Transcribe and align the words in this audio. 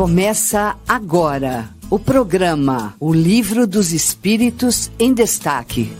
Começa 0.00 0.78
agora 0.88 1.68
o 1.90 1.98
programa 1.98 2.94
O 2.98 3.12
Livro 3.12 3.66
dos 3.66 3.92
Espíritos 3.92 4.90
em 4.98 5.12
Destaque. 5.12 5.92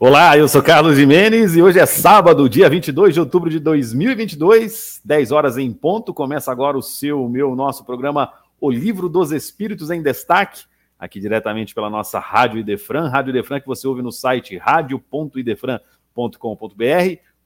Olá, 0.00 0.36
eu 0.36 0.48
sou 0.48 0.60
Carlos 0.60 0.96
Jimenez 0.96 1.54
e 1.54 1.62
hoje 1.62 1.78
é 1.78 1.86
sábado, 1.86 2.48
dia 2.48 2.68
22 2.68 3.14
de 3.14 3.20
outubro 3.20 3.48
de 3.48 3.60
2022, 3.60 5.00
10 5.04 5.30
horas 5.30 5.56
em 5.56 5.72
ponto. 5.72 6.12
Começa 6.12 6.50
agora 6.50 6.76
o 6.76 6.82
seu, 6.82 7.28
meu, 7.28 7.54
nosso 7.54 7.84
programa 7.84 8.32
O 8.60 8.68
Livro 8.68 9.08
dos 9.08 9.30
Espíritos 9.30 9.92
em 9.92 10.02
Destaque, 10.02 10.64
aqui 10.98 11.20
diretamente 11.20 11.72
pela 11.72 11.88
nossa 11.88 12.18
Rádio 12.18 12.58
Idefran, 12.58 13.08
Rádio 13.08 13.30
Idefran 13.30 13.60
que 13.60 13.66
você 13.68 13.86
ouve 13.86 14.02
no 14.02 14.10
site 14.10 14.58
radio.idefran.com.br 14.58 15.97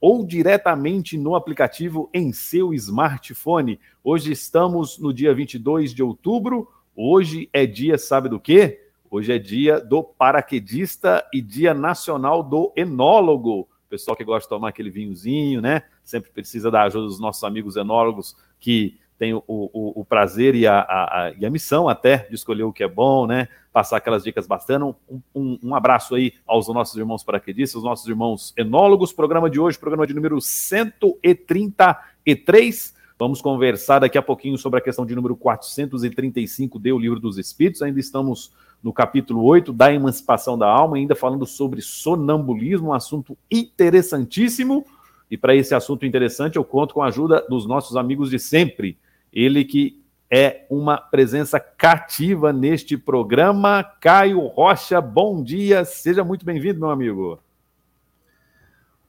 ou 0.03 0.25
diretamente 0.25 1.17
no 1.17 1.33
aplicativo 1.33 2.09
em 2.13 2.33
seu 2.33 2.73
smartphone. 2.73 3.79
Hoje 4.03 4.33
estamos 4.33 4.97
no 4.97 5.13
dia 5.13 5.33
22 5.33 5.93
de 5.93 6.03
outubro. 6.03 6.69
Hoje 6.93 7.49
é 7.53 7.65
dia, 7.65 7.97
sabe 7.97 8.27
do 8.27 8.37
quê? 8.37 8.81
Hoje 9.09 9.31
é 9.31 9.39
dia 9.39 9.79
do 9.79 10.03
paraquedista 10.03 11.25
e 11.33 11.39
dia 11.39 11.73
nacional 11.73 12.43
do 12.43 12.73
enólogo. 12.75 13.69
Pessoal 13.89 14.17
que 14.17 14.25
gosta 14.25 14.45
de 14.45 14.49
tomar 14.49 14.69
aquele 14.69 14.89
vinhozinho, 14.89 15.61
né? 15.61 15.83
Sempre 16.03 16.31
precisa 16.31 16.69
da 16.69 16.83
ajuda 16.83 17.05
dos 17.05 17.19
nossos 17.19 17.43
amigos 17.43 17.77
enólogos 17.77 18.35
que 18.59 18.99
tem 19.17 19.33
o, 19.33 19.43
o, 19.47 20.01
o 20.01 20.03
prazer 20.03 20.55
e 20.55 20.67
a, 20.67 20.79
a, 20.79 21.27
a, 21.27 21.31
e 21.31 21.45
a, 21.45 21.49
missão 21.49 21.87
até 21.87 22.27
de 22.27 22.35
escolher 22.35 22.63
o 22.63 22.73
que 22.73 22.83
é 22.83 22.87
bom, 22.89 23.25
né? 23.25 23.47
Passar 23.73 23.97
aquelas 23.97 24.23
dicas 24.23 24.45
bastante. 24.45 24.85
Um, 24.85 24.93
um, 25.33 25.57
um 25.63 25.75
abraço 25.75 26.13
aí 26.13 26.33
aos 26.45 26.67
nossos 26.67 26.95
irmãos 26.95 27.23
paraquedistas, 27.23 27.77
os 27.77 27.83
nossos 27.83 28.07
irmãos 28.07 28.53
enólogos. 28.55 29.11
Programa 29.11 29.49
de 29.49 29.59
hoje, 29.59 29.79
programa 29.79 30.05
de 30.05 30.13
número 30.13 30.39
133. 30.39 32.93
Vamos 33.17 33.41
conversar 33.41 33.97
daqui 33.99 34.17
a 34.17 34.21
pouquinho 34.21 34.59
sobre 34.59 34.79
a 34.79 34.81
questão 34.81 35.05
de 35.05 35.15
número 35.15 35.35
435 35.35 36.77
do 36.77 36.99
Livro 36.99 37.19
dos 37.19 37.39
Espíritos. 37.39 37.81
Ainda 37.81 37.99
estamos 37.99 38.51
no 38.83 38.91
capítulo 38.91 39.43
8 39.43 39.71
da 39.71 39.93
emancipação 39.93 40.57
da 40.57 40.67
alma, 40.67 40.97
ainda 40.97 41.15
falando 41.15 41.45
sobre 41.45 41.81
sonambulismo, 41.81 42.89
um 42.89 42.93
assunto 42.93 43.37
interessantíssimo. 43.49 44.85
E 45.31 45.37
para 45.37 45.55
esse 45.55 45.73
assunto 45.73 46.05
interessante, 46.05 46.57
eu 46.57 46.63
conto 46.63 46.93
com 46.93 47.01
a 47.01 47.07
ajuda 47.07 47.43
dos 47.49 47.65
nossos 47.65 47.97
amigos 47.97 48.29
de 48.29 48.37
sempre. 48.37 48.99
Ele 49.31 49.65
que 49.65 50.02
é 50.35 50.65
uma 50.67 50.97
presença 50.97 51.59
cativa 51.59 52.51
neste 52.51 52.97
programa. 52.97 53.83
Caio 53.83 54.39
Rocha, 54.47 54.99
bom 54.99 55.43
dia, 55.43 55.85
seja 55.85 56.23
muito 56.23 56.43
bem-vindo, 56.43 56.79
meu 56.79 56.89
amigo. 56.89 57.39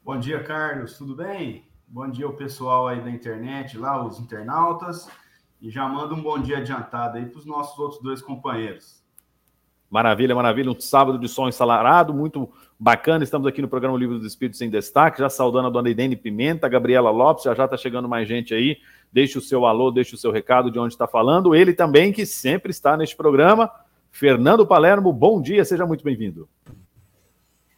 Bom 0.05 0.19
dia, 0.19 0.45
Carlos, 0.45 0.99
tudo 0.99 1.17
bem? 1.17 1.67
Bom 1.89 2.11
dia 2.11 2.27
ao 2.27 2.35
pessoal 2.35 2.89
aí 2.89 3.01
da 3.01 3.11
internet, 3.11 3.79
lá, 3.79 4.05
os 4.05 4.21
internautas. 4.21 5.09
E 5.63 5.71
já 5.71 5.89
manda 5.89 6.13
um 6.13 6.23
bom 6.23 6.39
dia 6.39 6.59
adiantado 6.59 7.17
aí 7.17 7.25
para 7.25 7.39
os 7.39 7.47
nossos 7.47 7.79
outros 7.79 8.03
dois 8.03 8.21
companheiros. 8.21 9.03
Maravilha, 9.95 10.35
maravilha. 10.35 10.73
Um 10.73 10.81
sábado 10.81 11.21
de 11.21 11.29
som 11.29 11.47
ensalarado, 11.47 12.13
muito 12.13 12.51
bacana. 12.77 13.23
Estamos 13.23 13.47
aqui 13.47 13.63
no 13.63 13.69
programa 13.69 13.97
Livro 13.97 14.19
dos 14.19 14.27
Espíritos 14.27 14.61
em 14.61 14.69
Destaque, 14.69 15.21
já 15.21 15.29
saudando 15.29 15.69
a 15.69 15.71
dona 15.71 15.89
Idene 15.89 16.17
Pimenta, 16.17 16.67
a 16.67 16.69
Gabriela 16.69 17.13
Lopes, 17.13 17.45
já 17.45 17.55
já 17.55 17.67
está 17.67 17.77
chegando 17.77 18.09
mais 18.09 18.27
gente 18.27 18.53
aí. 18.53 18.79
Deixe 19.13 19.39
o 19.39 19.41
seu 19.41 19.65
alô, 19.65 19.93
deixe 19.93 20.13
o 20.13 20.19
seu 20.19 20.33
recado 20.33 20.69
de 20.69 20.81
onde 20.81 20.95
está 20.95 21.07
falando. 21.07 21.55
Ele 21.55 21.73
também, 21.73 22.13
que 22.13 22.27
sempre 22.27 22.73
está 22.73 22.97
neste 22.97 23.15
programa, 23.15 23.71
Fernando 24.11 24.67
Palermo. 24.67 25.13
Bom 25.13 25.41
dia, 25.41 25.65
seja 25.65 25.87
muito 25.87 26.03
bem-vindo. 26.03 26.49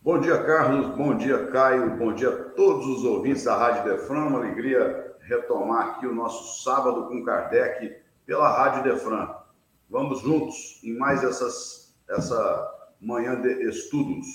Bom 0.01 0.19
dia, 0.19 0.43
Carlos. 0.43 0.97
Bom 0.97 1.19
dia, 1.19 1.49
Caio. 1.49 1.99
Bom 1.99 2.15
dia 2.15 2.31
a 2.31 2.37
todos 2.55 2.87
os 2.87 3.05
ouvintes 3.05 3.45
da 3.45 3.59
Rádio 3.59 3.93
Defran. 3.93 4.25
Uma 4.25 4.39
alegria 4.39 5.13
retomar 5.21 5.89
aqui 5.89 6.07
o 6.07 6.15
nosso 6.15 6.65
sábado 6.65 7.09
com 7.09 7.23
Kardec 7.23 7.95
pela 8.25 8.57
Rádio 8.57 8.85
Defran. 8.85 9.29
Vamos 9.91 10.23
juntos 10.23 10.81
em 10.83 10.97
mais 10.97 11.23
essas 11.23 11.86
essa 12.09 12.75
manhã 13.01 13.41
de 13.41 13.69
estudos. 13.69 14.27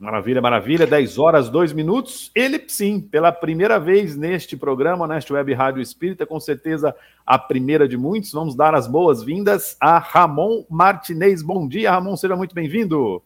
Maravilha, 0.00 0.40
maravilha. 0.40 0.86
10 0.86 1.18
horas, 1.18 1.50
2 1.50 1.74
minutos. 1.74 2.30
Ele, 2.34 2.64
sim, 2.68 3.00
pela 3.00 3.30
primeira 3.30 3.78
vez 3.78 4.16
neste 4.16 4.56
programa, 4.56 5.06
neste 5.06 5.30
Web 5.30 5.52
Rádio 5.52 5.82
Espírita, 5.82 6.24
com 6.24 6.40
certeza 6.40 6.96
a 7.26 7.38
primeira 7.38 7.86
de 7.86 7.98
muitos. 7.98 8.32
Vamos 8.32 8.54
dar 8.54 8.74
as 8.74 8.86
boas-vindas 8.86 9.76
a 9.78 9.98
Ramon 9.98 10.64
Martinez. 10.70 11.42
Bom 11.42 11.68
dia, 11.68 11.90
Ramon, 11.90 12.16
seja 12.16 12.34
muito 12.34 12.54
bem-vindo. 12.54 13.22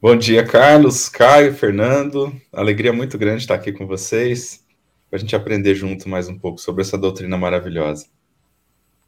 Bom 0.00 0.16
dia, 0.16 0.44
Carlos, 0.44 1.08
Caio, 1.08 1.54
Fernando. 1.54 2.34
Alegria 2.52 2.92
muito 2.92 3.16
grande 3.16 3.42
estar 3.42 3.54
aqui 3.54 3.70
com 3.70 3.86
vocês, 3.86 4.66
para 5.08 5.16
a 5.16 5.20
gente 5.20 5.36
aprender 5.36 5.76
junto 5.76 6.08
mais 6.08 6.28
um 6.28 6.36
pouco 6.36 6.58
sobre 6.58 6.82
essa 6.82 6.98
doutrina 6.98 7.38
maravilhosa. 7.38 8.06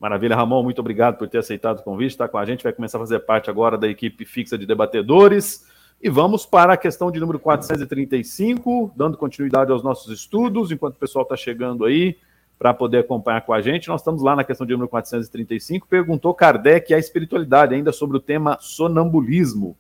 Maravilha, 0.04 0.37
Ramon, 0.37 0.62
muito 0.62 0.81
obrigado 0.81 1.16
por 1.16 1.26
ter 1.31 1.38
aceitado 1.38 1.78
o 1.78 1.82
convite, 1.82 2.10
está 2.10 2.28
com 2.28 2.37
a 2.37 2.44
gente, 2.44 2.62
vai 2.62 2.75
começar 2.75 2.98
a 2.98 3.00
fazer 3.00 3.20
parte 3.20 3.48
agora 3.48 3.78
da 3.78 3.88
equipe 3.88 4.26
fixa 4.26 4.59
de 4.59 4.66
debatedores. 4.66 5.66
E 5.98 6.10
vamos 6.10 6.44
para 6.44 6.75
a 6.75 6.76
questão 6.76 7.10
de 7.10 7.19
número 7.19 7.38
435, 7.38 8.93
dando 8.94 9.16
continuidade 9.16 9.72
aos 9.72 9.82
nossos 9.82 10.12
estudos, 10.12 10.70
enquanto 10.70 10.97
o 10.97 10.98
pessoal 10.98 11.22
está 11.22 11.38
chegando 11.38 11.87
aí 11.87 12.19
para 12.59 12.75
poder 12.75 12.98
acompanhar 12.98 13.41
com 13.47 13.54
a 13.54 13.62
gente. 13.62 13.88
Nós 13.88 14.03
estamos 14.03 14.20
lá 14.20 14.37
na 14.37 14.44
questão 14.44 14.66
de 14.66 14.75
número 14.75 14.91
435. 14.91 15.88
Perguntou 15.88 16.34
Kardec 16.34 16.93
a 16.93 16.98
espiritualidade, 16.98 17.75
ainda 17.75 17.91
sobre 17.91 18.19
o 18.19 18.20
tema 18.20 18.59
sonambulismo. 18.60 19.75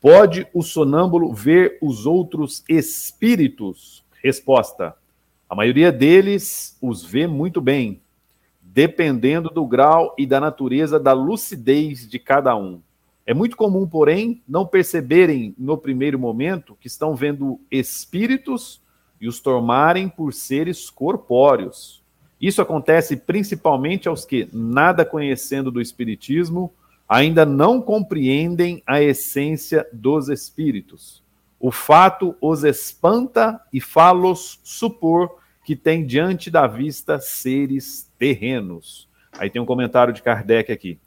Pode 0.00 0.46
o 0.54 0.62
sonâmbulo 0.62 1.30
ver 1.30 1.76
os 1.82 2.06
outros 2.06 2.64
espíritos? 2.70 4.02
Resposta: 4.24 4.96
a 5.46 5.54
maioria 5.54 5.92
deles 5.92 6.78
os 6.80 7.04
vê 7.04 7.26
muito 7.26 7.60
bem, 7.60 8.00
dependendo 8.72 9.50
do 9.50 9.66
grau 9.66 10.14
e 10.16 10.24
da 10.24 10.40
natureza 10.40 10.98
da 10.98 11.12
lucidez 11.12 12.08
de 12.08 12.18
cada 12.18 12.56
um. 12.56 12.80
É 13.26 13.34
muito 13.34 13.56
comum, 13.56 13.86
porém, 13.86 14.42
não 14.48 14.66
perceberem 14.66 15.54
no 15.58 15.76
primeiro 15.76 16.18
momento 16.18 16.76
que 16.80 16.86
estão 16.86 17.14
vendo 17.14 17.60
espíritos 17.70 18.80
e 19.20 19.28
os 19.28 19.40
tomarem 19.40 20.08
por 20.08 20.32
seres 20.32 20.88
corpóreos. 20.88 22.02
Isso 22.40 22.62
acontece 22.62 23.16
principalmente 23.16 24.08
aos 24.08 24.24
que, 24.24 24.48
nada 24.52 25.04
conhecendo 25.04 25.70
do 25.70 25.80
espiritismo, 25.80 26.72
ainda 27.06 27.44
não 27.44 27.80
compreendem 27.80 28.82
a 28.86 29.02
essência 29.02 29.86
dos 29.92 30.30
espíritos. 30.30 31.22
O 31.60 31.70
fato 31.70 32.34
os 32.40 32.64
espanta 32.64 33.60
e 33.70 33.80
fá-los 33.80 34.58
supor 34.64 35.41
que 35.64 35.76
tem 35.76 36.04
diante 36.04 36.50
da 36.50 36.66
vista 36.66 37.18
seres 37.18 38.10
terrenos. 38.18 39.08
Aí 39.32 39.48
tem 39.48 39.62
um 39.62 39.66
comentário 39.66 40.12
de 40.12 40.22
Kardec 40.22 40.70
aqui. 40.70 40.98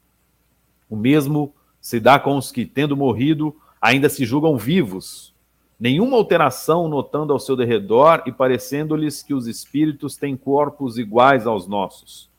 O 0.88 0.96
mesmo 0.96 1.54
se 1.80 2.00
dá 2.00 2.18
com 2.18 2.36
os 2.36 2.50
que, 2.50 2.64
tendo 2.64 2.96
morrido, 2.96 3.54
ainda 3.80 4.08
se 4.08 4.24
julgam 4.24 4.56
vivos, 4.56 5.34
nenhuma 5.78 6.16
alteração 6.16 6.88
notando 6.88 7.32
ao 7.32 7.38
seu 7.38 7.54
derredor 7.54 8.22
e 8.26 8.32
parecendo-lhes 8.32 9.22
que 9.22 9.34
os 9.34 9.46
espíritos 9.46 10.16
têm 10.16 10.36
corpos 10.36 10.98
iguais 10.98 11.46
aos 11.46 11.68
nossos. 11.68 12.30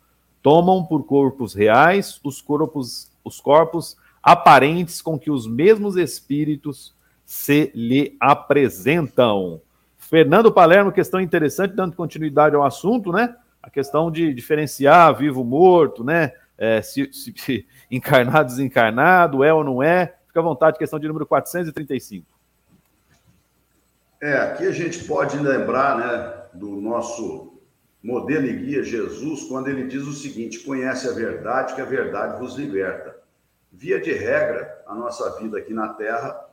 Tomam 0.42 0.84
por 0.84 1.04
corpos 1.04 1.54
reais 1.54 2.20
os 2.24 2.42
corpos, 2.42 3.12
os 3.24 3.40
corpos 3.40 3.98
aparentes 4.22 5.02
com 5.02 5.18
que 5.18 5.32
os 5.32 5.48
mesmos 5.48 5.96
espíritos 5.96 6.94
se 7.26 7.72
lhe 7.76 8.16
apresentam. 8.20 9.62
Fernando 10.10 10.52
Palermo, 10.52 10.92
questão 10.92 11.20
interessante, 11.20 11.76
dando 11.76 11.96
continuidade 11.96 12.56
ao 12.56 12.64
assunto, 12.64 13.12
né? 13.12 13.36
a 13.68 13.70
questão 13.70 14.10
de 14.10 14.34
diferenciar 14.34 15.14
vivo 15.14 15.44
morto, 15.44 16.02
né? 16.02 16.32
É, 16.58 16.82
se, 16.82 17.12
se, 17.12 17.68
encarnado, 17.92 18.50
desencarnado, 18.50 19.44
é 19.44 19.54
ou 19.54 19.62
não 19.62 19.84
é. 19.84 20.16
Fica 20.26 20.40
à 20.40 20.44
vontade, 20.44 20.78
questão 20.78 20.98
de 20.98 21.08
número 21.08 21.26
435. 21.26 22.26
É, 24.22 24.38
aqui 24.38 24.66
a 24.66 24.72
gente 24.72 25.04
pode 25.04 25.38
lembrar 25.38 25.98
né, 25.98 26.44
do 26.54 26.78
nosso 26.78 27.60
modelo 28.02 28.46
e 28.46 28.54
guia 28.54 28.84
Jesus, 28.84 29.44
quando 29.44 29.68
ele 29.68 29.86
diz 29.86 30.04
o 30.04 30.14
seguinte: 30.14 30.60
conhece 30.62 31.10
a 31.10 31.12
verdade, 31.12 31.76
que 31.76 31.82
a 31.82 31.86
verdade 31.86 32.40
vos 32.40 32.56
liberta. 32.56 33.18
Via 33.70 34.00
de 34.00 34.14
regra, 34.14 34.82
a 34.88 34.96
nossa 34.96 35.38
vida 35.40 35.58
aqui 35.58 35.74
na 35.74 35.90
Terra 35.90 36.47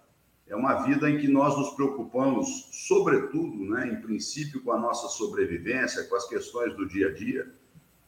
é 0.46 0.55
uma 0.55 0.82
vida 0.82 1.08
em 1.08 1.19
que 1.19 1.29
nós 1.29 1.56
nos 1.56 1.70
preocupamos, 1.70 2.69
sobretudo, 2.87 3.64
né, 3.64 3.88
em 3.88 4.00
princípio, 4.00 4.62
com 4.62 4.73
a 4.73 4.79
nossa 4.79 5.08
sobrevivência, 5.08 6.05
com 6.05 6.14
as 6.17 6.29
questões 6.29 6.76
do 6.76 6.87
dia 6.87 7.08
a 7.08 7.14
dia, 7.14 7.50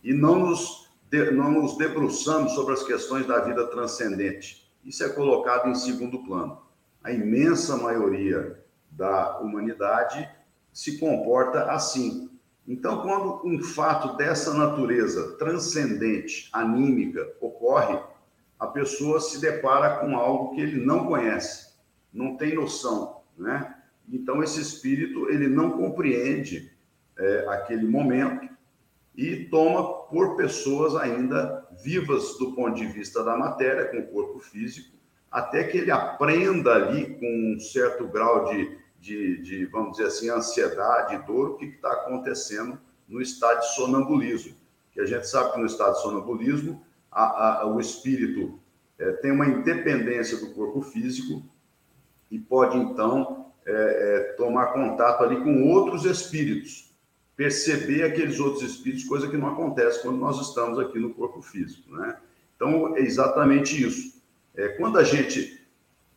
e 0.05 0.13
não 0.13 0.39
nos, 0.39 0.91
de, 1.11 1.31
não 1.31 1.51
nos 1.51 1.79
debruçamos 1.79 2.53
sobre 2.53 2.75
as 2.75 2.83
questões 2.83 3.27
da 3.27 3.41
vida 3.41 3.67
transcendente. 3.69 4.71
Isso 4.85 5.03
é 5.03 5.09
colocado 5.09 5.69
em 5.69 5.75
segundo 5.75 6.23
plano. 6.25 6.61
A 7.03 7.11
imensa 7.11 7.77
maioria 7.77 8.63
da 8.91 9.39
humanidade 9.41 10.29
se 10.73 10.99
comporta 10.99 11.71
assim. 11.73 12.31
Então, 12.69 13.01
quando 13.01 13.47
um 13.47 13.63
fato 13.63 14.17
dessa 14.17 14.53
natureza 14.53 15.37
transcendente, 15.39 16.51
anímica, 16.53 17.35
ocorre, 17.41 17.99
a 18.59 18.67
pessoa 18.67 19.21
se 19.21 19.41
depara 19.41 19.99
com 20.01 20.17
algo 20.17 20.55
que 20.55 20.61
ele 20.61 20.85
não 20.85 21.07
conhece 21.07 21.76
não 22.17 22.37
tem 22.37 22.55
noção, 22.55 23.21
né? 23.37 23.75
Então, 24.09 24.43
esse 24.43 24.61
espírito, 24.61 25.29
ele 25.29 25.49
não 25.49 25.73
compreende 25.73 26.73
é, 27.19 27.47
aquele 27.49 27.87
momento 27.87 28.49
e 29.15 29.45
toma 29.47 30.05
por 30.05 30.37
pessoas 30.37 30.95
ainda 30.95 31.67
vivas 31.83 32.39
do 32.39 32.53
ponto 32.53 32.77
de 32.77 32.87
vista 32.87 33.23
da 33.23 33.37
matéria, 33.37 33.87
com 33.87 33.99
o 33.99 34.07
corpo 34.07 34.39
físico, 34.39 34.97
até 35.31 35.65
que 35.65 35.79
ele 35.79 35.91
aprenda 35.91 36.73
ali 36.75 37.19
com 37.19 37.55
um 37.55 37.61
certo 37.61 38.07
grau 38.07 38.47
de, 38.47 38.79
de, 39.01 39.43
de 39.43 39.67
vamos 39.67 39.93
dizer 39.93 40.07
assim, 40.07 40.31
ansiedade, 40.31 41.27
dor, 41.27 41.51
o 41.51 41.57
que 41.57 41.67
está 41.67 41.93
acontecendo 41.93 42.79
no 43.09 43.21
estado 43.21 43.61
de 43.61 43.75
sonambulismo. 43.75 44.55
Que 44.93 45.01
a 45.01 45.07
gente 45.07 45.29
sabe 45.29 45.53
que 45.53 45.61
no 45.61 45.67
estado 45.67 45.95
de 45.95 46.03
sonambulismo, 46.03 46.83
a, 47.11 47.63
a, 47.63 47.67
o 47.67 47.81
espírito 47.81 48.59
é, 48.99 49.13
tem 49.13 49.33
uma 49.33 49.47
independência 49.47 50.39
do 50.39 50.55
corpo 50.55 50.81
físico 50.81 51.43
e 52.31 52.39
pode, 52.39 52.77
então, 52.77 53.47
é, 53.65 53.73
é, 53.73 54.19
tomar 54.35 54.67
contato 54.67 55.23
ali 55.23 55.43
com 55.43 55.69
outros 55.69 56.05
espíritos, 56.05 56.95
perceber 57.37 58.05
aqueles 58.05 58.41
outros 58.41 58.63
espíritos, 58.63 59.05
coisa 59.05 59.29
que 59.29 59.37
não 59.37 59.49
acontece 59.49 60.03
quando 60.03 60.19
nós 60.19 60.41
estamos 60.41 60.79
aqui 60.79 60.99
no 60.99 61.15
corpo 61.15 61.43
físico, 61.43 61.95
né? 61.95 62.17
Então, 62.55 62.97
é 62.97 63.01
exatamente 63.01 63.83
isso. 63.83 64.23
É, 64.55 64.69
quando 64.69 64.99
a 64.99 65.05
gente 65.05 65.61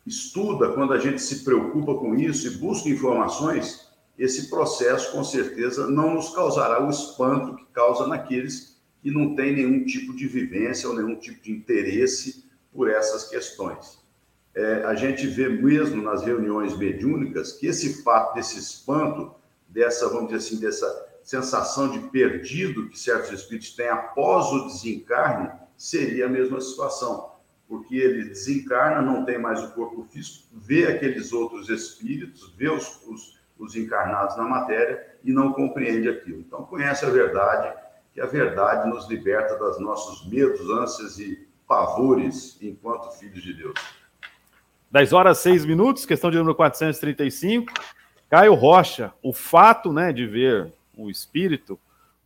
estuda, 0.06 0.72
quando 0.72 0.92
a 0.92 0.98
gente 0.98 1.20
se 1.20 1.44
preocupa 1.44 1.94
com 1.94 2.14
isso 2.14 2.46
e 2.46 2.56
busca 2.56 2.88
informações, 2.88 3.90
esse 4.18 4.48
processo, 4.48 5.12
com 5.12 5.22
certeza, 5.22 5.86
não 5.88 6.14
nos 6.14 6.34
causará 6.34 6.84
o 6.84 6.90
espanto 6.90 7.56
que 7.56 7.64
causa 7.72 8.06
naqueles 8.06 8.80
que 9.02 9.10
não 9.10 9.34
têm 9.34 9.54
nenhum 9.54 9.84
tipo 9.84 10.14
de 10.14 10.26
vivência 10.26 10.88
ou 10.88 10.94
nenhum 10.94 11.16
tipo 11.16 11.42
de 11.42 11.52
interesse 11.52 12.44
por 12.72 12.90
essas 12.90 13.28
questões. 13.28 13.99
É, 14.54 14.84
a 14.84 14.94
gente 14.94 15.26
vê 15.26 15.48
mesmo 15.48 16.02
nas 16.02 16.24
reuniões 16.24 16.76
mediúnicas 16.76 17.52
que 17.52 17.66
esse 17.66 18.02
fato 18.02 18.34
desse 18.34 18.58
espanto, 18.58 19.32
dessa, 19.68 20.08
vamos 20.08 20.32
dizer 20.32 20.38
assim, 20.38 20.60
dessa 20.60 21.08
sensação 21.22 21.88
de 21.90 22.00
perdido 22.08 22.88
que 22.88 22.98
certos 22.98 23.30
espíritos 23.30 23.74
têm 23.74 23.88
após 23.88 24.46
o 24.52 24.66
desencarne, 24.66 25.50
seria 25.76 26.26
a 26.26 26.28
mesma 26.28 26.60
situação, 26.60 27.32
porque 27.68 27.94
ele 27.94 28.24
desencarna, 28.24 29.00
não 29.00 29.24
tem 29.24 29.38
mais 29.38 29.62
o 29.62 29.70
corpo 29.70 30.04
físico, 30.10 30.48
vê 30.52 30.86
aqueles 30.88 31.32
outros 31.32 31.68
espíritos, 31.68 32.52
vê 32.56 32.68
os, 32.68 33.00
os, 33.06 33.40
os 33.58 33.76
encarnados 33.76 34.36
na 34.36 34.44
matéria 34.44 35.06
e 35.22 35.32
não 35.32 35.52
compreende 35.52 36.08
aquilo. 36.08 36.40
Então, 36.40 36.64
conhece 36.64 37.04
a 37.04 37.10
verdade, 37.10 37.72
que 38.12 38.20
a 38.20 38.26
verdade 38.26 38.88
nos 38.90 39.08
liberta 39.08 39.56
dos 39.56 39.78
nossos 39.78 40.28
medos, 40.28 40.68
ânsias 40.68 41.18
e 41.20 41.48
pavores 41.66 42.58
enquanto 42.60 43.12
filhos 43.12 43.42
de 43.42 43.54
Deus. 43.54 43.99
10 44.90 45.12
horas 45.12 45.38
6 45.38 45.64
minutos, 45.64 46.04
questão 46.04 46.30
de 46.30 46.36
número 46.36 46.54
435. 46.54 47.72
Caio 48.28 48.54
Rocha, 48.54 49.12
o 49.22 49.32
fato 49.32 49.92
né, 49.92 50.12
de 50.12 50.26
ver 50.26 50.72
o 50.96 51.10
espírito 51.10 51.78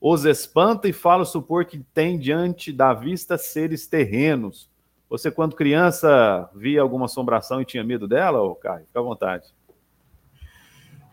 os 0.07 0.27
espanta 0.27 0.87
e 0.87 0.93
fala 0.93 1.25
supor 1.25 1.65
que 1.65 1.79
tem 1.79 2.19
diante 2.19 2.71
da 2.71 2.93
vista 2.93 3.39
seres 3.39 3.87
terrenos. 3.87 4.69
Você, 5.09 5.31
quando 5.31 5.57
criança, 5.57 6.51
via 6.55 6.83
alguma 6.83 7.07
assombração 7.07 7.63
e 7.63 7.65
tinha 7.65 7.83
medo 7.83 8.07
dela, 8.07 8.43
ou 8.43 8.55
Caio? 8.55 8.85
Fica 8.85 9.01
à 9.01 9.03
vontade. 9.03 9.47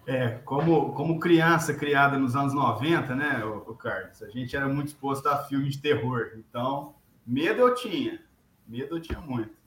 É, 0.06 0.40
como, 0.44 0.92
como 0.92 1.22
criança 1.22 1.74
criada 1.74 2.18
nos 2.18 2.36
anos 2.36 2.54
90, 2.54 3.16
né, 3.16 3.46
o, 3.46 3.74
Carlos, 3.76 4.22
a 4.24 4.30
gente 4.30 4.58
era 4.58 4.68
muito 4.68 4.90
exposto 4.90 5.26
a 5.28 5.38
filmes 5.38 5.76
de 5.76 5.82
terror. 5.82 6.32
Então, 6.36 6.94
medo 7.26 7.62
eu 7.62 7.74
tinha. 7.74 8.20
Medo 8.68 8.98
eu 8.98 9.02
tinha 9.02 9.22
muito. 9.22 9.61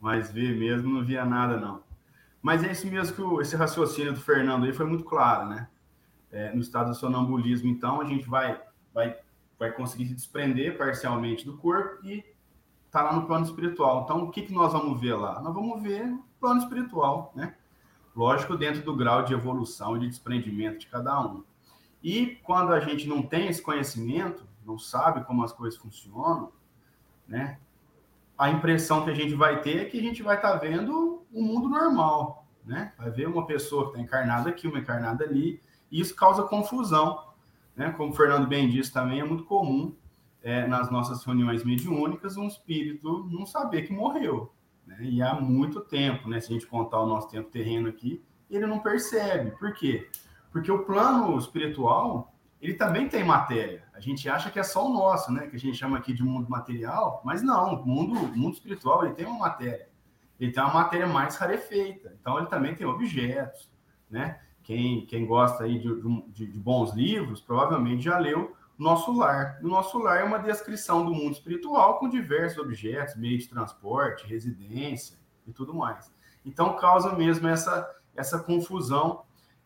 Mas 0.00 0.32
ver 0.32 0.56
mesmo 0.56 0.88
não 0.88 1.04
via 1.04 1.24
nada, 1.24 1.58
não. 1.58 1.82
Mas 2.40 2.64
é 2.64 2.72
isso 2.72 2.86
mesmo 2.86 3.14
que 3.14 3.22
o, 3.22 3.40
esse 3.40 3.54
raciocínio 3.54 4.14
do 4.14 4.20
Fernando 4.20 4.64
aí 4.64 4.72
foi 4.72 4.86
muito 4.86 5.04
claro, 5.04 5.48
né? 5.48 5.68
É, 6.32 6.52
no 6.54 6.60
estado 6.60 6.90
do 6.90 6.94
sonambulismo, 6.94 7.68
então, 7.68 8.00
a 8.00 8.04
gente 8.04 8.28
vai, 8.28 8.60
vai, 8.94 9.16
vai 9.58 9.72
conseguir 9.72 10.06
se 10.06 10.14
desprender 10.14 10.78
parcialmente 10.78 11.44
do 11.44 11.56
corpo 11.56 12.06
e 12.06 12.24
tá 12.90 13.02
lá 13.02 13.12
no 13.12 13.26
plano 13.26 13.44
espiritual. 13.44 14.02
Então, 14.04 14.24
o 14.24 14.30
que, 14.30 14.42
que 14.42 14.52
nós 14.52 14.72
vamos 14.72 15.00
ver 15.00 15.14
lá? 15.14 15.40
Nós 15.40 15.54
vamos 15.54 15.82
ver 15.82 16.06
o 16.06 16.24
plano 16.40 16.60
espiritual, 16.60 17.32
né? 17.34 17.54
Lógico, 18.14 18.56
dentro 18.56 18.82
do 18.82 18.96
grau 18.96 19.22
de 19.22 19.34
evolução 19.34 19.96
e 19.96 20.00
de 20.00 20.08
desprendimento 20.08 20.78
de 20.78 20.86
cada 20.86 21.20
um. 21.20 21.44
E 22.02 22.38
quando 22.42 22.72
a 22.72 22.80
gente 22.80 23.06
não 23.06 23.22
tem 23.22 23.48
esse 23.48 23.60
conhecimento, 23.60 24.44
não 24.64 24.78
sabe 24.78 25.24
como 25.24 25.44
as 25.44 25.52
coisas 25.52 25.78
funcionam, 25.78 26.52
né? 27.26 27.58
A 28.40 28.48
impressão 28.48 29.04
que 29.04 29.10
a 29.10 29.14
gente 29.14 29.34
vai 29.34 29.60
ter 29.60 29.82
é 29.82 29.84
que 29.84 29.98
a 29.98 30.02
gente 30.02 30.22
vai 30.22 30.36
estar 30.36 30.52
tá 30.52 30.56
vendo 30.56 31.26
o 31.30 31.40
um 31.40 31.42
mundo 31.42 31.68
normal, 31.68 32.48
né? 32.64 32.90
Vai 32.96 33.10
ver 33.10 33.28
uma 33.28 33.44
pessoa 33.46 33.84
que 33.84 33.90
está 33.90 34.00
encarnada 34.00 34.48
aqui, 34.48 34.66
uma 34.66 34.78
encarnada 34.78 35.24
ali, 35.24 35.60
e 35.92 36.00
isso 36.00 36.16
causa 36.16 36.44
confusão, 36.44 37.22
né? 37.76 37.90
Como 37.90 38.12
o 38.12 38.16
Fernando 38.16 38.46
bem 38.46 38.70
disse 38.70 38.90
também, 38.90 39.20
é 39.20 39.24
muito 39.24 39.44
comum 39.44 39.94
é, 40.42 40.66
nas 40.66 40.90
nossas 40.90 41.22
reuniões 41.22 41.64
mediúnicas 41.64 42.38
um 42.38 42.46
espírito 42.46 43.28
não 43.30 43.44
saber 43.44 43.82
que 43.82 43.92
morreu, 43.92 44.50
né? 44.86 44.96
E 45.02 45.20
há 45.20 45.34
muito 45.34 45.78
tempo, 45.78 46.26
né? 46.26 46.40
Se 46.40 46.48
a 46.48 46.54
gente 46.54 46.66
contar 46.66 47.02
o 47.02 47.06
nosso 47.06 47.28
tempo 47.28 47.50
terreno 47.50 47.90
aqui, 47.90 48.24
ele 48.48 48.66
não 48.66 48.78
percebe. 48.78 49.50
Por 49.58 49.74
quê? 49.74 50.08
Porque 50.50 50.72
o 50.72 50.86
plano 50.86 51.36
espiritual 51.36 52.29
ele 52.60 52.74
também 52.74 53.08
tem 53.08 53.24
matéria. 53.24 53.84
A 53.94 54.00
gente 54.00 54.28
acha 54.28 54.50
que 54.50 54.58
é 54.58 54.62
só 54.62 54.86
o 54.86 54.92
nosso, 54.92 55.32
né? 55.32 55.46
Que 55.46 55.56
a 55.56 55.58
gente 55.58 55.78
chama 55.78 55.96
aqui 55.96 56.12
de 56.12 56.22
mundo 56.22 56.48
material, 56.50 57.22
mas 57.24 57.42
não, 57.42 57.74
o 57.74 57.86
mundo, 57.86 58.14
mundo 58.36 58.54
espiritual 58.54 59.04
ele 59.04 59.14
tem 59.14 59.26
uma 59.26 59.38
matéria. 59.38 59.88
Ele 60.38 60.52
tem 60.52 60.62
uma 60.62 60.74
matéria 60.74 61.06
mais 61.06 61.36
rarefeita. 61.36 62.14
Então 62.20 62.38
ele 62.38 62.48
também 62.48 62.74
tem 62.74 62.86
objetos, 62.86 63.70
né? 64.10 64.40
Quem, 64.62 65.06
quem 65.06 65.26
gosta 65.26 65.64
aí 65.64 65.78
de, 65.78 65.88
de, 66.28 66.46
de 66.46 66.58
bons 66.58 66.92
livros, 66.92 67.40
provavelmente 67.40 68.04
já 68.04 68.18
leu 68.18 68.54
Nosso 68.78 69.10
Lar. 69.12 69.58
O 69.62 69.68
Nosso 69.68 69.98
Lar 69.98 70.20
é 70.20 70.24
uma 70.24 70.38
descrição 70.38 71.04
do 71.04 71.14
mundo 71.14 71.32
espiritual 71.32 71.98
com 71.98 72.08
diversos 72.08 72.58
objetos, 72.58 73.16
meios 73.16 73.44
de 73.44 73.48
transporte, 73.48 74.26
residência 74.26 75.18
e 75.46 75.52
tudo 75.52 75.74
mais. 75.74 76.12
Então 76.44 76.76
causa 76.76 77.14
mesmo 77.14 77.48
essa, 77.48 77.90
essa 78.14 78.38
confusão 78.38 79.22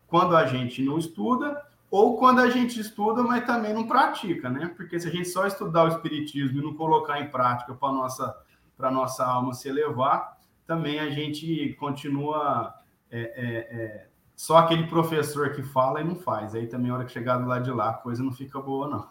quando 0.07 0.35
a 0.35 0.45
gente 0.45 0.81
não 0.81 0.97
estuda 0.97 1.61
ou 1.89 2.17
quando 2.17 2.39
a 2.39 2.49
gente 2.49 2.79
estuda, 2.79 3.23
mas 3.23 3.45
também 3.45 3.73
não 3.73 3.87
pratica, 3.87 4.49
né? 4.49 4.71
Porque 4.75 4.99
se 4.99 5.07
a 5.07 5.11
gente 5.11 5.29
só 5.29 5.45
estudar 5.45 5.85
o 5.85 5.87
espiritismo 5.89 6.59
e 6.59 6.63
não 6.63 6.73
colocar 6.73 7.19
em 7.21 7.27
prática 7.27 7.73
para 7.73 7.91
nossa 7.91 8.45
para 8.77 8.91
nossa 8.91 9.25
alma 9.25 9.53
se 9.53 9.69
elevar, 9.69 10.37
também 10.67 10.99
a 10.99 11.09
gente 11.09 11.73
continua 11.79 12.73
é, 13.09 13.19
é, 13.19 13.57
é, 13.57 14.07
só 14.35 14.57
aquele 14.57 14.87
professor 14.87 15.51
que 15.51 15.63
fala 15.63 16.01
e 16.01 16.03
não 16.03 16.15
faz. 16.15 16.53
Aí 16.53 16.67
também, 16.67 16.91
a 16.91 16.95
hora 16.95 17.05
que 17.05 17.11
chegar 17.11 17.37
do 17.37 17.47
lado 17.47 17.63
de 17.63 17.71
lá, 17.71 17.91
a 17.91 17.93
coisa 17.93 18.21
não 18.21 18.31
fica 18.31 18.59
boa, 18.59 18.87
não. 18.87 19.07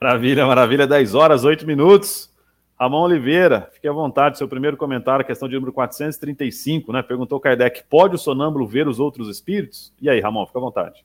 Maravilha, 0.00 0.46
maravilha. 0.46 0.86
10 0.86 1.14
horas, 1.14 1.44
8 1.44 1.66
minutos. 1.66 2.30
Ramon 2.78 3.02
Oliveira, 3.02 3.68
fique 3.74 3.86
à 3.86 3.92
vontade, 3.92 4.38
seu 4.38 4.48
primeiro 4.48 4.74
comentário, 4.74 5.24
questão 5.24 5.46
de 5.46 5.54
número 5.54 5.70
435, 5.70 6.90
né? 6.94 7.02
Perguntou 7.02 7.38
Kardec: 7.38 7.84
pode 7.90 8.14
o 8.14 8.18
sonâmbulo 8.18 8.66
ver 8.66 8.88
os 8.88 8.98
outros 8.98 9.28
espíritos? 9.28 9.92
E 10.00 10.08
aí, 10.08 10.18
Ramon, 10.18 10.46
fica 10.46 10.58
à 10.58 10.62
vontade. 10.62 11.04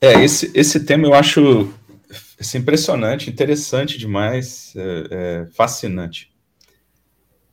É, 0.00 0.22
esse, 0.22 0.50
esse 0.54 0.84
tema 0.84 1.06
eu 1.06 1.14
acho 1.14 1.72
assim, 2.38 2.58
impressionante, 2.58 3.30
interessante 3.30 3.98
demais, 3.98 4.72
é, 4.76 5.08
é, 5.10 5.46
fascinante. 5.52 6.32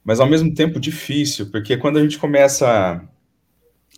Mas 0.04 0.20
ao 0.20 0.28
mesmo 0.28 0.54
tempo 0.54 0.80
difícil, 0.80 1.52
porque 1.52 1.78
quando 1.78 1.98
a 1.98 2.02
gente 2.02 2.18
começa 2.18 2.68
a, 2.68 3.02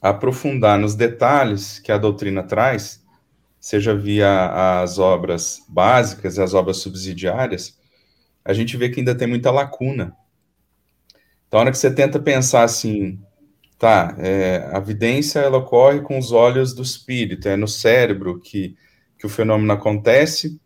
a 0.02 0.10
aprofundar 0.10 0.78
nos 0.78 0.96
detalhes 0.96 1.80
que 1.80 1.92
a 1.92 1.98
doutrina 1.98 2.44
traz, 2.44 3.02
seja 3.60 3.96
via 3.96 4.82
as 4.82 5.00
obras 5.00 5.62
básicas 5.70 6.38
e 6.38 6.42
as 6.42 6.54
obras 6.54 6.78
subsidiárias, 6.78 7.78
a 8.44 8.52
gente 8.52 8.76
vê 8.76 8.90
que 8.90 9.00
ainda 9.00 9.16
tem 9.16 9.28
muita 9.28 9.50
lacuna. 9.52 10.16
Então, 11.48 11.60
a 11.60 11.64
hora 11.64 11.72
que 11.72 11.78
você 11.78 11.94
tenta 11.94 12.20
pensar 12.20 12.64
assim, 12.64 13.20
Tá, 13.84 14.16
é, 14.18 14.70
a 14.72 14.80
vidência 14.80 15.40
ela 15.40 15.58
ocorre 15.58 16.00
com 16.00 16.18
os 16.18 16.32
olhos 16.32 16.74
do 16.74 16.82
espírito, 16.82 17.50
é 17.50 17.58
no 17.58 17.68
cérebro 17.68 18.40
que, 18.40 18.78
que 19.20 19.26
o 19.26 19.30
fenômeno 19.30 19.74
acontece, 19.74 20.58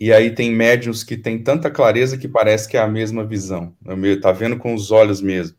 e 0.00 0.10
aí 0.10 0.34
tem 0.34 0.50
médiums 0.50 1.04
que 1.04 1.18
têm 1.18 1.42
tanta 1.42 1.70
clareza 1.70 2.16
que 2.16 2.26
parece 2.26 2.66
que 2.66 2.78
é 2.78 2.80
a 2.80 2.88
mesma 2.88 3.26
visão, 3.26 3.76
tá 4.22 4.32
vendo 4.32 4.56
com 4.56 4.72
os 4.72 4.90
olhos 4.90 5.20
mesmo, 5.20 5.54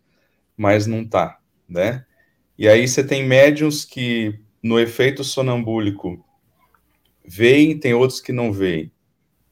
mas 0.57 0.87
não 0.87 1.07
tá, 1.07 1.37
né? 1.69 2.03
E 2.57 2.67
aí 2.67 2.87
você 2.87 3.03
tem 3.03 3.27
médiums 3.27 3.85
que 3.85 4.39
no 4.63 4.79
efeito 4.79 5.23
sonambúlico 5.23 6.25
veem, 7.23 7.77
tem 7.77 7.93
outros 7.93 8.19
que 8.19 8.31
não 8.31 8.51
veem, 8.51 8.91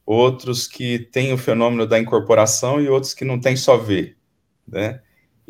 outros 0.03 0.67
que 0.67 0.97
têm 0.97 1.31
o 1.31 1.37
fenômeno 1.37 1.85
da 1.85 1.99
incorporação 1.99 2.81
e 2.81 2.89
outros 2.89 3.13
que 3.13 3.23
não 3.23 3.39
têm 3.39 3.55
só 3.55 3.77
ver, 3.77 4.17
né? 4.67 4.99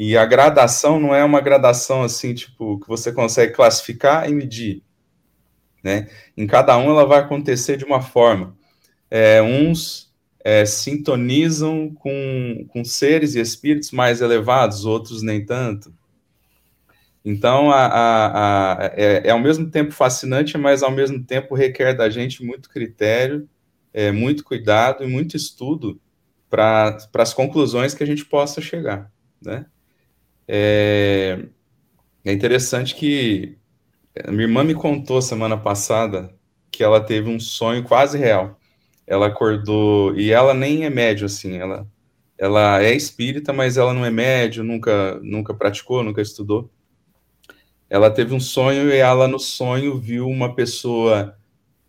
E 0.02 0.16
a 0.16 0.26
gradação 0.26 0.98
não 0.98 1.14
é 1.14 1.26
uma 1.26 1.42
gradação 1.42 2.04
assim, 2.04 2.34
tipo, 2.34 2.80
que 2.80 2.88
você 2.88 3.12
consegue 3.12 3.52
classificar 3.54 4.30
e 4.30 4.34
medir. 4.34 4.82
Né? 5.84 6.08
Em 6.38 6.48
cada 6.48 6.78
um 6.78 6.90
ela 6.90 7.06
vai 7.06 7.20
acontecer 7.20 7.76
de 7.76 7.84
uma 7.84 8.02
forma. 8.02 8.56
É, 9.12 9.42
uns 9.42 10.10
é, 10.42 10.66
sintonizam 10.66 11.94
com, 11.94 12.66
com 12.70 12.82
seres 12.86 13.36
e 13.36 13.42
espíritos 13.42 13.92
mais 13.92 14.22
elevados, 14.22 14.86
outros 14.86 15.22
nem 15.22 15.46
tanto. 15.46 15.94
Então, 17.26 17.70
a, 17.70 17.86
a, 17.86 18.86
a, 18.86 18.86
é, 18.96 19.28
é, 19.28 19.30
ao 19.32 19.40
mesmo 19.40 19.70
tempo 19.70 19.92
fascinante, 19.92 20.58
mas 20.58 20.82
ao 20.82 20.92
mesmo 20.92 21.22
tempo 21.26 21.54
requer 21.54 21.94
da 21.94 22.10
gente 22.10 22.42
muito 22.42 22.70
critério, 22.70 23.50
é, 23.94 24.14
muito 24.14 24.46
cuidado 24.46 25.04
e 25.04 25.08
muito 25.08 25.36
estudo 25.36 26.00
para 26.50 26.98
as 27.16 27.34
conclusões 27.34 27.94
que 27.94 28.02
a 28.02 28.08
gente 28.08 28.24
possa 28.24 28.62
chegar, 28.62 29.12
né? 29.42 29.66
É, 30.52 31.46
é 32.26 32.34
interessante 32.34 32.96
que 32.96 33.56
minha 34.30 34.44
irmã 34.44 34.64
me 34.64 34.74
contou 34.74 35.22
semana 35.22 35.56
passada 35.56 36.34
que 36.72 36.84
ela 36.84 37.00
teve 37.00 37.30
um 37.30 37.40
sonho 37.40 37.84
quase 37.84 38.18
real. 38.18 38.60
Ela 39.06 39.28
acordou 39.28 40.16
e 40.18 40.32
ela 40.32 40.54
nem 40.56 40.86
é 40.86 40.90
médio 40.90 41.28
assim, 41.28 41.58
ela 41.58 41.88
ela 42.38 42.82
é 42.82 42.96
espírita, 42.96 43.54
mas 43.54 43.78
ela 43.78 43.94
não 43.94 44.06
é 44.06 44.10
médio, 44.10 44.64
nunca 44.64 45.20
nunca 45.22 45.54
praticou, 45.54 46.04
nunca 46.04 46.22
estudou. 46.22 46.72
Ela 47.90 48.10
teve 48.12 48.34
um 48.34 48.40
sonho 48.40 48.90
e 48.90 48.98
ela 48.98 49.28
no 49.28 49.40
sonho 49.40 50.00
viu 50.00 50.28
uma 50.28 50.56
pessoa 50.56 51.38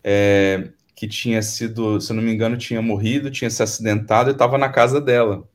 é, 0.03 0.69
que 0.95 1.07
tinha 1.07 1.41
sido, 1.41 1.99
se 2.01 2.13
não 2.13 2.21
me 2.23 2.33
engano, 2.33 2.57
tinha 2.57 2.81
morrido, 2.81 3.31
tinha 3.31 3.49
se 3.49 3.63
acidentado 3.63 4.29
e 4.29 4.33
estava 4.33 4.57
na 4.57 4.69
casa 4.69 5.01
dela. 5.01 5.47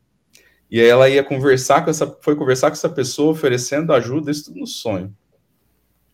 E 0.71 0.81
aí 0.81 0.87
ela 0.87 1.09
ia 1.09 1.23
conversar 1.23 1.85
com 1.85 1.91
essa, 1.91 2.07
foi 2.21 2.35
conversar 2.35 2.71
com 2.71 2.75
essa 2.75 2.89
pessoa, 2.89 3.33
oferecendo 3.33 3.93
ajuda, 3.93 4.31
isso 4.31 4.47
tudo 4.47 4.61
no 4.61 4.67
sonho. 4.67 5.15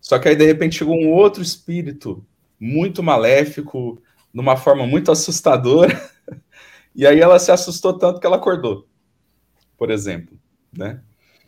Só 0.00 0.18
que 0.18 0.28
aí, 0.28 0.37
de 0.37 0.44
repente, 0.44 0.76
chegou 0.76 0.97
um 0.97 1.11
outro 1.11 1.42
espírito, 1.42 2.25
muito 2.59 3.02
maléfico, 3.02 4.02
numa 4.32 4.56
forma 4.56 4.87
muito 4.87 5.11
assustadora, 5.12 6.11
e 6.94 7.06
aí 7.06 7.21
ela 7.21 7.38
se 7.38 7.50
assustou 7.50 7.97
tanto 7.97 8.21
que 8.21 8.26
ela 8.26 8.37
acordou, 8.37 8.88
por 9.76 9.90
exemplo, 9.90 10.38
né? 10.76 11.00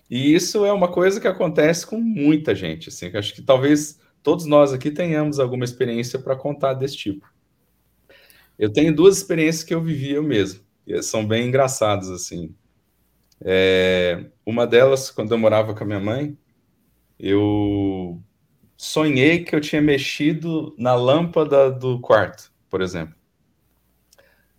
E 0.08 0.34
isso 0.34 0.64
é 0.64 0.72
uma 0.72 0.88
coisa 0.88 1.20
que 1.20 1.26
acontece 1.26 1.86
com 1.86 1.98
muita 1.98 2.54
gente, 2.54 2.88
assim, 2.88 3.10
acho 3.14 3.34
que 3.34 3.42
talvez 3.42 3.98
todos 4.22 4.46
nós 4.46 4.72
aqui 4.72 4.90
tenhamos 4.90 5.40
alguma 5.40 5.64
experiência 5.64 6.18
para 6.18 6.36
contar 6.36 6.74
desse 6.74 6.96
tipo. 6.96 7.32
Eu 8.58 8.72
tenho 8.72 8.94
duas 8.94 9.16
experiências 9.16 9.64
que 9.64 9.74
eu 9.74 9.82
vivi 9.82 10.12
eu 10.12 10.22
mesmo, 10.22 10.60
e 10.86 11.02
são 11.02 11.26
bem 11.26 11.48
engraçadas, 11.48 12.08
assim. 12.08 12.54
É, 13.44 14.24
uma 14.46 14.66
delas, 14.66 15.10
quando 15.10 15.32
eu 15.32 15.38
morava 15.38 15.74
com 15.74 15.84
a 15.84 15.86
minha 15.86 16.00
mãe, 16.00 16.36
eu 17.18 18.18
sonhei 18.76 19.44
que 19.44 19.54
eu 19.54 19.60
tinha 19.60 19.82
mexido 19.82 20.74
na 20.78 20.94
lâmpada 20.94 21.70
do 21.70 22.00
quarto, 22.00 22.50
por 22.70 22.80
exemplo. 22.80 23.14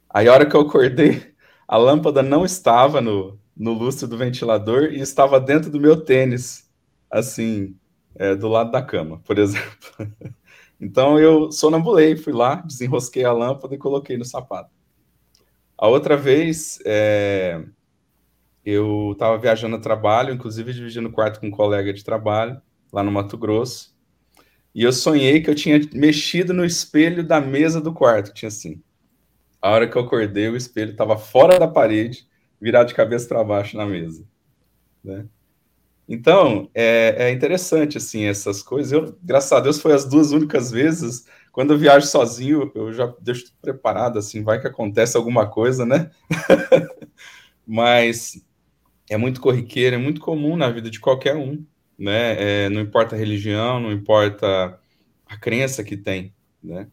Aí, 0.10 0.28
a 0.28 0.34
hora 0.34 0.46
que 0.46 0.56
eu 0.56 0.62
acordei, 0.62 1.34
a 1.68 1.78
lâmpada 1.78 2.22
não 2.22 2.46
estava 2.46 3.02
no, 3.02 3.40
no 3.58 3.74
lustre 3.74 4.08
do 4.08 4.18
ventilador 4.18 4.94
e 4.94 5.00
estava 5.00 5.40
dentro 5.40 5.72
do 5.72 5.80
meu 5.80 6.00
tênis, 6.00 6.70
assim, 7.10 7.76
é, 8.16 8.36
do 8.36 8.48
lado 8.48 8.72
da 8.72 8.82
cama, 8.84 9.20
por 9.26 9.38
exemplo. 9.40 9.90
Então 10.80 11.20
eu 11.20 11.52
sonambulei, 11.52 12.16
fui 12.16 12.34
lá, 12.34 12.56
desenrosquei 12.56 13.24
a 13.24 13.32
lâmpada 13.32 13.74
e 13.74 13.80
coloquei 13.80 14.18
no 14.18 14.26
sapato. 14.26 14.70
A 15.78 15.88
outra 15.88 16.16
vez, 16.16 16.80
é, 16.86 17.62
eu 18.66 19.12
estava 19.14 19.38
viajando 19.38 19.76
a 19.76 19.80
trabalho, 19.80 20.34
inclusive 20.34 20.74
dividindo 20.74 21.12
quarto 21.12 21.40
com 21.40 21.48
um 21.48 21.52
colega 21.52 21.94
de 21.94 22.04
trabalho, 22.04 22.60
lá 22.92 23.04
no 23.04 23.12
Mato 23.12 23.38
Grosso, 23.38 23.96
e 24.74 24.84
eu 24.84 24.92
sonhei 24.92 25.42
que 25.42 25.50
eu 25.50 25.56
tinha 25.56 25.80
mexido 25.94 26.54
no 26.54 26.66
espelho 26.66 27.24
da 27.24 27.40
mesa 27.40 27.80
do 27.80 27.94
quarto, 27.94 28.34
tinha 28.34 28.50
assim. 28.50 28.82
A 29.62 29.70
hora 29.72 29.88
que 29.88 29.96
eu 29.96 30.02
acordei, 30.02 30.50
o 30.50 30.58
espelho 30.58 30.92
estava 30.92 31.18
fora 31.18 31.58
da 31.58 31.68
parede, 31.68 32.28
virado 32.60 32.88
de 32.88 32.94
cabeça 32.94 33.28
para 33.28 33.44
baixo 33.44 33.78
na 33.78 33.86
mesa. 33.86 34.26
Né? 35.04 35.26
Então, 36.08 36.70
é, 36.74 37.28
é, 37.28 37.32
interessante, 37.32 37.98
assim, 37.98 38.26
essas 38.26 38.62
coisas. 38.62 38.92
Eu, 38.92 39.18
graças 39.24 39.52
a 39.54 39.60
Deus, 39.60 39.80
foi 39.80 39.94
as 39.94 40.06
duas 40.06 40.32
únicas 40.32 40.72
vezes. 40.72 41.26
Quando 41.52 41.74
eu 41.74 41.80
viajo 41.80 42.06
sozinho, 42.06 42.72
eu 42.76 42.92
já 42.94 43.14
deixo 43.22 43.54
preparado, 43.62 44.20
assim, 44.20 44.44
vai 44.44 44.60
que 44.60 44.68
acontece 44.68 45.16
alguma 45.16 45.48
coisa, 45.48 45.86
né? 45.86 46.12
Mas 47.66 48.46
é 49.10 49.18
muito 49.18 49.42
corriqueiro, 49.42 49.96
é 49.96 50.00
muito 50.00 50.22
comum 50.22 50.58
na 50.58 50.70
vida 50.70 50.90
de 50.90 51.00
qualquer 51.00 51.36
um, 51.36 51.64
né? 51.98 52.66
É, 52.66 52.70
não 52.70 52.82
importa 52.82 53.16
a 53.16 53.20
religião, 53.20 53.80
não 53.80 53.92
importa 53.92 54.80
a 55.26 55.38
crença 55.38 55.84
que 55.84 55.96
tem, 55.98 56.34
né? 56.64 56.88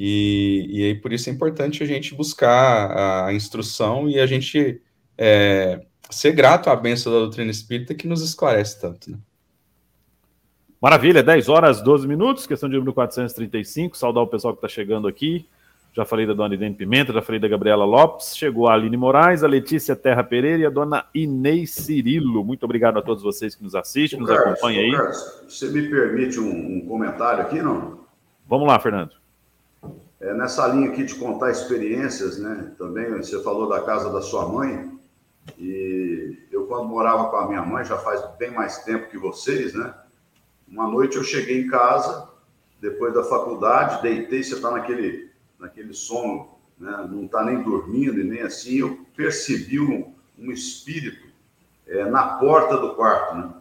E, 0.00 0.66
e 0.70 0.84
aí, 0.84 0.94
por 0.94 1.12
isso 1.12 1.28
é 1.28 1.32
importante 1.32 1.82
a 1.82 1.86
gente 1.86 2.14
buscar 2.14 3.26
a, 3.26 3.34
instrução 3.34 4.08
e 4.08 4.20
a 4.20 4.26
gente 4.26 4.80
é, 5.16 5.84
ser 6.08 6.32
grato 6.32 6.70
à 6.70 6.76
bênção 6.76 7.12
da 7.12 7.18
doutrina 7.18 7.50
espírita 7.50 7.94
que 7.96 8.06
nos 8.06 8.22
esclarece 8.22 8.80
tanto. 8.80 9.10
Né? 9.10 9.18
Maravilha, 10.80 11.20
10 11.20 11.48
horas 11.48 11.82
12 11.82 12.06
minutos, 12.06 12.46
questão 12.46 12.68
de 12.68 12.76
número 12.76 12.94
435. 12.94 13.98
Saudar 13.98 14.20
o 14.20 14.28
pessoal 14.28 14.54
que 14.54 14.58
está 14.58 14.68
chegando 14.68 15.08
aqui. 15.08 15.48
Já 15.98 16.04
falei 16.04 16.24
da 16.28 16.32
dona 16.32 16.54
Idene 16.54 16.76
Pimenta, 16.76 17.12
já 17.12 17.20
falei 17.20 17.40
da 17.40 17.48
Gabriela 17.48 17.84
Lopes. 17.84 18.36
Chegou 18.36 18.68
a 18.68 18.74
Aline 18.74 18.96
Moraes, 18.96 19.42
a 19.42 19.48
Letícia 19.48 19.96
Terra 19.96 20.22
Pereira 20.22 20.62
e 20.62 20.64
a 20.64 20.70
dona 20.70 21.06
Inês 21.12 21.72
Cirilo. 21.72 22.44
Muito 22.44 22.62
obrigado 22.62 23.00
a 23.00 23.02
todos 23.02 23.20
vocês 23.20 23.56
que 23.56 23.64
nos 23.64 23.74
assistem, 23.74 24.20
nos 24.20 24.28
Carlos, 24.28 24.46
acompanham 24.46 24.84
aí. 24.84 24.92
Carlos, 24.92 25.42
você 25.48 25.68
me 25.70 25.90
permite 25.90 26.38
um, 26.38 26.76
um, 26.76 26.86
comentário 26.86 27.42
aqui, 27.42 27.60
não? 27.60 27.98
Vamos 28.46 28.68
lá, 28.68 28.78
Fernando. 28.78 29.10
É, 30.20 30.32
nessa 30.34 30.68
linha 30.68 30.88
aqui 30.88 31.02
de 31.02 31.16
contar 31.16 31.50
experiências, 31.50 32.38
né? 32.38 32.70
Também 32.78 33.10
você 33.10 33.42
falou 33.42 33.68
da 33.68 33.80
casa 33.80 34.12
da 34.12 34.22
sua 34.22 34.48
mãe. 34.48 34.96
E 35.58 36.38
eu, 36.52 36.66
quando 36.66 36.86
morava 36.86 37.28
com 37.28 37.36
a 37.38 37.48
minha 37.48 37.62
mãe, 37.62 37.84
já 37.84 37.98
faz 37.98 38.22
bem 38.38 38.52
mais 38.52 38.84
tempo 38.84 39.10
que 39.10 39.18
vocês, 39.18 39.74
né? 39.74 39.92
Uma 40.68 40.86
noite 40.86 41.16
eu 41.16 41.24
cheguei 41.24 41.60
em 41.60 41.66
casa, 41.66 42.28
depois 42.80 43.12
da 43.12 43.24
faculdade, 43.24 44.00
deitei, 44.00 44.44
você 44.44 44.54
está 44.54 44.70
naquele, 44.70 45.27
naquele 45.58 45.92
sono, 45.92 46.48
né? 46.78 47.08
não 47.10 47.24
está 47.24 47.44
nem 47.44 47.62
dormindo 47.62 48.20
e 48.20 48.24
nem 48.24 48.42
assim. 48.42 48.78
Eu 48.78 49.06
percebi 49.16 49.80
um, 49.80 50.12
um 50.38 50.50
espírito 50.52 51.26
é, 51.86 52.04
na 52.04 52.38
porta 52.38 52.76
do 52.76 52.94
quarto, 52.94 53.34
né? 53.36 53.52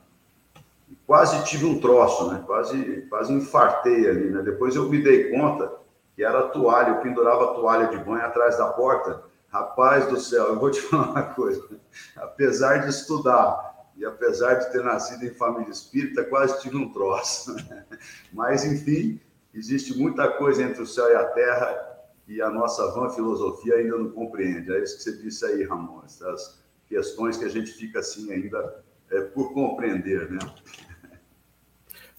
quase 1.05 1.43
tive 1.45 1.65
um 1.65 1.79
troço, 1.79 2.31
né? 2.31 2.43
Quase, 2.45 3.07
quase 3.09 3.33
infartei 3.33 4.09
ali, 4.09 4.29
né? 4.29 4.41
Depois 4.41 4.75
eu 4.75 4.89
me 4.89 5.01
dei 5.01 5.31
conta 5.31 5.71
que 6.15 6.23
era 6.23 6.39
a 6.39 6.49
toalha, 6.49 6.89
eu 6.89 7.01
pendurava 7.01 7.45
a 7.45 7.53
toalha 7.53 7.87
de 7.87 7.97
banho 7.97 8.25
atrás 8.25 8.57
da 8.57 8.67
porta 8.67 9.23
Rapaz 9.49 10.07
do 10.07 10.19
céu, 10.19 10.47
eu 10.47 10.59
vou 10.59 10.69
te 10.69 10.81
falar 10.87 11.11
uma 11.11 11.23
coisa. 11.23 11.67
Apesar 12.15 12.77
de 12.79 12.89
estudar 12.89 13.87
e 13.95 14.05
apesar 14.05 14.55
de 14.55 14.71
ter 14.71 14.83
nascido 14.83 15.25
em 15.25 15.33
família 15.33 15.71
espírita, 15.71 16.23
quase 16.23 16.61
tive 16.61 16.77
um 16.77 16.91
troço. 16.91 17.55
Mas, 18.31 18.65
enfim, 18.65 19.19
existe 19.53 19.97
muita 19.97 20.27
coisa 20.33 20.61
entre 20.61 20.81
o 20.81 20.85
céu 20.85 21.09
e 21.09 21.15
a 21.15 21.25
terra 21.25 21.86
e 22.27 22.41
a 22.41 22.49
nossa 22.49 22.91
vã 22.93 23.09
filosofia 23.09 23.75
ainda 23.75 23.97
não 23.97 24.11
compreende. 24.11 24.71
É 24.71 24.83
isso 24.83 24.97
que 24.97 25.03
você 25.03 25.17
disse 25.17 25.45
aí, 25.45 25.63
Ramon, 25.63 26.01
essas 26.05 26.61
questões 26.87 27.37
que 27.37 27.45
a 27.45 27.49
gente 27.49 27.71
fica 27.71 27.99
assim 27.99 28.31
ainda 28.31 28.83
é, 29.09 29.21
por 29.21 29.53
compreender, 29.53 30.29
né? 30.31 30.39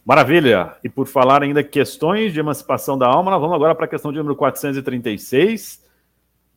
Maravilha! 0.05 0.77
E 0.83 0.89
por 0.89 1.07
falar 1.07 1.43
ainda 1.43 1.63
questões 1.63 2.33
de 2.33 2.41
emancipação 2.41 2.97
da 2.97 3.07
alma, 3.07 3.31
nós 3.31 3.41
vamos 3.41 3.55
agora 3.55 3.75
para 3.75 3.85
a 3.85 3.89
questão 3.89 4.11
de 4.11 4.19
número 4.19 4.37
436 4.37 5.87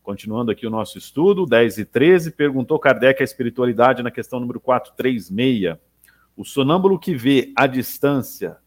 Continuando 0.04 0.50
aqui 0.50 0.66
o 0.66 0.72
nosso 0.72 0.98
estudo, 0.98 1.46
10 1.46 1.78
e 1.78 1.86
13, 1.86 2.32
perguntou 2.32 2.80
Kardec 2.80 3.22
a 3.22 3.24
espiritualidade 3.24 4.02
na 4.02 4.10
questão 4.10 4.40
número 4.40 4.60
436. 4.60 5.78
O 6.36 6.44
sonâmbulo 6.44 6.98
que 6.98 7.14
vê 7.14 7.54
a 7.56 7.68
distância, 7.68 8.58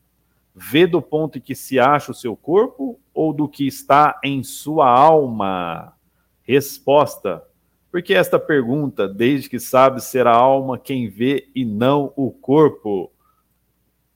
vê 0.55 0.87
do 0.87 1.03
ponto 1.03 1.39
em 1.39 1.41
que 1.41 1.57
se 1.57 1.79
acha 1.81 2.13
o 2.13 2.15
seu 2.15 2.37
corpo 2.37 3.01
ou 3.15 3.33
do 3.33 3.49
que 3.49 3.67
está 3.67 4.21
em 4.23 4.43
sua 4.43 4.89
alma? 4.89 5.95
Resposta: 6.43 7.43
porque 7.91 8.13
esta 8.13 8.39
pergunta, 8.39 9.09
desde 9.09 9.49
que 9.49 9.59
sabe 9.59 10.03
ser 10.03 10.27
a 10.27 10.35
alma 10.35 10.79
quem 10.79 11.09
vê 11.09 11.49
e 11.55 11.65
não 11.65 12.13
o 12.17 12.31
corpo? 12.31 13.11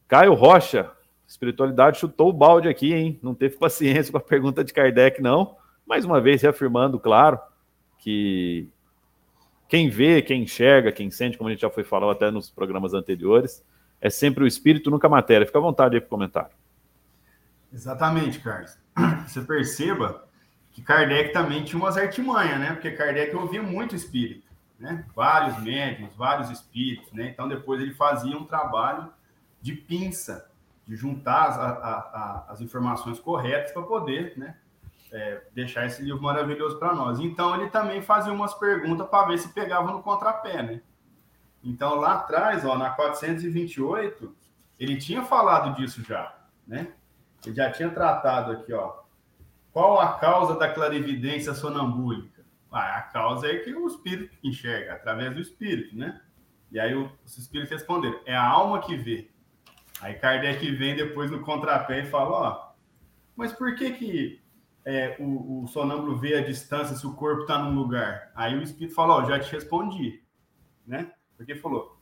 Caio 0.07 0.35
Rocha, 0.35 0.91
espiritualidade 1.27 1.99
chutou 1.99 2.31
o 2.31 2.33
balde 2.33 2.69
aqui, 2.69 2.93
hein? 2.93 3.19
Não 3.23 3.35
teve 3.35 3.57
paciência 3.59 4.11
com 4.11 4.19
a 4.19 4.21
pergunta 4.21 4.65
de 4.65 4.73
Kardec, 4.73 5.23
não 5.23 5.57
mais 5.89 6.05
uma 6.05 6.21
vez 6.21 6.43
reafirmando, 6.43 7.01
claro, 7.01 7.41
que 7.99 8.69
quem 9.67 9.89
vê, 9.89 10.21
quem 10.21 10.43
enxerga, 10.43 10.93
quem 10.93 11.11
sente, 11.11 11.39
como 11.39 11.49
a 11.49 11.53
gente 11.53 11.63
já 11.63 11.71
foi 11.71 11.83
falando 11.83 12.11
até 12.11 12.31
nos 12.31 12.51
programas 12.51 12.93
anteriores, 12.93 13.65
é 14.01 14.11
sempre 14.11 14.45
o 14.45 14.47
espírito, 14.47 14.91
nunca 14.91 15.07
a 15.07 15.11
matéria. 15.11 15.47
Fica 15.47 15.59
à 15.59 15.63
vontade 15.63 15.97
aí 15.97 16.01
para 16.01 16.11
comentário. 16.11 16.55
Exatamente, 17.73 18.39
Carlos. 18.41 18.77
Você 19.27 19.41
perceba 19.43 20.25
que 20.73 20.83
Kardec 20.83 21.33
também 21.33 21.65
tinha 21.65 21.81
umas 21.81 21.97
artimanhas, 21.97 22.59
né? 22.59 22.73
Porque 22.73 22.91
Kardec 22.91 23.35
ouvia 23.35 23.63
muito 23.63 23.95
espírito, 23.95 24.47
né? 24.79 25.05
Vários 25.15 25.59
médiums, 25.63 26.15
vários 26.15 26.51
espíritos, 26.51 27.13
né? 27.13 27.29
Então 27.29 27.49
depois 27.49 27.81
ele 27.81 27.95
fazia 27.95 28.37
um 28.37 28.45
trabalho 28.45 29.09
de 29.61 29.73
pinça, 29.73 30.51
de 30.87 30.97
juntar 30.97 31.49
as, 31.49 31.59
a, 31.59 31.69
a, 31.69 32.45
as 32.49 32.61
informações 32.61 33.19
corretas 33.19 33.73
para 33.73 33.83
poder, 33.83 34.35
né? 34.37 34.55
é, 35.13 35.43
deixar 35.55 35.87
esse 35.87 36.03
livro 36.03 36.23
maravilhoso 36.23 36.79
para 36.79 36.95
nós. 36.95 37.19
Então, 37.21 37.55
ele 37.55 37.71
também 37.71 38.03
fazia 38.03 38.33
umas 38.33 38.55
perguntas 38.55 39.09
para 39.09 39.27
ver 39.27 39.39
se 39.39 39.49
pegava 39.49 39.91
no 39.91 40.03
contrapé, 40.03 40.63
né? 40.63 40.81
Então, 41.63 41.97
lá 41.97 42.15
atrás, 42.15 42.65
ó, 42.65 42.77
na 42.77 42.91
428, 42.91 44.35
ele 44.79 44.97
tinha 44.97 45.25
falado 45.25 45.75
disso 45.77 46.03
já, 46.05 46.35
né? 46.67 46.93
Ele 47.45 47.55
já 47.55 47.71
tinha 47.71 47.91
tratado 47.91 48.53
aqui, 48.53 48.73
ó. 48.73 49.03
Qual 49.73 50.01
a 50.01 50.15
causa 50.15 50.59
da 50.59 50.73
clarividência 50.73 51.55
sonambúlica? 51.55 52.45
Ah, 52.71 52.99
a 52.99 53.03
causa 53.03 53.47
é 53.47 53.59
que 53.59 53.75
o 53.75 53.87
espírito 53.87 54.37
enxerga, 54.43 54.95
através 54.95 55.35
do 55.35 55.41
espírito, 55.41 55.97
né? 55.97 56.21
E 56.71 56.79
aí 56.79 56.95
os 56.95 57.39
espíritos 57.39 57.71
responderam: 57.71 58.21
é 58.27 58.37
a 58.37 58.47
alma 58.47 58.81
que 58.81 58.97
vê. 58.97 59.31
Aí 60.01 60.15
Kardec 60.15 60.71
vem 60.73 60.95
depois 60.95 61.31
no 61.31 61.41
contrapé 61.41 62.01
e 62.01 62.07
fala: 62.07 62.31
ó, 62.31 62.73
mas 63.35 63.53
por 63.53 63.75
que 63.75 63.93
que 63.93 64.43
é, 64.85 65.17
o, 65.19 65.63
o 65.63 65.67
sonâmbulo 65.69 66.17
vê 66.17 66.37
a 66.37 66.45
distância 66.45 66.97
se 66.97 67.07
o 67.07 67.15
corpo 67.15 67.43
está 67.43 67.59
num 67.59 67.75
lugar? 67.75 68.31
Aí 68.35 68.57
o 68.57 68.63
espírito 68.63 68.95
fala: 68.95 69.17
ó, 69.17 69.25
já 69.25 69.41
te 69.41 69.51
respondi, 69.53 70.23
né? 70.87 71.13
Porque 71.37 71.55
falou: 71.55 71.99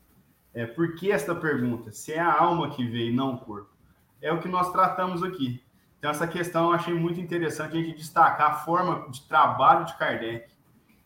é, 0.53 0.67
por 0.67 0.97
que 0.97 1.13
esta 1.13 1.35
pergunta? 1.35 1.93
Se 1.93 2.13
é 2.13 2.21
a 2.21 2.41
alma 2.41 2.71
que 2.71 2.87
vê 2.87 3.11
e 3.11 3.13
não 3.13 3.35
o 3.35 3.39
corpo? 3.39 3.76
É 4.21 4.33
o 4.33 4.41
que 4.41 4.49
nós 4.49 4.73
tratamos 4.73 5.23
aqui. 5.23 5.63
Então, 5.99 6.11
essa 6.11 6.27
questão 6.27 6.67
eu 6.67 6.73
achei 6.73 6.95
muito 6.95 7.21
interessante 7.21 7.77
a 7.77 7.81
gente 7.81 7.97
destacar 7.97 8.51
a 8.51 8.55
forma 8.55 9.09
de 9.11 9.23
trabalho 9.23 9.85
de 9.87 9.97
Kardec 9.97 10.49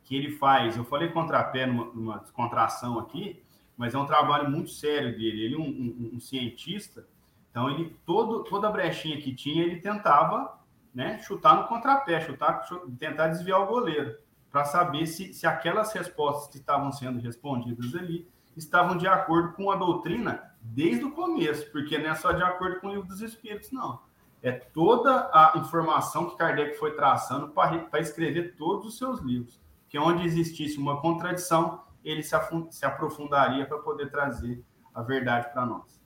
que 0.04 0.16
ele 0.16 0.32
faz. 0.32 0.76
Eu 0.76 0.84
falei 0.84 1.08
contrapé 1.08 1.66
numa, 1.66 1.84
numa 1.92 2.18
descontração 2.18 2.98
aqui, 2.98 3.42
mas 3.76 3.94
é 3.94 3.98
um 3.98 4.06
trabalho 4.06 4.50
muito 4.50 4.70
sério 4.70 5.12
dele. 5.12 5.44
Ele 5.44 5.54
é 5.54 5.58
um, 5.58 5.62
um, 5.62 6.10
um, 6.16 6.20
cientista, 6.20 7.06
então 7.50 7.70
ele 7.70 7.96
todo, 8.04 8.42
toda 8.44 8.68
a 8.68 8.70
brechinha 8.72 9.20
que 9.20 9.34
tinha 9.34 9.62
ele 9.62 9.76
tentava 9.80 10.58
né, 10.92 11.18
chutar 11.20 11.54
no 11.56 11.68
contrapé, 11.68 12.20
chutar, 12.20 12.66
tentar 12.98 13.28
desviar 13.28 13.60
o 13.60 13.66
goleiro 13.66 14.16
para 14.50 14.64
saber 14.64 15.06
se, 15.06 15.32
se 15.32 15.46
aquelas 15.46 15.92
respostas 15.92 16.48
que 16.48 16.58
estavam 16.58 16.90
sendo 16.90 17.20
respondidas 17.20 17.94
ali 17.94 18.28
estavam 18.56 18.96
de 18.96 19.06
acordo 19.06 19.52
com 19.52 19.70
a 19.70 19.76
doutrina 19.76 20.49
desde 20.60 21.04
o 21.04 21.12
começo, 21.12 21.70
porque 21.70 21.98
não 21.98 22.10
é 22.10 22.14
só 22.14 22.32
de 22.32 22.42
acordo 22.42 22.80
com 22.80 22.88
o 22.88 22.90
livro 22.90 23.06
dos 23.06 23.22
Espíritos, 23.22 23.72
não. 23.72 24.00
É 24.42 24.52
toda 24.52 25.30
a 25.32 25.54
informação 25.56 26.30
que 26.30 26.36
Kardec 26.36 26.78
foi 26.78 26.92
traçando 26.92 27.48
para 27.48 28.00
escrever 28.00 28.54
todos 28.56 28.86
os 28.86 28.98
seus 28.98 29.20
livros. 29.20 29.60
Que 29.88 29.98
onde 29.98 30.24
existisse 30.24 30.78
uma 30.78 31.00
contradição, 31.00 31.82
ele 32.04 32.22
se, 32.22 32.34
se 32.70 32.86
aprofundaria 32.86 33.66
para 33.66 33.78
poder 33.78 34.10
trazer 34.10 34.62
a 34.94 35.02
verdade 35.02 35.52
para 35.52 35.66
nós. 35.66 36.00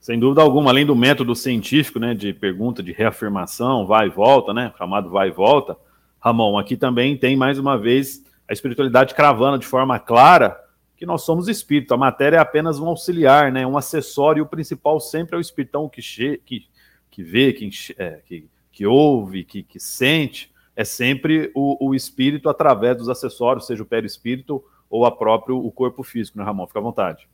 Sem 0.00 0.18
dúvida 0.18 0.42
alguma, 0.42 0.70
além 0.70 0.86
do 0.86 0.96
método 0.96 1.34
científico, 1.34 1.98
né, 1.98 2.14
de 2.14 2.32
pergunta, 2.32 2.82
de 2.82 2.92
reafirmação, 2.92 3.86
vai 3.86 4.06
e 4.06 4.10
volta, 4.10 4.54
né, 4.54 4.72
chamado 4.78 5.10
vai 5.10 5.28
e 5.28 5.32
volta, 5.32 5.76
Ramon, 6.20 6.58
aqui 6.58 6.76
também 6.76 7.16
tem 7.16 7.36
mais 7.36 7.58
uma 7.58 7.78
vez 7.78 8.22
a 8.48 8.52
espiritualidade 8.52 9.14
cravando 9.14 9.58
de 9.58 9.66
forma 9.66 9.98
clara 9.98 10.59
que 11.00 11.06
nós 11.06 11.22
somos 11.22 11.48
espírito, 11.48 11.94
a 11.94 11.96
matéria 11.96 12.36
é 12.36 12.40
apenas 12.40 12.78
um 12.78 12.86
auxiliar, 12.86 13.50
né, 13.50 13.66
um 13.66 13.78
acessório, 13.78 14.40
e 14.40 14.42
o 14.42 14.46
principal 14.46 15.00
sempre 15.00 15.34
é 15.34 15.38
o 15.38 15.40
espiritão 15.40 15.88
que, 15.88 16.02
che 16.02 16.42
que, 16.44 16.68
que 17.10 17.22
vê, 17.22 17.54
que, 17.54 17.70
é, 17.96 18.20
que, 18.26 18.46
que 18.70 18.86
ouve, 18.86 19.42
que, 19.42 19.62
que 19.62 19.80
sente, 19.80 20.52
é 20.76 20.84
sempre 20.84 21.50
o, 21.54 21.88
o 21.88 21.94
espírito 21.94 22.50
através 22.50 22.98
dos 22.98 23.08
acessórios, 23.08 23.66
seja 23.66 23.82
o 23.82 23.86
perispírito 23.86 24.62
ou 24.90 25.06
a 25.06 25.10
próprio 25.10 25.56
o 25.56 25.72
corpo 25.72 26.02
físico, 26.02 26.36
né, 26.36 26.44
Ramon? 26.44 26.66
Fica 26.66 26.80
à 26.80 26.82
vontade. 26.82 27.26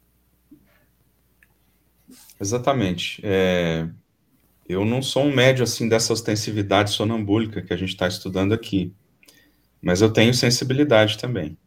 Exatamente. 2.41 3.21
É, 3.25 3.89
eu 4.69 4.85
não 4.85 5.03
sou 5.03 5.25
um 5.25 5.35
médio 5.35 5.65
assim 5.65 5.89
dessa 5.89 6.13
ostensividade 6.13 6.91
sonambúlica 6.91 7.61
que 7.61 7.75
a 7.75 7.77
gente 7.77 7.89
está 7.89 8.07
estudando 8.07 8.55
aqui, 8.55 8.95
mas 9.83 10.03
eu 10.03 10.13
tenho 10.13 10.33
sensibilidade 10.33 11.19
também. 11.19 11.59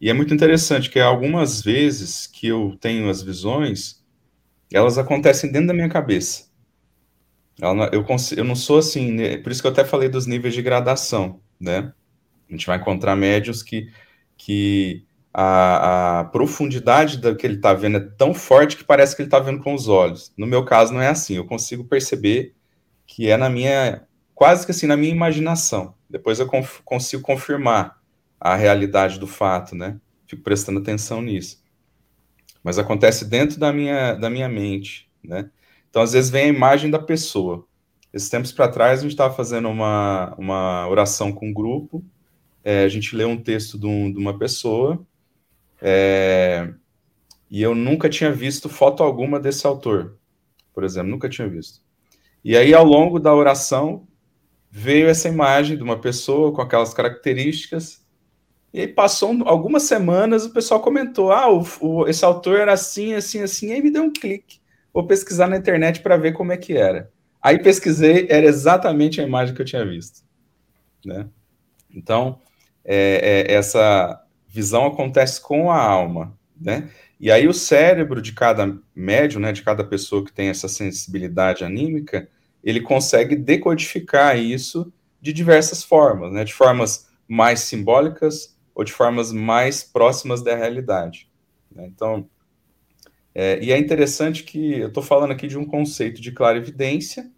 E 0.00 0.08
é 0.08 0.14
muito 0.14 0.32
interessante 0.32 0.88
que 0.88 0.98
algumas 0.98 1.60
vezes 1.60 2.26
que 2.26 2.46
eu 2.46 2.76
tenho 2.80 3.10
as 3.10 3.22
visões, 3.22 4.02
elas 4.72 4.96
acontecem 4.96 5.52
dentro 5.52 5.68
da 5.68 5.74
minha 5.74 5.90
cabeça. 5.90 6.48
Eu, 7.60 8.06
eu 8.36 8.44
não 8.44 8.56
sou 8.56 8.78
assim, 8.78 9.12
né? 9.12 9.36
por 9.36 9.52
isso 9.52 9.60
que 9.60 9.66
eu 9.66 9.72
até 9.72 9.84
falei 9.84 10.08
dos 10.08 10.26
níveis 10.26 10.54
de 10.54 10.62
gradação, 10.62 11.40
né? 11.60 11.92
A 12.48 12.52
gente 12.52 12.66
vai 12.66 12.78
encontrar 12.78 13.14
médios 13.14 13.62
que, 13.62 13.92
que 14.38 15.04
a, 15.34 16.20
a 16.20 16.24
profundidade 16.24 17.18
do 17.18 17.36
que 17.36 17.46
ele 17.46 17.56
está 17.56 17.74
vendo 17.74 17.98
é 17.98 18.00
tão 18.00 18.32
forte 18.32 18.78
que 18.78 18.84
parece 18.84 19.14
que 19.14 19.20
ele 19.20 19.26
está 19.26 19.38
vendo 19.38 19.62
com 19.62 19.74
os 19.74 19.86
olhos. 19.86 20.32
No 20.36 20.46
meu 20.46 20.64
caso, 20.64 20.94
não 20.94 21.02
é 21.02 21.08
assim. 21.08 21.36
Eu 21.36 21.44
consigo 21.44 21.84
perceber 21.84 22.54
que 23.06 23.28
é 23.28 23.36
na 23.36 23.50
minha, 23.50 24.06
quase 24.34 24.64
que 24.64 24.72
assim, 24.72 24.86
na 24.86 24.96
minha 24.96 25.12
imaginação. 25.12 25.94
Depois 26.08 26.40
eu 26.40 26.46
conf, 26.46 26.80
consigo 26.84 27.22
confirmar 27.22 27.99
a 28.40 28.56
realidade 28.56 29.18
do 29.18 29.26
fato, 29.26 29.76
né? 29.76 30.00
Fico 30.26 30.42
prestando 30.42 30.80
atenção 30.80 31.20
nisso. 31.20 31.62
Mas 32.64 32.78
acontece 32.78 33.24
dentro 33.24 33.58
da 33.58 33.72
minha, 33.72 34.14
da 34.14 34.30
minha 34.30 34.48
mente, 34.48 35.10
né? 35.22 35.50
Então, 35.88 36.02
às 36.02 36.12
vezes, 36.12 36.30
vem 36.30 36.44
a 36.44 36.48
imagem 36.48 36.90
da 36.90 36.98
pessoa. 36.98 37.66
Esses 38.12 38.28
tempos 38.28 38.52
para 38.52 38.68
trás, 38.68 39.00
a 39.00 39.02
gente 39.02 39.12
estava 39.12 39.34
fazendo 39.34 39.68
uma, 39.68 40.34
uma 40.38 40.88
oração 40.88 41.32
com 41.32 41.48
um 41.48 41.52
grupo, 41.52 42.04
é, 42.64 42.84
a 42.84 42.88
gente 42.88 43.14
leu 43.14 43.28
um 43.28 43.40
texto 43.40 43.78
de, 43.78 43.86
um, 43.86 44.12
de 44.12 44.18
uma 44.18 44.38
pessoa, 44.38 45.04
é, 45.80 46.72
e 47.50 47.62
eu 47.62 47.74
nunca 47.74 48.08
tinha 48.08 48.32
visto 48.32 48.68
foto 48.68 49.02
alguma 49.02 49.40
desse 49.40 49.66
autor, 49.66 50.16
por 50.72 50.84
exemplo, 50.84 51.10
nunca 51.10 51.28
tinha 51.28 51.48
visto. 51.48 51.80
E 52.44 52.56
aí, 52.56 52.72
ao 52.72 52.84
longo 52.84 53.18
da 53.18 53.34
oração, 53.34 54.06
veio 54.70 55.08
essa 55.08 55.28
imagem 55.28 55.76
de 55.76 55.82
uma 55.82 56.00
pessoa 56.00 56.52
com 56.52 56.62
aquelas 56.62 56.94
características, 56.94 57.99
e 58.72 58.80
aí 58.80 58.88
passou 58.88 59.36
algumas 59.46 59.82
semanas, 59.84 60.44
o 60.44 60.52
pessoal 60.52 60.80
comentou: 60.80 61.32
ah, 61.32 61.52
o, 61.52 61.66
o, 61.80 62.08
esse 62.08 62.24
autor 62.24 62.60
era 62.60 62.72
assim, 62.72 63.14
assim, 63.14 63.42
assim, 63.42 63.68
e 63.68 63.72
aí 63.72 63.82
me 63.82 63.90
deu 63.90 64.04
um 64.04 64.12
clique. 64.12 64.60
Vou 64.92 65.06
pesquisar 65.06 65.48
na 65.48 65.56
internet 65.56 66.00
para 66.00 66.16
ver 66.16 66.32
como 66.32 66.52
é 66.52 66.56
que 66.56 66.76
era. 66.76 67.10
Aí 67.42 67.58
pesquisei, 67.58 68.26
era 68.28 68.46
exatamente 68.46 69.20
a 69.20 69.24
imagem 69.24 69.54
que 69.54 69.62
eu 69.62 69.66
tinha 69.66 69.84
visto. 69.84 70.20
Né? 71.04 71.26
Então, 71.90 72.40
é, 72.84 73.46
é, 73.48 73.54
essa 73.54 74.22
visão 74.46 74.86
acontece 74.86 75.40
com 75.40 75.70
a 75.70 75.80
alma, 75.80 76.36
né? 76.60 76.90
E 77.18 77.30
aí 77.30 77.46
o 77.46 77.52
cérebro 77.52 78.22
de 78.22 78.32
cada 78.32 78.78
médium, 78.94 79.40
né, 79.40 79.52
de 79.52 79.62
cada 79.62 79.84
pessoa 79.84 80.24
que 80.24 80.32
tem 80.32 80.48
essa 80.48 80.68
sensibilidade 80.68 81.64
anímica, 81.64 82.28
ele 82.64 82.80
consegue 82.80 83.36
decodificar 83.36 84.38
isso 84.38 84.92
de 85.20 85.32
diversas 85.32 85.84
formas, 85.84 86.32
né? 86.32 86.44
De 86.44 86.54
formas 86.54 87.08
mais 87.28 87.60
simbólicas 87.60 88.56
ou 88.74 88.84
de 88.84 88.92
formas 88.92 89.32
mais 89.32 89.82
próximas 89.82 90.42
da 90.42 90.54
realidade. 90.54 91.30
Né? 91.70 91.86
Então, 91.86 92.28
é, 93.34 93.62
e 93.62 93.72
é 93.72 93.78
interessante 93.78 94.42
que 94.42 94.78
eu 94.78 94.88
estou 94.88 95.02
falando 95.02 95.32
aqui 95.32 95.46
de 95.46 95.58
um 95.58 95.64
conceito 95.64 96.20
de 96.20 96.32
clarividência, 96.32 97.30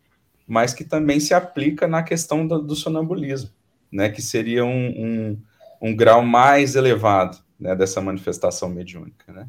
mas 0.47 0.75
que 0.75 0.85
também 0.85 1.21
se 1.21 1.35
aplica 1.35 1.87
na 1.87 2.03
questão 2.03 2.47
do, 2.47 2.61
do 2.61 2.75
sonambulismo, 2.75 3.51
né? 3.91 4.09
Que 4.09 4.21
seria 4.21 4.65
um, 4.65 4.89
um 4.89 5.39
um 5.83 5.95
grau 5.95 6.23
mais 6.23 6.77
elevado 6.77 7.39
né, 7.59 7.75
dessa 7.75 8.01
manifestação 8.01 8.71
mediúnica. 8.71 9.33
Né? 9.33 9.49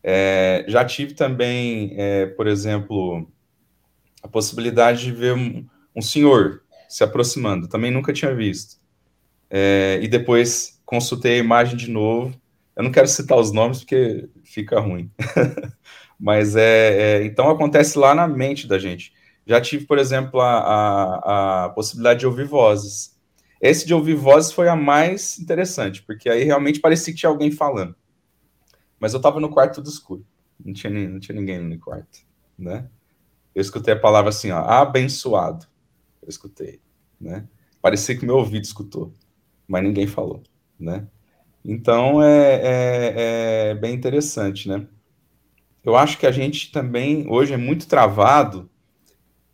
É, 0.00 0.64
já 0.68 0.84
tive 0.84 1.14
também, 1.14 1.94
é, 1.96 2.26
por 2.26 2.46
exemplo, 2.46 3.28
a 4.22 4.28
possibilidade 4.28 5.02
de 5.02 5.10
ver 5.10 5.34
um, 5.34 5.66
um, 5.96 6.00
senhor 6.00 6.62
se 6.88 7.02
aproximando, 7.02 7.66
também 7.66 7.90
nunca 7.90 8.12
tinha 8.12 8.32
visto. 8.32 8.80
É, 9.50 9.98
e 10.00 10.06
depois 10.06 10.80
consultei 10.92 11.36
a 11.36 11.42
imagem 11.42 11.74
de 11.74 11.90
novo. 11.90 12.38
Eu 12.76 12.82
não 12.82 12.92
quero 12.92 13.08
citar 13.08 13.38
os 13.38 13.50
nomes 13.50 13.78
porque 13.78 14.28
fica 14.44 14.78
ruim. 14.78 15.10
Mas 16.20 16.54
é, 16.54 17.20
é, 17.22 17.24
então 17.24 17.48
acontece 17.48 17.98
lá 17.98 18.14
na 18.14 18.28
mente 18.28 18.66
da 18.66 18.78
gente. 18.78 19.10
Já 19.46 19.58
tive, 19.58 19.86
por 19.86 19.98
exemplo, 19.98 20.38
a, 20.38 20.58
a, 20.58 21.64
a 21.64 21.68
possibilidade 21.70 22.20
de 22.20 22.26
ouvir 22.26 22.44
vozes. 22.44 23.18
Esse 23.58 23.86
de 23.86 23.94
ouvir 23.94 24.16
vozes 24.16 24.52
foi 24.52 24.68
a 24.68 24.76
mais 24.76 25.38
interessante, 25.38 26.02
porque 26.02 26.28
aí 26.28 26.44
realmente 26.44 26.78
parecia 26.78 27.10
que 27.14 27.20
tinha 27.20 27.30
alguém 27.30 27.50
falando. 27.50 27.96
Mas 29.00 29.14
eu 29.14 29.16
estava 29.16 29.40
no 29.40 29.48
quarto 29.48 29.76
tudo 29.76 29.88
escuro. 29.88 30.26
Não 30.62 30.74
tinha, 30.74 31.08
não 31.08 31.18
tinha 31.18 31.34
ninguém 31.34 31.58
no 31.58 31.78
quarto, 31.78 32.18
né? 32.58 32.86
Eu 33.54 33.62
escutei 33.62 33.94
a 33.94 33.98
palavra 33.98 34.28
assim, 34.28 34.50
ó, 34.50 34.58
abençoado. 34.58 35.66
Eu 36.20 36.28
escutei, 36.28 36.82
né? 37.18 37.48
Parecia 37.80 38.14
que 38.14 38.26
meu 38.26 38.36
ouvido 38.36 38.64
escutou, 38.64 39.14
mas 39.66 39.82
ninguém 39.82 40.06
falou, 40.06 40.42
né? 40.82 41.06
Então 41.64 42.22
é, 42.22 42.54
é, 42.54 43.70
é 43.70 43.74
bem 43.74 43.94
interessante, 43.94 44.68
né? 44.68 44.86
Eu 45.84 45.96
acho 45.96 46.18
que 46.18 46.26
a 46.26 46.30
gente 46.30 46.70
também 46.72 47.26
hoje 47.28 47.52
é 47.54 47.56
muito 47.56 47.86
travado 47.88 48.70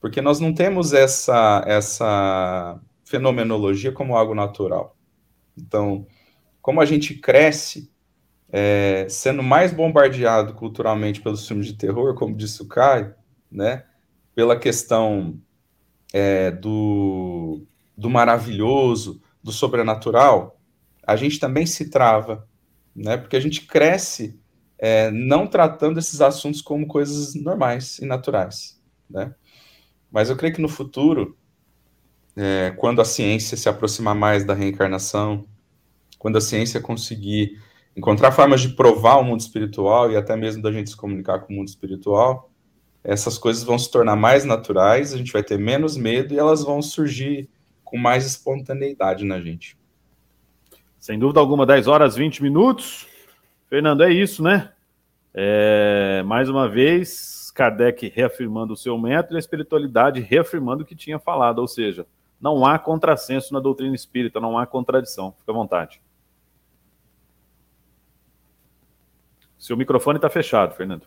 porque 0.00 0.20
nós 0.20 0.40
não 0.40 0.52
temos 0.54 0.92
essa 0.92 1.64
essa 1.66 2.80
fenomenologia 3.04 3.92
como 3.92 4.16
algo 4.16 4.34
natural. 4.34 4.96
Então, 5.56 6.06
como 6.60 6.80
a 6.80 6.84
gente 6.84 7.14
cresce 7.14 7.90
é, 8.50 9.06
sendo 9.08 9.42
mais 9.42 9.72
bombardeado 9.72 10.54
culturalmente 10.54 11.20
pelos 11.20 11.46
filmes 11.46 11.66
de 11.66 11.74
terror, 11.74 12.14
como 12.14 12.36
disse 12.36 12.62
o 12.62 12.68
Caio, 12.68 13.14
né, 13.50 13.84
pela 14.34 14.58
questão 14.58 15.40
é, 16.12 16.50
do, 16.50 17.62
do 17.96 18.08
maravilhoso, 18.08 19.20
do 19.42 19.52
sobrenatural, 19.52 20.57
a 21.08 21.16
gente 21.16 21.40
também 21.40 21.64
se 21.64 21.88
trava, 21.88 22.46
né, 22.94 23.16
porque 23.16 23.34
a 23.34 23.40
gente 23.40 23.62
cresce 23.62 24.38
é, 24.78 25.10
não 25.10 25.46
tratando 25.46 25.98
esses 25.98 26.20
assuntos 26.20 26.60
como 26.60 26.86
coisas 26.86 27.34
normais 27.34 27.98
e 27.98 28.04
naturais, 28.04 28.78
né? 29.08 29.34
Mas 30.10 30.28
eu 30.28 30.36
creio 30.36 30.54
que 30.54 30.60
no 30.60 30.68
futuro, 30.68 31.34
é, 32.36 32.72
quando 32.76 33.00
a 33.00 33.06
ciência 33.06 33.56
se 33.56 33.70
aproximar 33.70 34.14
mais 34.14 34.44
da 34.44 34.52
reencarnação, 34.52 35.46
quando 36.18 36.36
a 36.36 36.42
ciência 36.42 36.78
conseguir 36.78 37.58
encontrar 37.96 38.30
formas 38.30 38.60
de 38.60 38.68
provar 38.68 39.16
o 39.16 39.24
mundo 39.24 39.40
espiritual 39.40 40.12
e 40.12 40.16
até 40.16 40.36
mesmo 40.36 40.62
da 40.62 40.70
gente 40.70 40.90
se 40.90 40.96
comunicar 40.96 41.38
com 41.40 41.54
o 41.54 41.56
mundo 41.56 41.68
espiritual, 41.68 42.50
essas 43.02 43.38
coisas 43.38 43.62
vão 43.62 43.78
se 43.78 43.90
tornar 43.90 44.14
mais 44.14 44.44
naturais, 44.44 45.14
a 45.14 45.16
gente 45.16 45.32
vai 45.32 45.42
ter 45.42 45.58
menos 45.58 45.96
medo 45.96 46.34
e 46.34 46.38
elas 46.38 46.62
vão 46.62 46.82
surgir 46.82 47.48
com 47.82 47.96
mais 47.96 48.26
espontaneidade 48.26 49.24
na 49.24 49.40
gente. 49.40 49.77
Sem 51.08 51.18
dúvida 51.18 51.40
alguma, 51.40 51.64
10 51.64 51.86
horas 51.86 52.16
20 52.16 52.42
minutos. 52.42 53.08
Fernando, 53.66 54.02
é 54.02 54.12
isso, 54.12 54.42
né? 54.42 54.74
É, 55.32 56.22
mais 56.26 56.50
uma 56.50 56.68
vez, 56.68 57.50
Kardec 57.54 58.12
reafirmando 58.14 58.74
o 58.74 58.76
seu 58.76 58.98
método 58.98 59.32
e 59.32 59.36
a 59.36 59.38
espiritualidade 59.38 60.20
reafirmando 60.20 60.82
o 60.82 60.86
que 60.86 60.94
tinha 60.94 61.18
falado, 61.18 61.60
ou 61.60 61.66
seja, 61.66 62.06
não 62.38 62.66
há 62.66 62.78
contrassenso 62.78 63.54
na 63.54 63.58
doutrina 63.58 63.94
espírita, 63.94 64.38
não 64.38 64.58
há 64.58 64.66
contradição. 64.66 65.32
Fica 65.38 65.50
à 65.50 65.54
vontade. 65.54 65.98
Seu 69.58 69.78
microfone 69.78 70.18
está 70.18 70.28
fechado, 70.28 70.74
Fernando. 70.74 71.06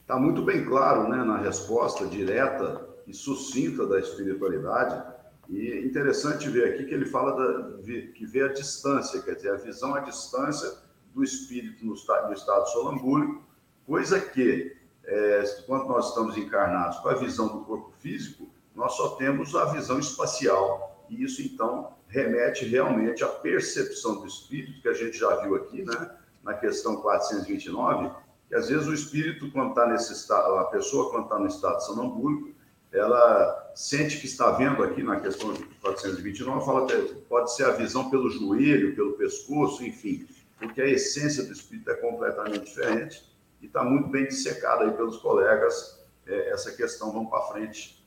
Está 0.00 0.18
muito 0.18 0.40
bem 0.40 0.64
claro 0.64 1.10
né, 1.10 1.22
na 1.22 1.36
resposta 1.36 2.06
direta 2.06 2.90
e 3.06 3.14
sucinta 3.14 3.86
da 3.86 3.98
espiritualidade. 3.98 5.02
E 5.48 5.84
interessante 5.84 6.48
ver 6.48 6.72
aqui 6.72 6.84
que 6.84 6.94
ele 6.94 7.04
fala 7.04 7.32
da, 7.32 7.82
que 7.82 8.24
vê 8.24 8.42
a 8.42 8.52
distância, 8.52 9.20
quer 9.22 9.34
dizer, 9.34 9.50
a 9.50 9.56
visão 9.56 9.94
à 9.94 10.00
distância 10.00 10.78
do 11.14 11.22
espírito 11.22 11.84
no 11.84 11.94
estado, 11.94 12.28
no 12.28 12.32
estado 12.32 12.66
sonambúlico, 12.68 13.42
coisa 13.86 14.20
que, 14.20 14.76
é, 15.04 15.42
quando 15.66 15.88
nós 15.88 16.08
estamos 16.08 16.36
encarnados 16.36 16.98
com 17.00 17.08
a 17.08 17.14
visão 17.14 17.48
do 17.48 17.64
corpo 17.64 17.92
físico, 18.00 18.48
nós 18.74 18.94
só 18.94 19.16
temos 19.16 19.54
a 19.54 19.66
visão 19.66 19.98
espacial. 19.98 21.04
E 21.10 21.22
isso, 21.22 21.42
então, 21.42 21.92
remete 22.08 22.64
realmente 22.64 23.22
à 23.22 23.28
percepção 23.28 24.20
do 24.20 24.26
espírito, 24.26 24.80
que 24.80 24.88
a 24.88 24.94
gente 24.94 25.18
já 25.18 25.36
viu 25.36 25.56
aqui, 25.56 25.82
né, 25.82 26.10
na 26.42 26.54
questão 26.54 26.96
429, 26.96 28.10
que 28.48 28.54
às 28.54 28.68
vezes 28.68 28.86
o 28.86 28.94
espírito, 28.94 29.50
quando 29.50 29.70
está 29.70 29.86
nesse 29.86 30.12
estado, 30.12 30.54
a 30.56 30.64
pessoa, 30.64 31.10
quando 31.10 31.24
está 31.24 31.38
no 31.38 31.46
estado 31.46 31.80
sonambúlico, 31.80 32.50
ela 32.92 33.72
sente 33.74 34.18
que 34.18 34.26
está 34.26 34.50
vendo 34.52 34.82
aqui 34.82 35.02
na 35.02 35.18
questão 35.18 35.54
429, 35.80 36.64
fala 36.64 36.84
até, 36.84 36.96
pode 37.28 37.54
ser 37.54 37.64
a 37.64 37.72
visão 37.72 38.10
pelo 38.10 38.30
joelho, 38.30 38.94
pelo 38.94 39.12
pescoço, 39.12 39.84
enfim, 39.84 40.26
porque 40.58 40.80
a 40.80 40.86
essência 40.86 41.44
do 41.44 41.52
espírito 41.52 41.90
é 41.90 41.94
completamente 41.94 42.66
diferente 42.66 43.24
e 43.60 43.66
está 43.66 43.82
muito 43.82 44.08
bem 44.08 44.26
dissecada 44.26 44.84
aí 44.84 44.92
pelos 44.92 45.16
colegas 45.16 46.00
é, 46.26 46.50
essa 46.50 46.70
questão. 46.72 47.12
Vamos 47.12 47.30
para 47.30 47.42
frente. 47.42 48.02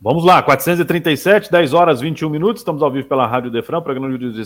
Vamos 0.00 0.24
lá, 0.24 0.40
437, 0.42 1.50
10 1.50 1.74
horas 1.74 2.00
21 2.00 2.30
minutos. 2.30 2.60
Estamos 2.60 2.82
ao 2.82 2.90
vivo 2.90 3.08
pela 3.08 3.26
Rádio 3.26 3.50
Defran, 3.50 3.80
programa 3.80 4.08
do 4.16 4.42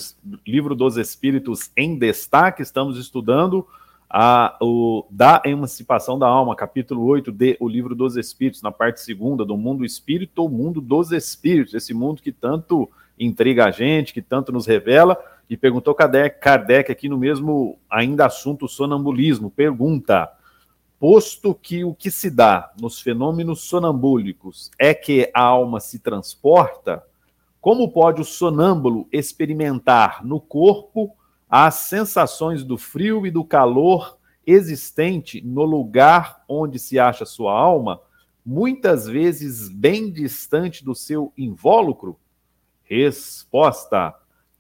Livro 0.47 0.75
dos 0.75 0.97
Espíritos 0.97 1.71
em 1.77 1.99
Destaque. 1.99 2.63
Estamos 2.63 2.99
estudando 2.99 3.67
a, 4.15 4.59
o, 4.61 5.07
da 5.11 5.41
emancipação 5.47 6.19
da 6.19 6.27
alma, 6.27 6.55
capítulo 6.55 7.03
8 7.07 7.33
de 7.33 7.57
O 7.59 7.67
Livro 7.67 7.95
dos 7.95 8.15
Espíritos, 8.15 8.61
na 8.61 8.71
parte 8.71 9.01
segunda, 9.01 9.43
do 9.43 9.57
mundo 9.57 9.87
espírito 9.87 10.43
ou 10.43 10.51
mundo 10.51 10.83
dos 10.83 11.13
espíritos, 11.13 11.73
esse 11.73 11.95
mundo 11.95 12.21
que 12.21 12.31
tanto 12.31 12.91
intriga 13.19 13.65
a 13.65 13.71
gente, 13.71 14.13
que 14.13 14.21
tanto 14.21 14.53
nos 14.53 14.67
revela. 14.67 15.17
E 15.49 15.57
perguntou 15.57 15.95
Kardec, 15.95 16.41
Kardec 16.41 16.93
aqui 16.93 17.09
no 17.09 17.17
mesmo 17.17 17.79
ainda 17.89 18.27
assunto 18.27 18.69
sonambulismo. 18.69 19.51
Pergunta: 19.51 20.31
posto 21.01 21.55
que 21.55 21.83
o 21.83 21.95
que 21.95 22.11
se 22.11 22.31
dá 22.31 22.71
nos 22.79 23.01
fenômenos 23.01 23.63
sonambúlicos 23.63 24.71
é 24.79 24.93
que 24.93 25.31
a 25.33 25.41
alma 25.41 25.81
se 25.81 25.99
transporta, 25.99 27.03
como 27.63 27.91
pode 27.91 28.21
o 28.21 28.27
sonâmbulo 28.27 29.09
experimentar 29.11 30.23
no 30.23 30.39
corpo 30.39 31.17
as 31.55 31.75
sensações 31.75 32.65
do 32.65 32.79
frio 32.79 33.27
e 33.27 33.31
do 33.31 33.45
calor 33.45 34.17
existente 34.47 35.43
no 35.43 35.65
lugar 35.65 36.43
onde 36.49 36.79
se 36.79 36.99
acha 36.99 37.27
sua 37.27 37.53
alma, 37.53 38.01
muitas 38.43 39.07
vezes 39.07 39.69
bem 39.69 40.11
distante 40.11 40.83
do 40.83 40.95
seu 40.95 41.31
invólucro? 41.37 42.19
Resposta: 42.85 44.15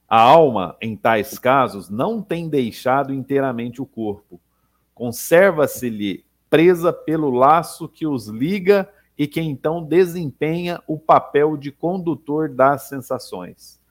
a 0.07 0.20
alma, 0.20 0.76
em 0.83 0.94
tais 0.94 1.38
casos, 1.38 1.88
não 1.88 2.20
tem 2.20 2.46
deixado 2.46 3.14
inteiramente 3.14 3.81
o 3.81 3.87
corpo. 3.87 4.38
Conserva-se-lhe 4.94 6.26
presa 6.50 6.92
pelo 6.92 7.31
laço 7.31 7.88
que 7.88 8.07
os 8.07 8.28
liga 8.28 8.87
e 9.16 9.26
que 9.26 9.40
então 9.40 9.83
desempenha 9.83 10.83
o 10.87 10.98
papel 10.98 11.57
de 11.57 11.72
condutor 11.72 12.50
das 12.50 12.83
sensações. 12.83 13.82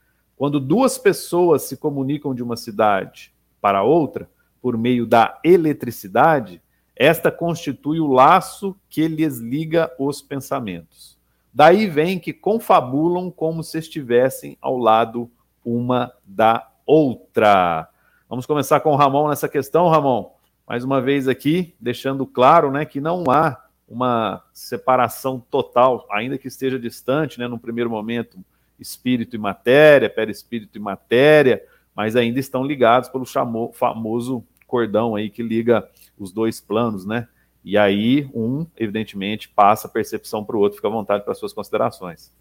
Quando 0.41 0.59
duas 0.59 0.97
pessoas 0.97 1.61
se 1.61 1.77
comunicam 1.77 2.33
de 2.33 2.41
uma 2.41 2.57
cidade 2.57 3.31
para 3.61 3.83
outra 3.83 4.27
por 4.59 4.75
meio 4.75 5.05
da 5.05 5.39
eletricidade, 5.43 6.59
esta 6.95 7.31
constitui 7.31 7.99
o 7.99 8.07
laço 8.07 8.75
que 8.89 9.07
lhes 9.07 9.37
liga 9.37 9.93
os 9.99 10.19
pensamentos. 10.19 11.15
Daí 11.53 11.85
vem 11.85 12.17
que 12.17 12.33
confabulam 12.33 13.29
como 13.29 13.63
se 13.63 13.77
estivessem 13.77 14.57
ao 14.59 14.79
lado 14.79 15.29
uma 15.63 16.11
da 16.25 16.71
outra. 16.87 17.87
Vamos 18.27 18.47
começar 18.47 18.79
com 18.79 18.93
o 18.93 18.95
Ramon 18.95 19.29
nessa 19.29 19.47
questão, 19.47 19.89
Ramon 19.89 20.31
mais 20.67 20.83
uma 20.83 20.99
vez 20.99 21.27
aqui, 21.27 21.75
deixando 21.79 22.25
claro 22.25 22.71
né, 22.71 22.83
que 22.83 22.99
não 22.99 23.25
há 23.29 23.63
uma 23.87 24.41
separação 24.51 25.39
total, 25.51 26.07
ainda 26.09 26.35
que 26.35 26.47
esteja 26.47 26.79
distante, 26.79 27.37
né, 27.37 27.47
no 27.47 27.59
primeiro 27.59 27.91
momento, 27.91 28.39
espírito 28.81 29.35
e 29.35 29.39
matéria, 29.39 30.09
perispírito 30.09 30.77
e 30.77 30.81
matéria, 30.81 31.63
mas 31.95 32.15
ainda 32.15 32.39
estão 32.39 32.65
ligados 32.65 33.09
pelo 33.09 33.25
famoso 33.73 34.43
cordão 34.65 35.15
aí 35.15 35.29
que 35.29 35.43
liga 35.43 35.87
os 36.17 36.31
dois 36.31 36.59
planos, 36.59 37.05
né? 37.05 37.27
E 37.63 37.77
aí 37.77 38.29
um, 38.33 38.65
evidentemente, 38.75 39.47
passa 39.47 39.87
a 39.87 39.91
percepção 39.91 40.43
para 40.43 40.57
o 40.57 40.59
outro, 40.59 40.77
fica 40.77 40.87
à 40.87 40.91
vontade 40.91 41.23
para 41.23 41.35
suas 41.35 41.53
considerações. 41.53 42.33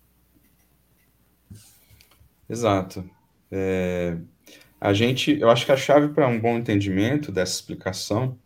Exato. 2.49 3.09
É, 3.51 4.17
a 4.81 4.93
gente, 4.93 5.39
eu 5.39 5.51
acho 5.51 5.67
que 5.67 5.73
a 5.73 5.77
chave 5.77 6.09
para 6.09 6.27
um 6.27 6.41
bom 6.41 6.57
entendimento 6.57 7.31
dessa 7.31 7.55
explicação 7.55 8.39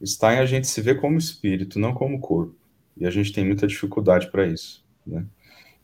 está 0.00 0.34
em 0.34 0.38
a 0.38 0.46
gente 0.46 0.66
se 0.66 0.80
ver 0.80 1.00
como 1.00 1.18
espírito, 1.18 1.78
não 1.78 1.92
como 1.92 2.20
corpo. 2.20 2.56
E 2.96 3.06
a 3.06 3.10
gente 3.10 3.32
tem 3.32 3.44
muita 3.44 3.66
dificuldade 3.66 4.30
para 4.30 4.46
isso. 4.46 4.84
Né? 5.06 5.24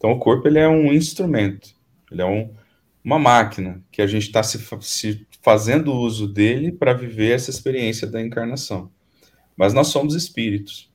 Então, 0.06 0.16
o 0.16 0.20
corpo 0.20 0.46
ele 0.46 0.60
é 0.60 0.68
um 0.68 0.92
instrumento, 0.92 1.74
ele 2.12 2.22
é 2.22 2.24
um, 2.24 2.54
uma 3.02 3.18
máquina 3.18 3.82
que 3.90 4.00
a 4.00 4.06
gente 4.06 4.22
está 4.22 4.40
se, 4.40 4.56
se 4.82 5.26
fazendo 5.42 5.92
uso 5.92 6.28
dele 6.28 6.70
para 6.70 6.92
viver 6.92 7.32
essa 7.32 7.50
experiência 7.50 8.06
da 8.06 8.22
encarnação. 8.22 8.88
Mas 9.56 9.74
nós 9.74 9.88
somos 9.88 10.14
espíritos. 10.14 10.88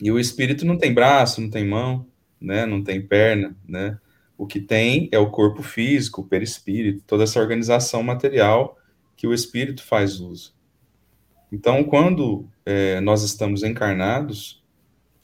E 0.00 0.12
o 0.12 0.20
espírito 0.20 0.64
não 0.64 0.78
tem 0.78 0.94
braço, 0.94 1.40
não 1.40 1.50
tem 1.50 1.66
mão, 1.66 2.06
né? 2.40 2.64
não 2.64 2.80
tem 2.80 3.04
perna, 3.04 3.56
né? 3.66 3.98
O 4.36 4.46
que 4.46 4.60
tem 4.60 5.08
é 5.10 5.18
o 5.18 5.32
corpo 5.32 5.60
físico, 5.60 6.20
o 6.20 6.24
perispírito, 6.24 7.02
toda 7.08 7.24
essa 7.24 7.40
organização 7.40 8.04
material 8.04 8.78
que 9.16 9.26
o 9.26 9.34
espírito 9.34 9.82
faz 9.82 10.20
uso. 10.20 10.54
Então, 11.50 11.82
quando 11.82 12.48
é, 12.64 13.00
nós 13.00 13.24
estamos 13.24 13.64
encarnados, 13.64 14.62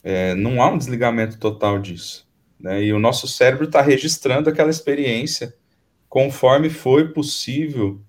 é, 0.03 0.35
não 0.35 0.61
há 0.61 0.69
um 0.69 0.77
desligamento 0.77 1.39
total 1.39 1.79
disso. 1.79 2.24
Né? 2.65 2.85
E 2.85 2.91
o 2.91 2.97
nosso 2.97 3.27
cérebro 3.27 3.65
está 3.65 3.79
registrando 3.79 4.49
aquela 4.49 4.71
experiência 4.71 5.53
conforme 6.09 6.67
foi 6.67 7.09
possível 7.13 8.01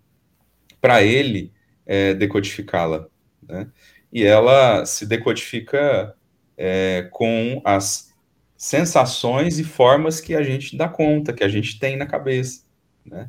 para 0.80 1.02
ele 1.02 1.52
é, 1.84 2.14
decodificá-la. 2.14 3.06
Né? 3.46 3.68
E 4.10 4.24
ela 4.24 4.86
se 4.86 5.04
decodifica 5.04 6.16
é, 6.56 7.06
com 7.12 7.60
as 7.66 8.14
sensações 8.56 9.58
e 9.58 9.64
formas 9.64 10.22
que 10.22 10.34
a 10.34 10.42
gente 10.42 10.74
dá 10.74 10.88
conta, 10.88 11.34
que 11.34 11.44
a 11.44 11.48
gente 11.50 11.78
tem 11.78 11.94
na 11.94 12.06
cabeça, 12.06 12.62
né? 13.04 13.28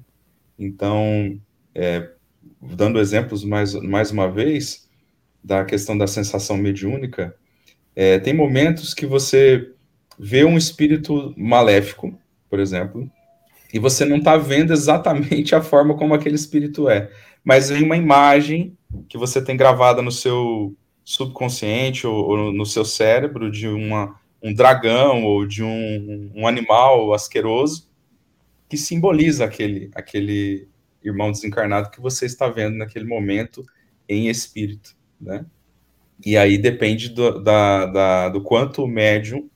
Então, 0.57 1.37
é, 1.75 2.09
dando 2.61 3.01
exemplos 3.01 3.43
mais, 3.43 3.73
mais 3.73 4.11
uma 4.11 4.31
vez 4.31 4.89
da 5.43 5.65
questão 5.65 5.97
da 5.97 6.07
sensação 6.07 6.55
mediúnica, 6.55 7.35
é, 7.93 8.17
tem 8.17 8.33
momentos 8.33 8.93
que 8.93 9.05
você 9.05 9.73
vê 10.17 10.43
um 10.43 10.57
espírito 10.57 11.33
maléfico, 11.37 12.17
por 12.49 12.59
exemplo, 12.59 13.09
e 13.73 13.79
você 13.79 14.05
não 14.05 14.17
está 14.17 14.37
vendo 14.37 14.71
exatamente 14.73 15.53
a 15.53 15.61
forma 15.61 15.95
como 15.95 16.13
aquele 16.13 16.35
espírito 16.35 16.89
é, 16.89 17.09
mas 17.43 17.69
vem 17.69 17.83
uma 17.83 17.97
imagem 17.97 18.77
que 19.07 19.17
você 19.17 19.41
tem 19.41 19.55
gravada 19.55 20.01
no 20.01 20.11
seu 20.11 20.75
subconsciente 21.03 22.05
ou, 22.05 22.15
ou 22.15 22.51
no 22.51 22.65
seu 22.65 22.83
cérebro 22.83 23.51
de 23.51 23.67
uma 23.67 24.19
um 24.41 24.53
dragão 24.53 25.23
ou 25.23 25.45
de 25.45 25.63
um, 25.63 26.31
um 26.35 26.47
animal 26.47 27.13
asqueroso, 27.13 27.89
que 28.69 28.77
simboliza 28.77 29.45
aquele, 29.45 29.89
aquele 29.95 30.67
irmão 31.03 31.31
desencarnado 31.31 31.89
que 31.89 32.01
você 32.01 32.25
está 32.25 32.47
vendo 32.47 32.77
naquele 32.77 33.05
momento 33.05 33.65
em 34.07 34.27
espírito, 34.27 34.95
né? 35.19 35.45
E 36.25 36.35
aí 36.35 36.57
depende 36.57 37.09
do, 37.09 37.41
da, 37.41 37.85
da, 37.85 38.29
do 38.29 38.41
quanto 38.41 38.83
o 38.83 38.87
médium 38.87 39.49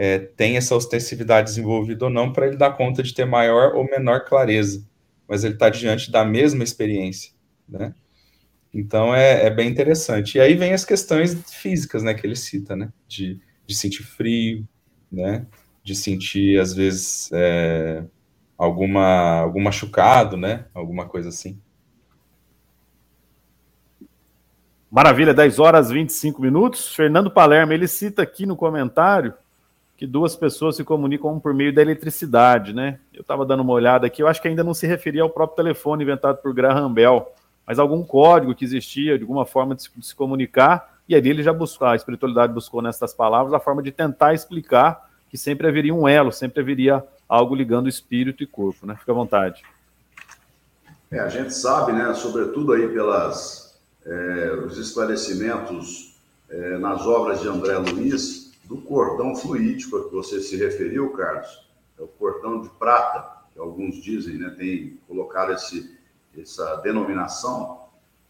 é, 0.00 0.16
tem 0.16 0.56
essa 0.56 0.76
ostensividade 0.76 1.48
desenvolvida 1.48 2.04
ou 2.04 2.10
não 2.10 2.32
para 2.32 2.46
ele 2.46 2.56
dar 2.56 2.76
conta 2.76 3.02
de 3.02 3.12
ter 3.12 3.24
maior 3.24 3.74
ou 3.74 3.84
menor 3.84 4.24
clareza, 4.24 4.86
mas 5.26 5.42
ele 5.42 5.54
está 5.54 5.68
diante 5.68 6.08
da 6.08 6.24
mesma 6.24 6.62
experiência, 6.62 7.32
né? 7.68 7.92
Então 8.72 9.12
é, 9.12 9.46
é, 9.46 9.50
bem 9.50 9.68
interessante. 9.68 10.38
E 10.38 10.40
aí 10.40 10.54
vem 10.54 10.72
as 10.72 10.84
questões 10.84 11.34
físicas, 11.52 12.04
né, 12.04 12.14
que 12.14 12.24
ele 12.24 12.36
cita, 12.36 12.76
né, 12.76 12.92
de, 13.08 13.40
de 13.66 13.74
sentir 13.74 14.04
frio, 14.04 14.64
né, 15.10 15.44
de 15.82 15.96
sentir 15.96 16.60
às 16.60 16.72
vezes 16.72 17.28
é, 17.32 18.04
alguma 18.56 19.40
algum 19.40 19.60
machucado, 19.60 20.36
né, 20.36 20.66
alguma 20.72 21.06
coisa 21.08 21.30
assim. 21.30 21.58
Maravilha, 24.88 25.34
10 25.34 25.58
horas 25.58 25.90
25 25.90 26.40
minutos. 26.40 26.94
Fernando 26.94 27.32
Palermo, 27.32 27.72
ele 27.72 27.88
cita 27.88 28.22
aqui 28.22 28.46
no 28.46 28.54
comentário 28.54 29.34
que 29.98 30.06
duas 30.06 30.36
pessoas 30.36 30.76
se 30.76 30.84
comunicam 30.84 31.40
por 31.40 31.52
meio 31.52 31.74
da 31.74 31.82
eletricidade, 31.82 32.72
né? 32.72 33.00
Eu 33.12 33.22
estava 33.22 33.44
dando 33.44 33.64
uma 33.64 33.72
olhada 33.72 34.06
aqui, 34.06 34.22
eu 34.22 34.28
acho 34.28 34.40
que 34.40 34.46
ainda 34.46 34.62
não 34.62 34.72
se 34.72 34.86
referia 34.86 35.22
ao 35.22 35.28
próprio 35.28 35.56
telefone 35.56 36.04
inventado 36.04 36.36
por 36.36 36.54
Graham 36.54 36.92
Bell, 36.92 37.32
mas 37.66 37.80
algum 37.80 38.04
código 38.04 38.54
que 38.54 38.64
existia, 38.64 39.18
de 39.18 39.24
alguma 39.24 39.44
forma 39.44 39.74
de 39.74 39.82
se, 39.82 39.90
de 39.96 40.06
se 40.06 40.14
comunicar, 40.14 41.00
e 41.08 41.16
ali 41.16 41.30
ele 41.30 41.42
já 41.42 41.52
buscou, 41.52 41.88
a 41.88 41.96
espiritualidade 41.96 42.52
buscou 42.52 42.80
nessas 42.80 43.12
palavras 43.12 43.52
a 43.52 43.58
forma 43.58 43.82
de 43.82 43.90
tentar 43.90 44.32
explicar 44.34 45.10
que 45.28 45.36
sempre 45.36 45.66
haveria 45.66 45.92
um 45.92 46.06
elo, 46.06 46.30
sempre 46.30 46.60
haveria 46.60 47.02
algo 47.28 47.52
ligando 47.52 47.88
espírito 47.88 48.40
e 48.40 48.46
corpo, 48.46 48.86
né? 48.86 48.94
Fica 48.94 49.10
à 49.10 49.14
vontade. 49.16 49.64
É, 51.10 51.18
a 51.18 51.28
gente 51.28 51.52
sabe, 51.52 51.92
né, 51.92 52.14
sobretudo 52.14 52.72
aí 52.72 52.86
pelas 52.86 53.76
é, 54.06 54.52
os 54.64 54.78
esclarecimentos 54.78 56.14
é, 56.48 56.78
nas 56.78 57.04
obras 57.04 57.40
de 57.40 57.48
André 57.48 57.76
Luiz 57.78 58.47
do 58.68 58.82
cordão 58.82 59.34
fluídico 59.34 59.96
a 59.96 60.04
que 60.04 60.14
você 60.14 60.40
se 60.40 60.56
referiu, 60.56 61.10
Carlos. 61.14 61.66
É 61.98 62.02
o 62.02 62.06
cordão 62.06 62.60
de 62.60 62.68
prata, 62.68 63.46
que 63.52 63.58
alguns 63.58 63.96
dizem, 64.02 64.36
né, 64.36 64.54
tem 64.56 65.00
colocado 65.08 65.52
esse, 65.52 65.98
essa 66.38 66.76
denominação, 66.76 67.86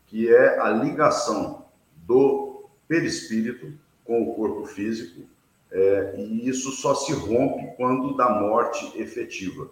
que 0.06 0.32
é 0.32 0.60
a 0.60 0.70
ligação 0.70 1.66
do 2.06 2.64
perispírito 2.86 3.72
com 4.04 4.22
o 4.22 4.34
corpo 4.34 4.64
físico, 4.64 5.22
é, 5.70 6.14
e 6.16 6.48
isso 6.48 6.70
só 6.70 6.94
se 6.94 7.12
rompe 7.12 7.76
quando 7.76 8.16
da 8.16 8.30
morte 8.30 8.98
efetiva, 8.98 9.68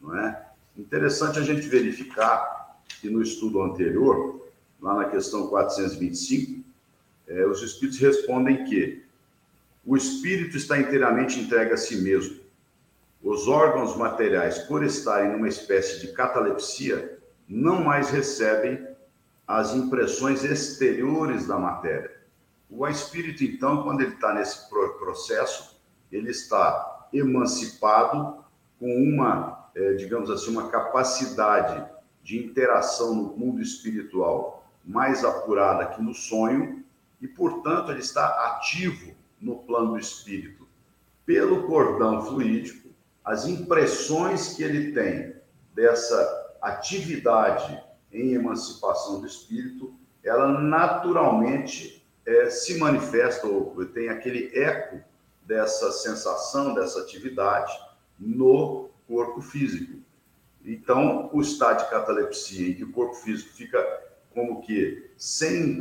não 0.00 0.16
é? 0.16 0.48
Interessante 0.74 1.38
a 1.38 1.42
gente 1.42 1.68
verificar 1.68 2.78
que 3.00 3.10
no 3.10 3.20
estudo 3.20 3.60
anterior 3.60 4.40
lá 4.80 4.94
na 4.94 5.04
questão 5.10 5.48
425, 5.48 6.64
é, 7.26 7.46
os 7.46 7.62
espíritos 7.62 7.98
respondem 8.00 8.64
que 8.64 9.03
o 9.86 9.96
espírito 9.96 10.56
está 10.56 10.78
inteiramente 10.78 11.38
entregue 11.38 11.72
a 11.72 11.76
si 11.76 11.96
mesmo. 11.96 12.40
Os 13.22 13.48
órgãos 13.48 13.96
materiais, 13.96 14.58
por 14.60 14.82
estarem 14.82 15.32
numa 15.32 15.48
espécie 15.48 16.00
de 16.00 16.12
catalepsia, 16.12 17.18
não 17.48 17.82
mais 17.82 18.10
recebem 18.10 18.86
as 19.46 19.74
impressões 19.74 20.42
exteriores 20.42 21.46
da 21.46 21.58
matéria. 21.58 22.12
O 22.70 22.86
espírito, 22.88 23.44
então, 23.44 23.82
quando 23.82 24.00
ele 24.00 24.14
está 24.14 24.32
nesse 24.32 24.68
processo, 24.68 25.78
ele 26.10 26.30
está 26.30 27.08
emancipado 27.12 28.42
com 28.80 28.86
uma, 28.86 29.68
é, 29.74 29.92
digamos 29.94 30.30
assim, 30.30 30.50
uma 30.50 30.68
capacidade 30.68 31.86
de 32.22 32.38
interação 32.38 33.14
no 33.14 33.36
mundo 33.36 33.60
espiritual 33.60 34.66
mais 34.84 35.24
apurada 35.24 35.86
que 35.86 36.02
no 36.02 36.14
sonho 36.14 36.82
e, 37.20 37.28
portanto, 37.28 37.90
ele 37.90 38.00
está 38.00 38.26
ativo 38.46 39.13
no 39.44 39.58
plano 39.58 39.92
do 39.92 39.98
espírito. 39.98 40.66
Pelo 41.26 41.66
cordão 41.66 42.24
fluídico, 42.24 42.88
as 43.24 43.46
impressões 43.46 44.54
que 44.54 44.62
ele 44.62 44.92
tem 44.92 45.34
dessa 45.74 46.56
atividade 46.60 47.82
em 48.12 48.32
emancipação 48.32 49.20
do 49.20 49.26
espírito, 49.26 49.94
ela 50.22 50.60
naturalmente 50.60 52.06
é, 52.24 52.48
se 52.48 52.78
manifesta 52.78 53.46
ou 53.46 53.84
tem 53.86 54.08
aquele 54.08 54.50
eco 54.58 55.00
dessa 55.42 55.92
sensação, 55.92 56.74
dessa 56.74 57.00
atividade 57.00 57.72
no 58.18 58.88
corpo 59.06 59.42
físico. 59.42 59.98
Então, 60.64 61.28
o 61.32 61.40
estado 61.42 61.84
de 61.84 61.90
catalepsia, 61.90 62.70
em 62.70 62.74
que 62.74 62.84
o 62.84 62.92
corpo 62.92 63.14
físico 63.16 63.52
fica 63.52 63.78
como 64.32 64.62
que 64.62 65.10
sem 65.18 65.78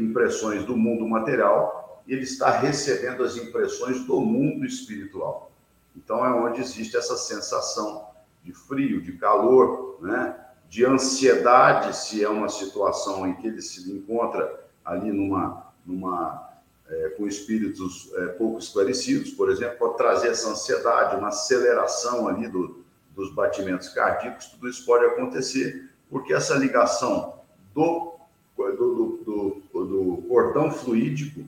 impressões 0.00 0.64
do 0.64 0.76
mundo 0.76 1.06
material, 1.06 1.87
ele 2.08 2.22
está 2.22 2.50
recebendo 2.58 3.22
as 3.22 3.36
impressões 3.36 4.04
do 4.04 4.18
mundo 4.20 4.64
espiritual. 4.64 5.52
Então 5.94 6.24
é 6.24 6.30
onde 6.30 6.60
existe 6.60 6.96
essa 6.96 7.16
sensação 7.16 8.08
de 8.42 8.52
frio, 8.52 9.02
de 9.02 9.12
calor, 9.12 9.98
né? 10.00 10.34
de 10.68 10.84
ansiedade, 10.84 11.96
se 11.96 12.24
é 12.24 12.28
uma 12.28 12.48
situação 12.48 13.26
em 13.26 13.34
que 13.34 13.46
ele 13.46 13.60
se 13.60 13.90
encontra 13.90 14.66
ali 14.84 15.10
numa, 15.12 15.72
numa 15.84 16.50
é, 16.88 17.10
com 17.10 17.26
espíritos 17.26 18.10
é, 18.14 18.26
pouco 18.28 18.58
esclarecidos, 18.58 19.30
por 19.30 19.50
exemplo, 19.50 19.78
pode 19.78 19.96
trazer 19.96 20.28
essa 20.28 20.48
ansiedade, 20.48 21.16
uma 21.16 21.28
aceleração 21.28 22.28
ali 22.28 22.48
do, 22.48 22.84
dos 23.14 23.34
batimentos 23.34 23.88
cardíacos, 23.88 24.46
tudo 24.46 24.68
isso 24.68 24.84
pode 24.84 25.04
acontecer, 25.04 25.90
porque 26.10 26.32
essa 26.32 26.54
ligação 26.54 27.40
do, 27.74 28.14
do, 28.56 29.22
do, 29.24 29.62
do 29.72 30.24
cordão 30.28 30.70
fluídico 30.70 31.44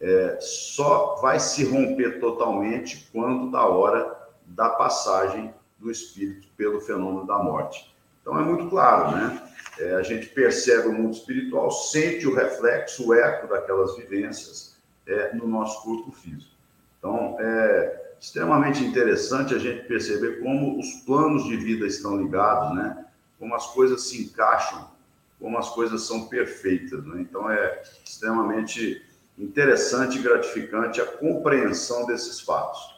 é, 0.00 0.38
só 0.40 1.16
vai 1.20 1.40
se 1.40 1.64
romper 1.64 2.20
totalmente 2.20 3.08
quando 3.12 3.50
da 3.50 3.66
hora 3.66 4.16
da 4.46 4.70
passagem 4.70 5.52
do 5.78 5.90
espírito 5.90 6.48
pelo 6.56 6.80
fenômeno 6.80 7.26
da 7.26 7.38
morte. 7.38 7.94
Então 8.20 8.38
é 8.38 8.42
muito 8.42 8.68
claro, 8.68 9.16
né? 9.16 9.42
É, 9.78 9.94
a 9.94 10.02
gente 10.02 10.28
percebe 10.28 10.88
o 10.88 10.92
mundo 10.92 11.12
espiritual, 11.12 11.70
sente 11.70 12.26
o 12.26 12.34
reflexo, 12.34 13.08
o 13.08 13.14
eco 13.14 13.46
daquelas 13.46 13.96
vivências 13.96 14.76
é, 15.06 15.34
no 15.34 15.46
nosso 15.46 15.82
corpo 15.82 16.10
físico. 16.10 16.50
Então 16.98 17.36
é 17.38 18.14
extremamente 18.20 18.82
interessante 18.82 19.54
a 19.54 19.58
gente 19.58 19.86
perceber 19.86 20.40
como 20.40 20.78
os 20.78 20.92
planos 21.06 21.44
de 21.44 21.56
vida 21.56 21.86
estão 21.86 22.16
ligados, 22.16 22.74
né? 22.76 23.04
Como 23.38 23.54
as 23.54 23.66
coisas 23.68 24.02
se 24.02 24.22
encaixam 24.22 24.98
como 25.38 25.56
as 25.56 25.68
coisas 25.70 26.02
são 26.02 26.26
perfeitas. 26.26 27.04
Né? 27.04 27.20
Então, 27.20 27.50
é 27.50 27.82
extremamente 28.04 29.02
interessante 29.38 30.18
e 30.18 30.22
gratificante 30.22 31.00
a 31.00 31.06
compreensão 31.06 32.06
desses 32.06 32.40
fatos. 32.40 32.96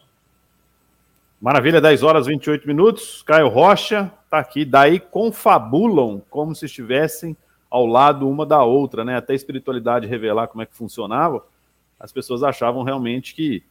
Maravilha, 1.40 1.80
10 1.80 2.02
horas 2.02 2.26
e 2.26 2.30
28 2.30 2.66
minutos. 2.66 3.22
Caio 3.22 3.48
Rocha 3.48 4.12
está 4.24 4.38
aqui. 4.38 4.64
Daí 4.64 5.00
confabulam 5.00 6.22
como 6.30 6.54
se 6.54 6.66
estivessem 6.66 7.36
ao 7.70 7.86
lado 7.86 8.28
uma 8.28 8.44
da 8.44 8.62
outra, 8.62 9.04
né? 9.04 9.16
Até 9.16 9.32
a 9.32 9.36
espiritualidade 9.36 10.06
revelar 10.06 10.48
como 10.48 10.62
é 10.62 10.66
que 10.66 10.74
funcionava, 10.74 11.44
as 11.98 12.12
pessoas 12.12 12.42
achavam 12.42 12.82
realmente 12.82 13.34
que 13.34 13.62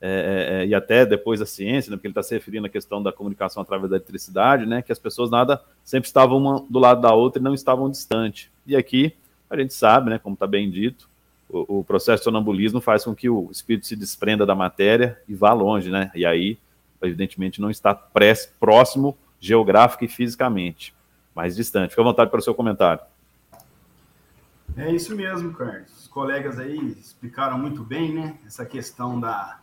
é, 0.00 0.08
é, 0.08 0.62
é, 0.62 0.66
e 0.66 0.74
até 0.74 1.04
depois 1.04 1.40
a 1.42 1.46
ciência, 1.46 1.90
né, 1.90 1.96
porque 1.96 2.06
ele 2.06 2.12
está 2.12 2.22
se 2.22 2.32
referindo 2.32 2.66
à 2.66 2.70
questão 2.70 3.02
da 3.02 3.12
comunicação 3.12 3.60
através 3.60 3.90
da 3.90 3.96
eletricidade, 3.96 4.64
né, 4.64 4.80
que 4.80 4.92
as 4.92 4.98
pessoas 4.98 5.28
nada 5.28 5.60
sempre 5.82 6.06
estavam 6.06 6.38
uma 6.38 6.64
do 6.70 6.78
lado 6.78 7.00
da 7.00 7.12
outra 7.12 7.40
e 7.40 7.44
não 7.44 7.52
estavam 7.52 7.90
distante. 7.90 8.48
E 8.64 8.76
aqui 8.76 9.12
a 9.50 9.56
gente 9.56 9.74
sabe, 9.74 10.10
né, 10.10 10.18
como 10.18 10.34
está 10.34 10.46
bem 10.46 10.70
dito, 10.70 11.08
o, 11.48 11.78
o, 11.78 11.84
processo 11.84 12.20
de 12.20 12.24
sonambulismo 12.24 12.80
faz 12.80 13.04
com 13.04 13.14
que 13.14 13.28
o 13.28 13.48
espírito 13.50 13.86
se 13.86 13.96
desprenda 13.96 14.44
da 14.44 14.54
matéria 14.54 15.20
e 15.26 15.34
vá 15.34 15.52
longe, 15.52 15.90
né? 15.90 16.10
E 16.14 16.26
aí, 16.26 16.58
evidentemente, 17.02 17.60
não 17.60 17.70
está 17.70 17.94
pré, 17.94 18.34
próximo 18.60 19.16
geográfica 19.40 20.04
e 20.04 20.08
fisicamente, 20.08 20.94
mais 21.34 21.56
distante. 21.56 21.90
Fique 21.90 22.00
à 22.00 22.04
vontade 22.04 22.30
para 22.30 22.40
o 22.40 22.42
seu 22.42 22.54
comentário. 22.54 23.00
É 24.76 24.92
isso 24.92 25.14
mesmo, 25.16 25.52
Carlos. 25.54 25.90
Os 25.98 26.06
colegas 26.08 26.58
aí 26.58 26.76
explicaram 27.00 27.58
muito 27.58 27.82
bem, 27.82 28.14
né? 28.14 28.38
Essa 28.46 28.64
questão 28.64 29.18
da, 29.18 29.58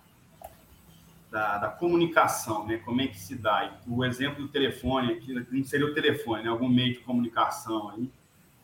da, 1.32 1.58
da, 1.58 1.68
comunicação, 1.70 2.66
né? 2.66 2.78
Como 2.78 3.02
é 3.02 3.08
que 3.08 3.20
se 3.20 3.36
dá? 3.36 3.78
O 3.88 4.04
exemplo 4.04 4.44
do 4.44 4.50
telefone 4.50 5.14
aqui, 5.14 5.34
não 5.34 5.64
seria 5.64 5.86
o 5.86 5.94
telefone, 5.94 6.44
né? 6.44 6.50
Algum 6.50 6.68
meio 6.68 6.94
de 6.94 7.00
comunicação 7.00 7.92
aí. 7.92 8.10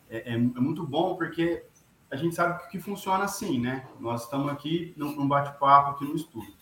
É, 0.10 0.32
é, 0.32 0.34
é, 0.34 0.38
muito 0.38 0.86
bom 0.86 1.16
porque 1.16 1.64
a 2.12 2.16
gente 2.16 2.36
sabe 2.36 2.68
que 2.70 2.80
funciona 2.80 3.24
assim, 3.24 3.60
né? 3.60 3.88
Nós 4.00 4.24
estamos 4.24 4.52
aqui 4.52 4.94
num, 4.98 5.28
bate-papo 5.28 5.92
aqui 5.92 6.06
no 6.06 6.16
estudo. 6.16 6.54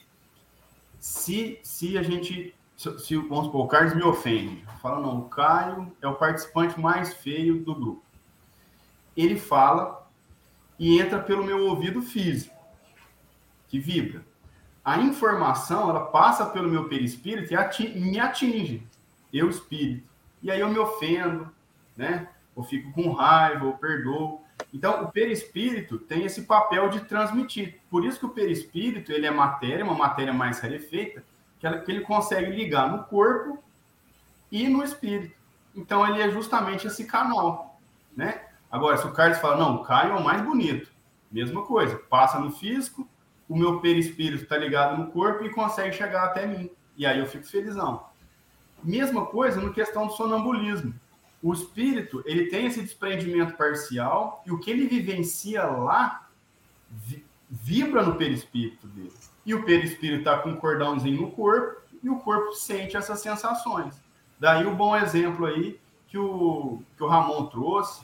Se, 0.99 1.59
se 1.63 1.97
a 1.97 2.03
gente, 2.03 2.55
se, 2.77 2.99
se, 2.99 3.15
vamos 3.17 3.45
supor, 3.45 3.65
o 3.65 3.67
Carlos 3.67 3.95
me 3.95 4.03
ofende, 4.03 4.63
fala, 4.81 4.99
não, 4.99 5.19
o 5.19 5.29
Caio 5.29 5.91
é 6.01 6.07
o 6.07 6.15
participante 6.15 6.79
mais 6.79 7.13
feio 7.13 7.63
do 7.63 7.73
grupo. 7.73 8.03
Ele 9.17 9.37
fala 9.37 10.07
e 10.77 10.99
entra 10.99 11.19
pelo 11.19 11.43
meu 11.43 11.67
ouvido 11.67 12.01
físico, 12.01 12.55
que 13.67 13.79
vibra 13.79 14.23
a 14.89 14.97
informação 14.97 15.89
ela 15.89 16.05
passa 16.07 16.47
pelo 16.47 16.67
meu 16.67 16.89
perispírito 16.89 17.53
e 17.53 17.99
me 17.99 18.19
atinge. 18.19 18.87
eu 19.31 19.47
espírito. 19.47 20.09
E 20.41 20.49
aí 20.49 20.59
eu 20.59 20.69
me 20.69 20.79
ofendo, 20.79 21.51
né? 21.95 22.27
Ou 22.55 22.63
fico 22.63 22.91
com 22.93 23.11
raiva, 23.11 23.65
ou 23.65 23.77
perdoo. 23.77 24.43
Então, 24.73 25.03
o 25.03 25.11
perispírito 25.11 25.97
tem 25.97 26.25
esse 26.25 26.43
papel 26.43 26.89
de 26.89 27.01
transmitir. 27.01 27.79
Por 27.89 28.05
isso 28.05 28.19
que 28.19 28.25
o 28.25 28.29
perispírito, 28.29 29.11
ele 29.11 29.25
é 29.25 29.31
matéria, 29.31 29.83
uma 29.83 29.95
matéria 29.95 30.31
mais 30.31 30.59
rarefeita, 30.59 31.23
que 31.59 31.91
ele 31.91 32.01
consegue 32.01 32.51
ligar 32.51 32.91
no 32.91 33.03
corpo 33.03 33.63
e 34.51 34.67
no 34.67 34.83
espírito. 34.83 35.35
Então, 35.75 36.07
ele 36.07 36.21
é 36.21 36.29
justamente 36.29 36.87
esse 36.87 37.05
canal, 37.05 37.79
né? 38.15 38.43
Agora, 38.71 38.97
se 38.97 39.07
o 39.07 39.11
Carlos 39.11 39.39
fala, 39.39 39.57
não, 39.57 39.77
o 39.77 39.83
Caio 39.83 40.13
é 40.13 40.15
o 40.15 40.23
mais 40.23 40.41
bonito, 40.41 40.91
mesma 41.31 41.63
coisa, 41.63 41.95
passa 41.97 42.39
no 42.39 42.51
físico, 42.51 43.07
o 43.47 43.57
meu 43.57 43.79
perispírito 43.79 44.43
está 44.43 44.57
ligado 44.57 44.97
no 44.97 45.11
corpo 45.11 45.43
e 45.43 45.49
consegue 45.49 45.95
chegar 45.95 46.25
até 46.25 46.45
mim. 46.45 46.69
E 46.95 47.05
aí 47.05 47.17
eu 47.17 47.25
fico 47.25 47.47
felizão. 47.47 48.05
Mesma 48.83 49.25
coisa 49.25 49.59
no 49.59 49.73
questão 49.73 50.05
do 50.05 50.13
sonambulismo. 50.13 50.93
O 51.41 51.53
espírito, 51.53 52.21
ele 52.25 52.47
tem 52.47 52.65
esse 52.65 52.81
desprendimento 52.81 53.55
parcial 53.55 54.43
e 54.45 54.51
o 54.51 54.59
que 54.59 54.69
ele 54.69 54.87
vivencia 54.87 55.63
lá 55.63 56.27
vibra 57.49 58.03
no 58.03 58.15
perispírito 58.15 58.87
dele. 58.87 59.13
E 59.45 59.53
o 59.53 59.63
perispírito 59.63 60.19
está 60.19 60.37
com 60.37 60.49
um 60.49 60.57
cordãozinho 60.57 61.21
no 61.21 61.31
corpo 61.31 61.81
e 62.03 62.09
o 62.09 62.19
corpo 62.19 62.53
sente 62.53 62.97
essas 62.97 63.19
sensações. 63.21 64.01
Daí 64.39 64.65
o 64.65 64.75
bom 64.75 64.95
exemplo 64.95 65.45
aí 65.45 65.79
que 66.07 66.17
o, 66.17 66.81
que 66.97 67.03
o 67.03 67.07
Ramon 67.07 67.45
trouxe 67.45 68.03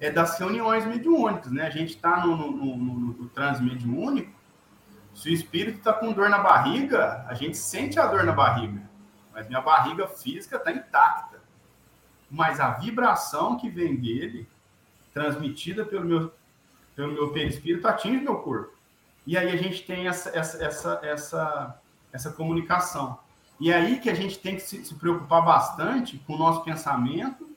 é 0.00 0.10
das 0.10 0.38
reuniões 0.38 0.84
mediúnicas, 0.84 1.50
né? 1.50 1.66
A 1.66 1.70
gente 1.70 1.90
está 1.90 2.24
no, 2.26 2.36
no, 2.36 2.76
no, 2.76 2.94
no 3.14 3.28
transmediúnico, 3.28 4.32
se 5.14 5.30
o 5.30 5.32
espírito 5.32 5.78
está 5.78 5.92
com 5.92 6.12
dor 6.12 6.28
na 6.28 6.38
barriga, 6.38 7.24
a 7.28 7.34
gente 7.34 7.56
sente 7.56 7.98
a 7.98 8.06
dor 8.06 8.24
na 8.24 8.32
barriga, 8.32 8.82
mas 9.32 9.46
minha 9.46 9.60
barriga 9.60 10.08
física 10.08 10.56
está 10.56 10.72
intacta. 10.72 11.33
Mas 12.34 12.58
a 12.58 12.70
vibração 12.70 13.56
que 13.56 13.70
vem 13.70 13.94
dele, 13.94 14.44
transmitida 15.12 15.84
pelo 15.84 16.04
meu, 16.04 16.34
pelo 16.96 17.12
meu 17.12 17.30
perispírito, 17.30 17.86
atinge 17.86 18.24
meu 18.24 18.38
corpo. 18.38 18.72
E 19.24 19.38
aí 19.38 19.52
a 19.52 19.56
gente 19.56 19.84
tem 19.84 20.08
essa, 20.08 20.36
essa, 20.36 20.64
essa, 20.64 21.00
essa, 21.04 21.80
essa 22.12 22.32
comunicação. 22.32 23.16
E 23.60 23.70
é 23.70 23.76
aí 23.76 24.00
que 24.00 24.10
a 24.10 24.14
gente 24.14 24.40
tem 24.40 24.56
que 24.56 24.62
se, 24.62 24.84
se 24.84 24.94
preocupar 24.96 25.44
bastante 25.44 26.18
com 26.26 26.34
o 26.34 26.38
nosso 26.38 26.64
pensamento 26.64 27.48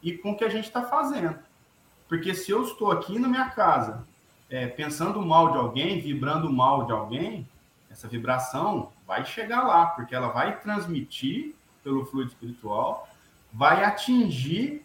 e 0.00 0.12
com 0.12 0.30
o 0.30 0.36
que 0.36 0.44
a 0.44 0.48
gente 0.48 0.66
está 0.66 0.84
fazendo. 0.84 1.36
Porque 2.08 2.32
se 2.32 2.52
eu 2.52 2.62
estou 2.62 2.92
aqui 2.92 3.18
na 3.18 3.26
minha 3.26 3.50
casa, 3.50 4.06
é, 4.48 4.68
pensando 4.68 5.20
mal 5.20 5.50
de 5.50 5.58
alguém, 5.58 6.00
vibrando 6.00 6.48
mal 6.48 6.86
de 6.86 6.92
alguém, 6.92 7.48
essa 7.90 8.06
vibração 8.06 8.92
vai 9.04 9.24
chegar 9.24 9.64
lá, 9.64 9.86
porque 9.86 10.14
ela 10.14 10.28
vai 10.28 10.60
transmitir 10.60 11.56
pelo 11.82 12.06
fluido 12.06 12.30
espiritual, 12.30 13.08
vai 13.52 13.84
atingir 13.84 14.84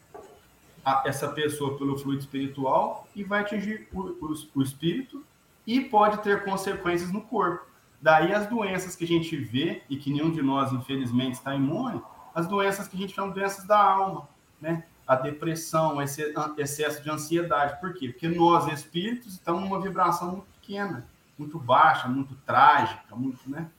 a, 0.83 1.03
essa 1.05 1.27
pessoa 1.29 1.77
pelo 1.77 1.97
fluido 1.97 2.21
espiritual 2.21 3.07
e 3.15 3.23
vai 3.23 3.41
atingir 3.41 3.87
o, 3.93 4.01
o, 4.01 4.33
o 4.55 4.61
espírito 4.61 5.23
e 5.65 5.81
pode 5.81 6.21
ter 6.23 6.43
consequências 6.43 7.11
no 7.11 7.21
corpo. 7.21 7.65
Daí 8.01 8.33
as 8.33 8.47
doenças 8.47 8.95
que 8.95 9.03
a 9.03 9.07
gente 9.07 9.35
vê 9.35 9.81
e 9.89 9.97
que 9.97 10.11
nenhum 10.11 10.31
de 10.31 10.41
nós, 10.41 10.71
infelizmente, 10.71 11.33
está 11.33 11.55
imune, 11.55 12.01
as 12.33 12.47
doenças 12.47 12.87
que 12.87 12.95
a 12.95 12.99
gente 12.99 13.13
chama 13.13 13.33
doenças 13.33 13.65
da 13.65 13.79
alma, 13.79 14.29
né? 14.61 14.83
A 15.05 15.15
depressão, 15.15 16.01
esse 16.01 16.33
excesso 16.57 17.01
de 17.01 17.09
ansiedade. 17.09 17.79
Por 17.79 17.93
quê? 17.93 18.09
Porque 18.09 18.27
nós, 18.27 18.67
espíritos, 18.71 19.33
estamos 19.33 19.61
numa 19.61 19.81
vibração 19.81 20.31
muito 20.31 20.47
pequena, 20.59 21.07
muito 21.37 21.57
baixa, 21.57 22.07
muito 22.07 22.35
trágica, 22.45 23.15
muito, 23.15 23.49
né? 23.49 23.69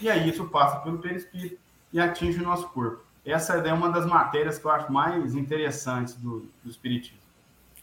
E 0.00 0.10
aí 0.10 0.28
isso 0.28 0.44
passa 0.48 0.80
pelo 0.80 0.98
perispírito 0.98 1.58
e 1.92 2.00
atinge 2.00 2.40
o 2.40 2.44
nosso 2.44 2.68
corpo. 2.68 3.02
Essa 3.24 3.54
é 3.54 3.72
uma 3.72 3.88
das 3.88 4.04
matérias 4.04 4.58
que 4.58 4.64
eu 4.64 4.70
acho 4.70 4.92
mais 4.92 5.34
interessantes 5.34 6.14
do, 6.14 6.44
do 6.62 6.70
Espiritismo. 6.70 7.18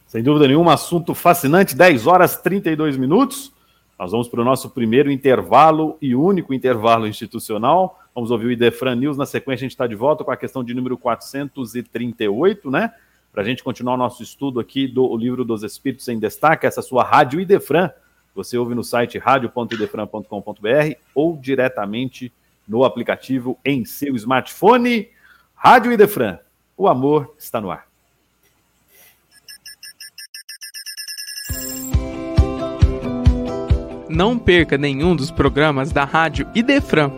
Sem 0.05 0.21
dúvida 0.21 0.47
nenhuma, 0.47 0.73
assunto 0.73 1.13
fascinante, 1.13 1.75
10 1.75 2.07
horas 2.07 2.35
32 2.37 2.97
minutos. 2.97 3.53
Nós 3.97 4.11
vamos 4.11 4.27
para 4.27 4.41
o 4.41 4.45
nosso 4.45 4.69
primeiro 4.69 5.11
intervalo 5.11 5.97
e 6.01 6.15
único 6.15 6.53
intervalo 6.53 7.07
institucional. 7.07 7.99
Vamos 8.15 8.31
ouvir 8.31 8.47
o 8.47 8.51
Idefran 8.51 8.95
News. 8.95 9.17
Na 9.17 9.25
sequência, 9.25 9.63
a 9.63 9.65
gente 9.67 9.71
está 9.71 9.85
de 9.85 9.95
volta 9.95 10.23
com 10.23 10.31
a 10.31 10.37
questão 10.37 10.63
de 10.63 10.73
número 10.73 10.97
438, 10.97 12.71
né? 12.71 12.93
Para 13.31 13.43
a 13.43 13.45
gente 13.45 13.63
continuar 13.63 13.93
o 13.93 13.97
nosso 13.97 14.23
estudo 14.23 14.59
aqui 14.59 14.87
do 14.87 15.15
livro 15.15 15.45
dos 15.45 15.63
Espíritos 15.63 16.07
em 16.07 16.17
Destaque, 16.17 16.65
essa 16.65 16.81
sua 16.81 17.03
Rádio 17.03 17.39
Idefran. 17.39 17.91
Você 18.33 18.57
ouve 18.57 18.73
no 18.73 18.83
site 18.83 19.17
radio.idefran.com.br 19.17 20.95
ou 21.13 21.37
diretamente 21.37 22.33
no 22.67 22.83
aplicativo 22.83 23.59
em 23.63 23.85
seu 23.85 24.15
smartphone. 24.15 25.07
Rádio 25.61 25.91
Idefran, 25.91 26.39
o 26.77 26.87
amor 26.87 27.35
está 27.37 27.59
no 27.59 27.69
ar. 27.69 27.83
Não 34.07 34.39
perca 34.39 34.77
nenhum 34.77 35.13
dos 35.13 35.29
programas 35.29 35.91
da 35.91 36.05
Rádio 36.05 36.47
Idefran. 36.55 37.11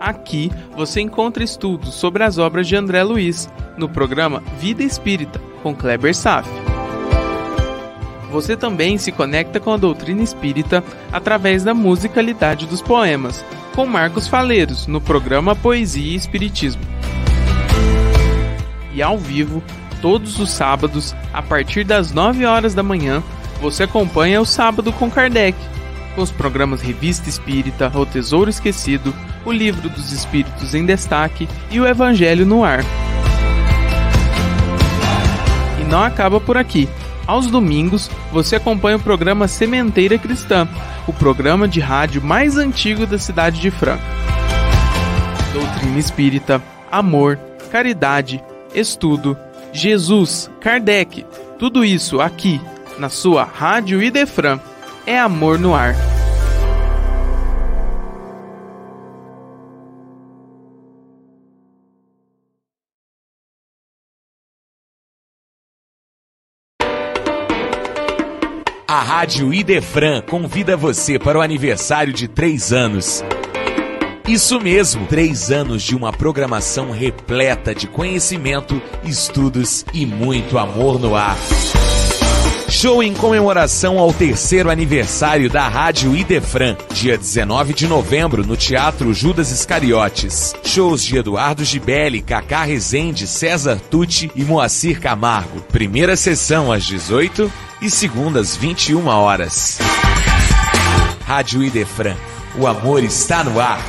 Aqui 0.00 0.50
você 0.74 1.00
encontra 1.00 1.44
estudos 1.44 1.94
sobre 1.94 2.24
as 2.24 2.38
obras 2.38 2.66
de 2.66 2.74
André 2.74 3.04
Luiz, 3.04 3.48
no 3.78 3.88
programa 3.88 4.40
Vida 4.58 4.82
Espírita, 4.82 5.38
com 5.62 5.76
Kleber 5.76 6.12
Saf. 6.12 6.48
Você 8.32 8.56
também 8.56 8.98
se 8.98 9.12
conecta 9.12 9.60
com 9.60 9.72
a 9.72 9.76
doutrina 9.76 10.24
espírita 10.24 10.82
através 11.12 11.62
da 11.62 11.72
musicalidade 11.72 12.66
dos 12.66 12.82
poemas, 12.82 13.44
com 13.76 13.86
Marcos 13.86 14.26
Faleiros, 14.26 14.88
no 14.88 15.00
programa 15.00 15.54
Poesia 15.54 16.14
e 16.14 16.16
Espiritismo. 16.16 16.82
E 18.94 19.02
ao 19.02 19.18
vivo, 19.18 19.62
todos 20.00 20.38
os 20.38 20.50
sábados, 20.50 21.14
a 21.32 21.42
partir 21.42 21.84
das 21.84 22.12
9 22.12 22.46
horas 22.46 22.74
da 22.74 22.82
manhã, 22.82 23.22
você 23.60 23.82
acompanha 23.82 24.40
o 24.40 24.46
Sábado 24.46 24.92
com 24.92 25.10
Kardec 25.10 25.58
com 26.14 26.22
os 26.22 26.30
programas 26.30 26.80
Revista 26.80 27.28
Espírita, 27.28 27.90
O 27.94 28.06
Tesouro 28.06 28.48
Esquecido, 28.48 29.14
O 29.44 29.52
Livro 29.52 29.88
dos 29.88 30.12
Espíritos 30.12 30.74
em 30.74 30.86
Destaque 30.86 31.48
e 31.70 31.80
o 31.80 31.86
Evangelho 31.86 32.46
no 32.46 32.64
Ar. 32.64 32.84
E 35.80 35.84
não 35.84 36.02
acaba 36.02 36.40
por 36.40 36.56
aqui. 36.56 36.88
Aos 37.26 37.46
domingos, 37.46 38.10
você 38.30 38.56
acompanha 38.56 38.96
o 38.96 39.00
programa 39.00 39.48
Sementeira 39.48 40.18
Cristã, 40.18 40.68
o 41.06 41.12
programa 41.12 41.66
de 41.66 41.80
rádio 41.80 42.22
mais 42.22 42.56
antigo 42.56 43.06
da 43.06 43.18
cidade 43.18 43.60
de 43.60 43.70
Franca. 43.70 44.02
Doutrina 45.52 45.98
espírita, 45.98 46.62
amor, 46.90 47.38
caridade, 47.70 48.42
estudo, 48.74 49.36
Jesus, 49.72 50.50
Kardec, 50.60 51.24
tudo 51.58 51.84
isso 51.84 52.20
aqui, 52.20 52.60
na 52.98 53.08
sua 53.08 53.44
Rádio 53.44 54.02
Idefran 54.02 54.60
é 55.06 55.18
Amor 55.18 55.58
no 55.58 55.74
Ar. 55.74 55.94
A 68.86 69.00
Rádio 69.02 69.52
Idefran 69.52 70.20
convida 70.20 70.76
você 70.76 71.18
para 71.18 71.38
o 71.38 71.42
aniversário 71.42 72.12
de 72.12 72.28
três 72.28 72.72
anos. 72.72 73.24
Isso 74.26 74.58
mesmo, 74.58 75.06
três 75.06 75.50
anos 75.50 75.82
de 75.82 75.94
uma 75.94 76.10
programação 76.10 76.90
repleta 76.90 77.74
de 77.74 77.86
conhecimento, 77.86 78.80
estudos 79.04 79.84
e 79.92 80.06
muito 80.06 80.56
amor 80.56 80.98
no 80.98 81.14
ar. 81.14 81.36
Show 82.70 83.02
em 83.02 83.12
comemoração 83.12 83.98
ao 83.98 84.14
terceiro 84.14 84.70
aniversário 84.70 85.50
da 85.50 85.68
Rádio 85.68 86.16
Idefran, 86.16 86.74
dia 86.94 87.18
19 87.18 87.74
de 87.74 87.86
novembro, 87.86 88.46
no 88.46 88.56
Teatro 88.56 89.12
Judas 89.12 89.50
Iscariotes. 89.50 90.54
Shows 90.64 91.04
de 91.04 91.18
Eduardo 91.18 91.62
Gibelli, 91.62 92.22
Cacá 92.22 92.64
Rezende, 92.64 93.26
César 93.26 93.78
Tucci 93.90 94.30
e 94.34 94.42
Moacir 94.42 95.00
Camargo. 95.00 95.60
Primeira 95.70 96.16
sessão 96.16 96.72
às 96.72 96.82
18 96.84 97.52
e 97.82 97.90
segunda 97.90 98.40
às 98.40 98.56
21 98.56 99.06
horas. 99.06 99.78
Rádio 101.26 101.62
Idefran, 101.62 102.16
o 102.56 102.66
amor 102.66 103.04
está 103.04 103.44
no 103.44 103.60
ar. 103.60 103.80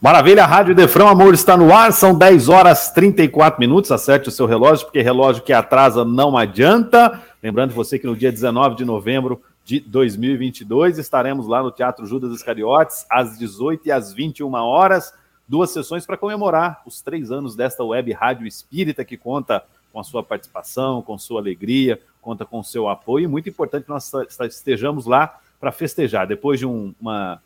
Maravilha, 0.00 0.46
Rádio 0.46 0.74
Defrão, 0.74 1.08
amor 1.08 1.34
está 1.34 1.58
no 1.58 1.74
ar, 1.74 1.92
são 1.92 2.16
10 2.16 2.48
horas 2.48 2.90
34 2.90 3.60
minutos, 3.60 3.92
acerte 3.92 4.30
o 4.30 4.32
seu 4.32 4.46
relógio, 4.46 4.86
porque 4.86 5.02
relógio 5.02 5.42
que 5.42 5.52
atrasa 5.52 6.06
não 6.06 6.38
adianta. 6.38 7.20
Lembrando 7.42 7.74
você 7.74 7.98
que 7.98 8.06
no 8.06 8.16
dia 8.16 8.32
19 8.32 8.76
de 8.76 8.84
novembro 8.86 9.42
de 9.62 9.78
2022 9.78 10.96
estaremos 10.96 11.46
lá 11.46 11.62
no 11.62 11.70
Teatro 11.70 12.06
Judas 12.06 12.32
Iscariotes, 12.32 13.04
às 13.10 13.38
18 13.38 13.88
e 13.88 13.92
às 13.92 14.10
21 14.10 14.50
horas, 14.54 15.12
duas 15.46 15.68
sessões 15.68 16.06
para 16.06 16.16
comemorar 16.16 16.80
os 16.86 17.02
três 17.02 17.30
anos 17.30 17.54
desta 17.54 17.84
web 17.84 18.10
rádio 18.12 18.46
espírita 18.46 19.04
que 19.04 19.18
conta 19.18 19.62
com 19.92 20.00
a 20.00 20.04
sua 20.04 20.22
participação, 20.22 21.02
com 21.02 21.18
sua 21.18 21.42
alegria, 21.42 22.00
conta 22.22 22.46
com 22.46 22.60
o 22.60 22.64
seu 22.64 22.88
apoio, 22.88 23.24
e 23.24 23.28
muito 23.28 23.50
importante 23.50 23.84
que 23.84 23.90
nós 23.90 24.10
estejamos 24.48 25.04
lá 25.04 25.38
para 25.60 25.70
festejar. 25.70 26.26
Depois 26.26 26.58
de 26.58 26.64
um, 26.64 26.94
uma 26.98 27.38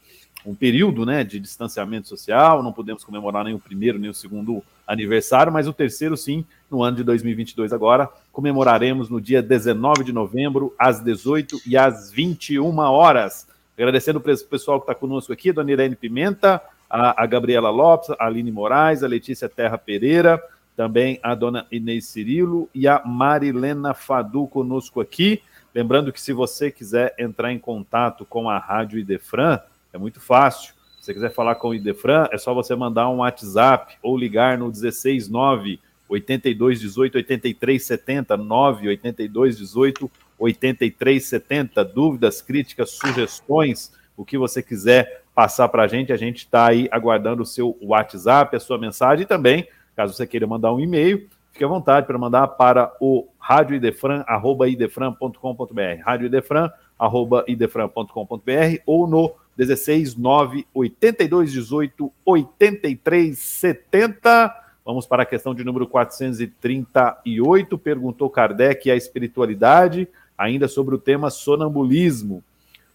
um 0.44 0.54
período 0.54 1.06
né, 1.06 1.24
de 1.24 1.40
distanciamento 1.40 2.08
social, 2.08 2.62
não 2.62 2.72
podemos 2.72 3.02
comemorar 3.02 3.44
nem 3.44 3.54
o 3.54 3.58
primeiro 3.58 3.98
nem 3.98 4.10
o 4.10 4.14
segundo 4.14 4.62
aniversário, 4.86 5.52
mas 5.52 5.66
o 5.66 5.72
terceiro 5.72 6.16
sim, 6.16 6.44
no 6.70 6.82
ano 6.82 6.98
de 6.98 7.04
2022 7.04 7.72
agora, 7.72 8.08
comemoraremos 8.32 9.08
no 9.08 9.20
dia 9.20 9.42
19 9.42 10.04
de 10.04 10.12
novembro, 10.12 10.74
às 10.78 11.00
18 11.00 11.62
e 11.66 11.76
às 11.76 12.12
21 12.12 12.78
horas. 12.78 13.46
Agradecendo 13.76 14.18
o 14.18 14.22
pessoal 14.22 14.78
que 14.78 14.84
está 14.84 14.94
conosco 14.94 15.32
aqui, 15.32 15.52
Dona 15.52 15.72
Irene 15.72 15.96
Pimenta, 15.96 16.60
a, 16.88 17.22
a, 17.22 17.26
Gabriela 17.26 17.70
Lopes, 17.70 18.10
a 18.10 18.26
Aline 18.26 18.52
Moraes, 18.52 19.02
a 19.02 19.08
Letícia 19.08 19.48
Terra 19.48 19.78
Pereira, 19.78 20.40
também 20.76 21.18
a 21.22 21.34
Dona 21.34 21.66
Inês 21.72 22.06
Cirilo 22.06 22.68
e 22.74 22.86
a 22.86 23.02
Marilena 23.04 23.94
Fadu 23.94 24.46
conosco 24.46 25.00
aqui. 25.00 25.42
Lembrando 25.74 26.12
que 26.12 26.20
se 26.20 26.32
você 26.32 26.70
quiser 26.70 27.14
entrar 27.18 27.52
em 27.52 27.58
contato 27.58 28.24
com 28.24 28.48
a 28.48 28.58
Rádio 28.58 28.98
Idefran, 28.98 29.58
é 29.94 29.98
muito 29.98 30.20
fácil. 30.20 30.74
Se 30.98 31.06
você 31.06 31.14
quiser 31.14 31.32
falar 31.32 31.54
com 31.54 31.68
o 31.68 31.74
Idefran, 31.74 32.26
é 32.32 32.38
só 32.38 32.52
você 32.52 32.74
mandar 32.74 33.08
um 33.08 33.18
WhatsApp 33.18 33.96
ou 34.02 34.18
ligar 34.18 34.58
no 34.58 34.74
169 34.74 35.78
8218 36.08 37.18
8370 37.18 38.36
98218 38.36 40.10
8370. 40.38 41.84
Dúvidas, 41.84 42.42
críticas, 42.42 42.90
sugestões, 42.90 43.92
o 44.16 44.24
que 44.24 44.36
você 44.36 44.60
quiser 44.62 45.22
passar 45.34 45.68
para 45.68 45.84
a 45.84 45.86
gente, 45.86 46.12
a 46.12 46.16
gente 46.16 46.38
está 46.38 46.68
aí 46.68 46.88
aguardando 46.90 47.42
o 47.42 47.46
seu 47.46 47.78
WhatsApp, 47.82 48.56
a 48.56 48.60
sua 48.60 48.78
mensagem 48.78 49.24
e 49.24 49.26
também, 49.26 49.68
caso 49.96 50.12
você 50.12 50.26
queira 50.26 50.46
mandar 50.46 50.72
um 50.72 50.80
e-mail, 50.80 51.28
fique 51.52 51.64
à 51.64 51.68
vontade 51.68 52.06
para 52.06 52.18
mandar 52.18 52.48
para 52.48 52.92
o 53.00 53.28
radioidefran.com.br, 53.38 56.02
radioidefran.com.br 56.04 58.82
ou 58.86 59.06
no 59.06 59.34
16 59.56 60.16
9 60.16 60.66
82 60.74 61.52
18 61.52 62.12
83 62.24 63.38
70. 63.38 64.64
Vamos 64.84 65.06
para 65.06 65.22
a 65.22 65.26
questão 65.26 65.54
de 65.54 65.64
número 65.64 65.86
438. 65.86 67.78
Perguntou 67.78 68.28
Kardec 68.28 68.90
a 68.90 68.96
espiritualidade, 68.96 70.08
ainda 70.36 70.68
sobre 70.68 70.94
o 70.94 70.98
tema 70.98 71.30
sonambulismo. 71.30 72.42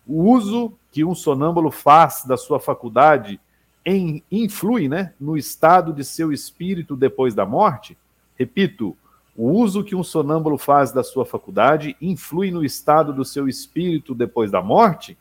O 0.06 0.32
uso 0.32 0.74
que 0.92 1.04
um 1.06 1.16
sonâmbulo 1.16 1.72
faz 1.72 2.24
da 2.26 2.38
sua 2.38 2.60
faculdade 2.60 3.40
em, 3.86 4.24
influi 4.32 4.88
né, 4.90 5.14
no 5.20 5.38
estado 5.38 5.94
de 5.94 6.04
seu 6.04 6.32
espírito 6.32 6.96
depois 6.96 7.34
da 7.34 7.46
morte? 7.46 7.98
Repito, 8.38 8.96
o 9.36 9.52
uso 9.52 9.84
que 9.84 9.96
um 9.96 10.04
sonâmbulo 10.04 10.58
faz 10.58 10.92
da 10.92 11.02
sua 11.04 11.26
faculdade 11.26 11.96
influi 12.02 12.52
no 12.52 12.64
estado 12.64 13.14
do 13.14 13.24
seu 13.24 13.48
espírito 13.48 14.14
depois 14.14 14.52
da 14.52 14.62
morte? 14.62 15.18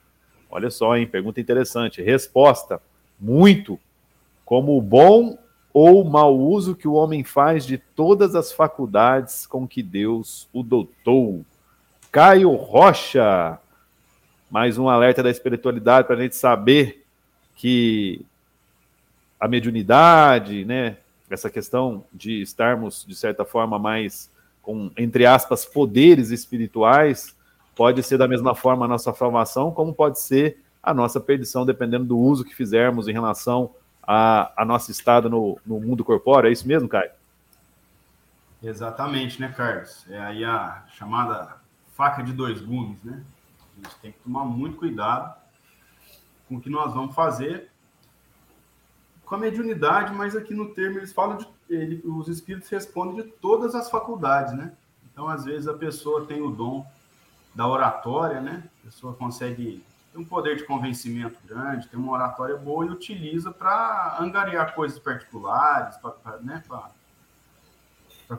Olha 0.50 0.70
só, 0.70 0.96
hein? 0.96 1.06
Pergunta 1.06 1.40
interessante. 1.40 2.02
Resposta: 2.02 2.80
muito. 3.18 3.78
Como 4.44 4.76
o 4.76 4.82
bom 4.82 5.38
ou 5.72 6.02
mau 6.04 6.36
uso 6.38 6.74
que 6.74 6.88
o 6.88 6.94
homem 6.94 7.22
faz 7.22 7.66
de 7.66 7.78
todas 7.78 8.34
as 8.34 8.52
faculdades 8.52 9.46
com 9.46 9.68
que 9.68 9.82
Deus 9.82 10.48
o 10.52 10.62
dotou. 10.62 11.44
Caio 12.10 12.52
Rocha, 12.54 13.58
mais 14.50 14.78
um 14.78 14.88
alerta 14.88 15.22
da 15.22 15.30
espiritualidade 15.30 16.06
para 16.06 16.16
a 16.16 16.22
gente 16.22 16.34
saber 16.34 17.04
que 17.54 18.24
a 19.38 19.46
mediunidade, 19.46 20.64
né, 20.64 20.96
essa 21.30 21.50
questão 21.50 22.04
de 22.12 22.40
estarmos, 22.40 23.04
de 23.06 23.14
certa 23.14 23.44
forma, 23.44 23.78
mais 23.78 24.30
com, 24.62 24.90
entre 24.96 25.26
aspas, 25.26 25.64
poderes 25.64 26.30
espirituais, 26.30 27.36
pode 27.78 28.02
ser 28.02 28.18
da 28.18 28.26
mesma 28.26 28.56
forma 28.56 28.86
a 28.86 28.88
nossa 28.88 29.12
formação, 29.12 29.70
como 29.70 29.94
pode 29.94 30.18
ser 30.18 30.60
a 30.82 30.92
nossa 30.92 31.20
perdição, 31.20 31.64
dependendo 31.64 32.06
do 32.06 32.18
uso 32.18 32.44
que 32.44 32.52
fizermos 32.52 33.06
em 33.06 33.12
relação 33.12 33.72
a, 34.02 34.50
a 34.60 34.64
nosso 34.64 34.90
estado 34.90 35.30
no, 35.30 35.60
no 35.64 35.78
mundo 35.78 36.04
corpóreo. 36.04 36.48
É 36.48 36.52
isso 36.52 36.66
mesmo, 36.66 36.88
Caio? 36.88 37.12
Exatamente, 38.60 39.40
né, 39.40 39.54
Carlos? 39.56 40.04
É 40.10 40.18
aí 40.18 40.44
a 40.44 40.82
chamada 40.88 41.56
faca 41.94 42.20
de 42.20 42.32
dois 42.32 42.60
gumes, 42.60 43.00
né? 43.04 43.22
A 43.60 43.84
gente 43.84 43.96
tem 44.00 44.10
que 44.10 44.18
tomar 44.18 44.44
muito 44.44 44.76
cuidado 44.76 45.36
com 46.48 46.56
o 46.56 46.60
que 46.60 46.68
nós 46.68 46.92
vamos 46.92 47.14
fazer 47.14 47.70
com 49.24 49.36
a 49.36 49.38
mediunidade, 49.38 50.12
mas 50.12 50.34
aqui 50.34 50.52
no 50.52 50.74
termo 50.74 50.98
eles 50.98 51.12
falam 51.12 51.36
de 51.36 51.46
ele, 51.70 52.02
os 52.04 52.26
espíritos 52.26 52.68
respondem 52.70 53.22
de 53.22 53.30
todas 53.30 53.76
as 53.76 53.88
faculdades, 53.88 54.52
né? 54.54 54.72
Então, 55.12 55.28
às 55.28 55.44
vezes 55.44 55.68
a 55.68 55.74
pessoa 55.74 56.26
tem 56.26 56.42
o 56.42 56.50
dom 56.50 56.84
da 57.54 57.66
oratória, 57.66 58.40
né? 58.40 58.64
A 58.82 58.84
pessoa 58.86 59.14
consegue 59.14 59.84
ter 60.12 60.18
um 60.18 60.24
poder 60.24 60.56
de 60.56 60.64
convencimento 60.64 61.38
grande, 61.46 61.88
tem 61.88 61.98
uma 61.98 62.12
oratória 62.12 62.56
boa 62.56 62.84
e 62.86 62.90
utiliza 62.90 63.50
para 63.50 64.16
angariar 64.20 64.74
coisas 64.74 64.98
particulares, 64.98 65.96
para 65.96 66.38
né, 66.40 66.62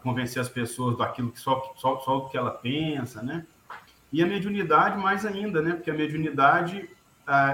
convencer 0.02 0.42
as 0.42 0.50
pessoas 0.50 0.98
daquilo 0.98 1.32
que 1.32 1.40
só, 1.40 1.74
só, 1.76 2.00
só 2.00 2.18
o 2.18 2.30
que 2.30 2.38
ela 2.38 2.52
pensa, 2.52 3.22
né? 3.22 3.46
E 4.12 4.24
a 4.24 4.26
mediunidade 4.26 4.98
mais 4.98 5.26
ainda, 5.26 5.62
né? 5.62 5.74
Porque 5.74 5.92
a 5.92 5.94
mediunidade, 5.94 6.90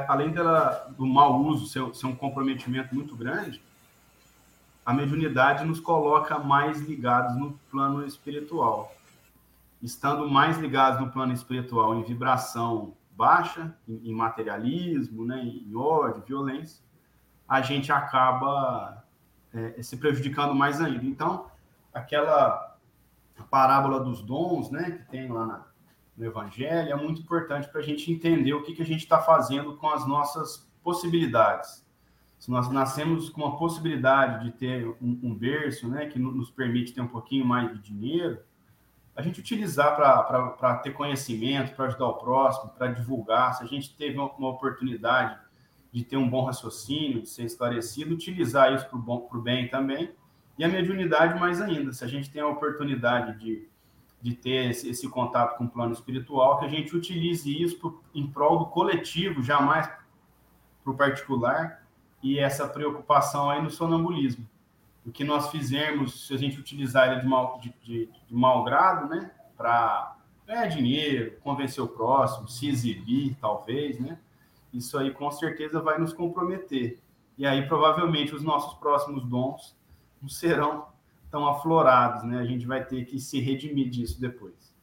além 0.07 0.31
dela, 0.31 0.87
do 0.97 1.05
mau 1.05 1.41
uso 1.41 1.67
ser, 1.67 1.93
ser 1.95 2.05
um 2.07 2.15
comprometimento 2.15 2.93
muito 2.95 3.15
grande, 3.15 3.61
a 4.85 4.93
mediunidade 4.93 5.65
nos 5.65 5.79
coloca 5.79 6.37
mais 6.37 6.79
ligados 6.79 7.35
no 7.35 7.59
plano 7.71 8.05
espiritual 8.05 8.95
estando 9.85 10.27
mais 10.29 10.57
ligados 10.57 10.99
no 10.99 11.11
plano 11.11 11.31
espiritual 11.31 11.95
em 11.95 12.03
vibração 12.03 12.95
baixa, 13.11 13.77
em, 13.87 14.13
materialismo, 14.13 15.23
né, 15.23 15.41
em 15.41 15.73
ódio, 15.75 16.23
violência, 16.25 16.83
a 17.47 17.61
gente 17.61 17.91
acaba 17.91 19.05
é, 19.53 19.81
se 19.81 19.95
prejudicando 19.95 20.53
mais 20.53 20.81
ainda. 20.81 21.05
Então, 21.05 21.49
aquela 21.93 22.77
parábola 23.49 23.99
dos 24.01 24.21
dons, 24.21 24.69
né, 24.69 24.91
que 24.91 25.11
tem 25.11 25.31
lá 25.31 25.45
na, 25.45 25.65
no 26.17 26.25
Evangelho, 26.25 26.91
é 26.91 26.95
muito 26.95 27.21
importante 27.21 27.69
para 27.69 27.79
a 27.79 27.83
gente 27.83 28.11
entender 28.11 28.53
o 28.53 28.63
que, 28.63 28.73
que 28.73 28.81
a 28.81 28.85
gente 28.85 29.03
está 29.03 29.19
fazendo 29.19 29.77
com 29.77 29.89
as 29.89 30.05
nossas 30.05 30.69
possibilidades. 30.83 31.85
Se 32.37 32.51
nós 32.51 32.69
nascemos 32.69 33.29
com 33.29 33.45
a 33.45 33.55
possibilidade 33.55 34.43
de 34.43 34.51
ter 34.51 34.87
um, 35.01 35.19
um 35.23 35.35
berço, 35.35 35.87
né, 35.87 36.07
que 36.07 36.19
nos 36.19 36.49
permite 36.49 36.93
ter 36.93 37.01
um 37.01 37.07
pouquinho 37.07 37.45
mais 37.45 37.71
de 37.71 37.79
dinheiro, 37.79 38.39
a 39.15 39.21
gente 39.21 39.39
utilizar 39.39 39.95
para 39.95 40.75
ter 40.77 40.91
conhecimento, 40.91 41.73
para 41.73 41.85
ajudar 41.85 42.07
o 42.07 42.15
próximo, 42.15 42.71
para 42.71 42.87
divulgar. 42.87 43.53
Se 43.53 43.63
a 43.63 43.67
gente 43.67 43.95
teve 43.95 44.17
uma 44.17 44.49
oportunidade 44.49 45.39
de 45.91 46.03
ter 46.03 46.17
um 46.17 46.29
bom 46.29 46.43
raciocínio, 46.43 47.21
de 47.21 47.29
ser 47.29 47.45
esclarecido, 47.45 48.13
utilizar 48.13 48.73
isso 48.73 48.85
para 48.89 48.97
o 48.97 49.41
bem 49.41 49.69
também. 49.69 50.11
E 50.57 50.65
a 50.65 50.67
mediunidade 50.67 51.39
mais 51.39 51.61
ainda. 51.61 51.93
Se 51.93 52.03
a 52.03 52.07
gente 52.07 52.29
tem 52.29 52.41
a 52.41 52.47
oportunidade 52.47 53.39
de, 53.39 53.69
de 54.21 54.35
ter 54.35 54.69
esse, 54.71 54.89
esse 54.89 55.07
contato 55.07 55.57
com 55.57 55.63
o 55.63 55.69
plano 55.69 55.93
espiritual, 55.93 56.59
que 56.59 56.65
a 56.65 56.69
gente 56.69 56.93
utilize 56.93 57.49
isso 57.49 57.79
pro, 57.79 58.03
em 58.13 58.27
prol 58.27 58.59
do 58.59 58.65
coletivo, 58.65 59.41
jamais 59.41 59.89
para 60.83 60.91
o 60.91 60.97
particular, 60.97 61.85
e 62.21 62.37
essa 62.37 62.67
preocupação 62.67 63.49
aí 63.49 63.61
no 63.61 63.69
sonambulismo 63.69 64.45
o 65.05 65.11
que 65.11 65.23
nós 65.23 65.51
fizermos, 65.51 66.27
se 66.27 66.33
a 66.33 66.37
gente 66.37 66.59
utilizar 66.59 67.11
ele 67.11 67.21
de 67.21 67.27
mau, 67.27 67.59
de, 67.59 67.73
de, 67.83 68.09
de 68.27 68.33
mau 68.33 68.63
grado, 68.63 69.07
né, 69.07 69.29
para 69.55 70.17
ganhar 70.47 70.65
dinheiro, 70.67 71.37
convencer 71.41 71.83
o 71.83 71.87
próximo, 71.87 72.47
se 72.47 72.67
exibir, 72.67 73.35
talvez, 73.39 73.99
né, 73.99 74.17
isso 74.73 74.97
aí 74.97 75.11
com 75.11 75.29
certeza 75.29 75.79
vai 75.79 75.99
nos 75.99 76.11
comprometer. 76.11 76.99
E 77.37 77.45
aí, 77.45 77.67
provavelmente, 77.67 78.33
os 78.33 78.43
nossos 78.43 78.73
próximos 78.79 79.23
dons 79.25 79.75
não 80.21 80.27
serão 80.27 80.87
tão 81.29 81.47
aflorados, 81.47 82.23
né? 82.23 82.39
A 82.39 82.45
gente 82.45 82.65
vai 82.65 82.83
ter 82.83 83.05
que 83.05 83.19
se 83.19 83.41
redimir 83.41 83.89
disso 83.89 84.19
depois. 84.19 84.73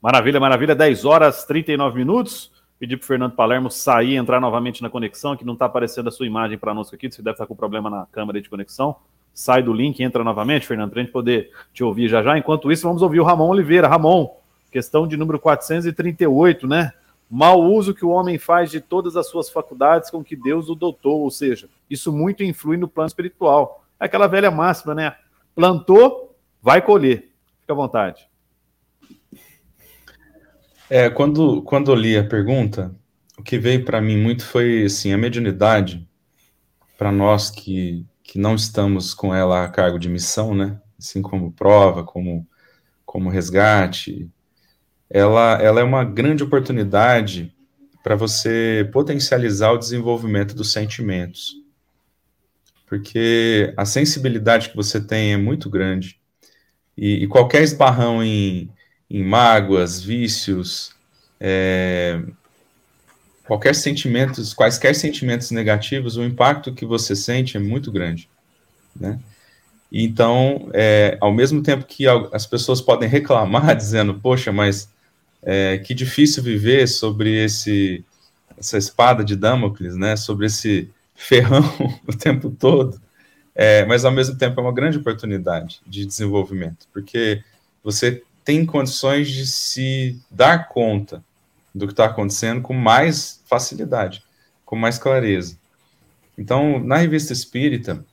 Maravilha, 0.00 0.38
maravilha. 0.38 0.74
10 0.74 1.06
horas 1.06 1.44
39 1.44 1.96
minutos. 1.98 2.52
Pedir 2.78 2.98
para 2.98 3.04
o 3.04 3.06
Fernando 3.06 3.34
Palermo 3.34 3.70
sair 3.70 4.16
entrar 4.16 4.40
novamente 4.40 4.82
na 4.82 4.90
conexão, 4.90 5.36
que 5.36 5.44
não 5.44 5.54
está 5.54 5.64
aparecendo 5.64 6.08
a 6.08 6.10
sua 6.10 6.26
imagem 6.26 6.58
para 6.58 6.74
nós 6.74 6.92
aqui. 6.92 7.10
Você 7.10 7.22
deve 7.22 7.34
estar 7.34 7.46
com 7.46 7.56
problema 7.56 7.88
na 7.88 8.04
câmera 8.06 8.42
de 8.42 8.50
conexão 8.50 8.96
sai 9.34 9.62
do 9.62 9.72
link, 9.72 10.00
entra 10.00 10.22
novamente, 10.22 10.66
Fernando, 10.66 10.90
para 10.90 11.00
a 11.00 11.02
gente 11.02 11.12
poder 11.12 11.50
te 11.72 11.82
ouvir 11.82 12.08
já 12.08 12.22
já. 12.22 12.38
Enquanto 12.38 12.70
isso, 12.70 12.86
vamos 12.86 13.02
ouvir 13.02 13.18
o 13.18 13.24
Ramon 13.24 13.48
Oliveira. 13.48 13.88
Ramon, 13.88 14.30
questão 14.70 15.06
de 15.08 15.16
número 15.16 15.40
438, 15.40 16.68
né? 16.68 16.92
Mal 17.28 17.60
uso 17.60 17.92
que 17.92 18.04
o 18.04 18.10
homem 18.10 18.38
faz 18.38 18.70
de 18.70 18.80
todas 18.80 19.16
as 19.16 19.28
suas 19.28 19.50
faculdades 19.50 20.08
com 20.08 20.22
que 20.22 20.36
Deus 20.36 20.68
o 20.68 20.74
dotou, 20.74 21.22
ou 21.22 21.30
seja, 21.30 21.68
isso 21.90 22.12
muito 22.12 22.44
influi 22.44 22.76
no 22.76 22.86
plano 22.86 23.08
espiritual. 23.08 23.84
É 23.98 24.04
aquela 24.04 24.28
velha 24.28 24.50
máxima, 24.50 24.94
né? 24.94 25.16
Plantou, 25.54 26.36
vai 26.62 26.80
colher. 26.80 27.30
Fica 27.60 27.72
à 27.72 27.76
vontade. 27.76 28.28
É, 30.88 31.10
quando, 31.10 31.62
quando 31.62 31.90
eu 31.90 31.94
li 31.94 32.16
a 32.16 32.22
pergunta, 32.22 32.94
o 33.36 33.42
que 33.42 33.58
veio 33.58 33.84
para 33.84 34.00
mim 34.00 34.16
muito 34.16 34.44
foi 34.44 34.84
assim, 34.84 35.12
a 35.12 35.18
mediunidade, 35.18 36.06
para 36.96 37.10
nós 37.10 37.50
que 37.50 38.06
que 38.34 38.38
não 38.40 38.56
estamos 38.56 39.14
com 39.14 39.32
ela 39.32 39.64
a 39.64 39.68
cargo 39.68 39.96
de 39.96 40.08
missão, 40.08 40.56
né? 40.56 40.80
Assim 40.98 41.22
como 41.22 41.52
prova, 41.52 42.02
como, 42.02 42.44
como 43.06 43.30
resgate, 43.30 44.28
ela, 45.08 45.52
ela 45.62 45.78
é 45.78 45.84
uma 45.84 46.02
grande 46.02 46.42
oportunidade 46.42 47.54
para 48.02 48.16
você 48.16 48.90
potencializar 48.92 49.70
o 49.70 49.78
desenvolvimento 49.78 50.52
dos 50.52 50.72
sentimentos. 50.72 51.54
Porque 52.88 53.72
a 53.76 53.84
sensibilidade 53.84 54.70
que 54.70 54.76
você 54.76 55.00
tem 55.00 55.32
é 55.32 55.36
muito 55.36 55.70
grande. 55.70 56.20
E, 56.98 57.22
e 57.22 57.28
qualquer 57.28 57.62
esbarrão 57.62 58.20
em, 58.20 58.68
em 59.08 59.22
mágoas, 59.22 60.02
vícios, 60.02 60.92
é, 61.38 62.20
qualquer 63.46 63.74
sentimentos, 63.74 64.54
quaisquer 64.54 64.94
sentimentos 64.94 65.50
negativos, 65.50 66.16
o 66.16 66.24
impacto 66.24 66.72
que 66.72 66.86
você 66.86 67.14
sente 67.14 67.56
é 67.56 67.60
muito 67.60 67.92
grande, 67.92 68.28
né? 68.94 69.18
Então, 69.92 70.70
é, 70.72 71.16
ao 71.20 71.32
mesmo 71.32 71.62
tempo 71.62 71.84
que 71.84 72.04
as 72.32 72.46
pessoas 72.46 72.80
podem 72.80 73.08
reclamar, 73.08 73.76
dizendo, 73.76 74.14
poxa, 74.14 74.50
mas 74.50 74.88
é, 75.42 75.78
que 75.78 75.94
difícil 75.94 76.42
viver 76.42 76.88
sobre 76.88 77.44
esse 77.44 78.04
essa 78.56 78.78
espada 78.78 79.24
de 79.24 79.36
Damocles, 79.36 79.96
né? 79.96 80.16
Sobre 80.16 80.46
esse 80.46 80.90
ferrão 81.14 81.62
o 82.06 82.16
tempo 82.16 82.50
todo. 82.50 83.00
É, 83.54 83.84
mas 83.84 84.04
ao 84.04 84.10
mesmo 84.10 84.36
tempo 84.36 84.58
é 84.58 84.62
uma 84.62 84.72
grande 84.72 84.98
oportunidade 84.98 85.80
de 85.86 86.04
desenvolvimento, 86.04 86.88
porque 86.92 87.42
você 87.84 88.22
tem 88.44 88.66
condições 88.66 89.28
de 89.30 89.46
se 89.46 90.20
dar 90.28 90.68
conta 90.68 91.22
do 91.74 91.86
que 91.86 91.92
está 91.92 92.06
acontecendo 92.06 92.62
com 92.62 92.72
mais 92.72 93.42
facilidade, 93.46 94.22
com 94.64 94.76
mais 94.76 94.98
clareza. 94.98 95.58
Então, 96.38 96.78
na 96.78 96.96
revista 96.96 97.32
Espírita, 97.32 98.04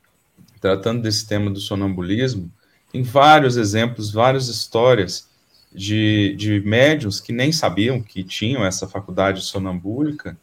tratando 0.59 1.01
desse 1.01 1.27
tema 1.27 1.49
do 1.49 1.59
sonambulismo, 1.59 2.51
tem 2.91 3.03
vários 3.03 3.57
exemplos, 3.57 4.11
várias 4.11 4.47
histórias 4.47 5.29
de, 5.73 6.35
de 6.37 6.59
médiums 6.61 7.19
que 7.19 7.31
nem 7.31 7.51
sabiam 7.51 8.01
que 8.01 8.23
tinham 8.23 8.65
essa 8.65 8.87
faculdade 8.87 9.41
sonambúlica 9.41 10.37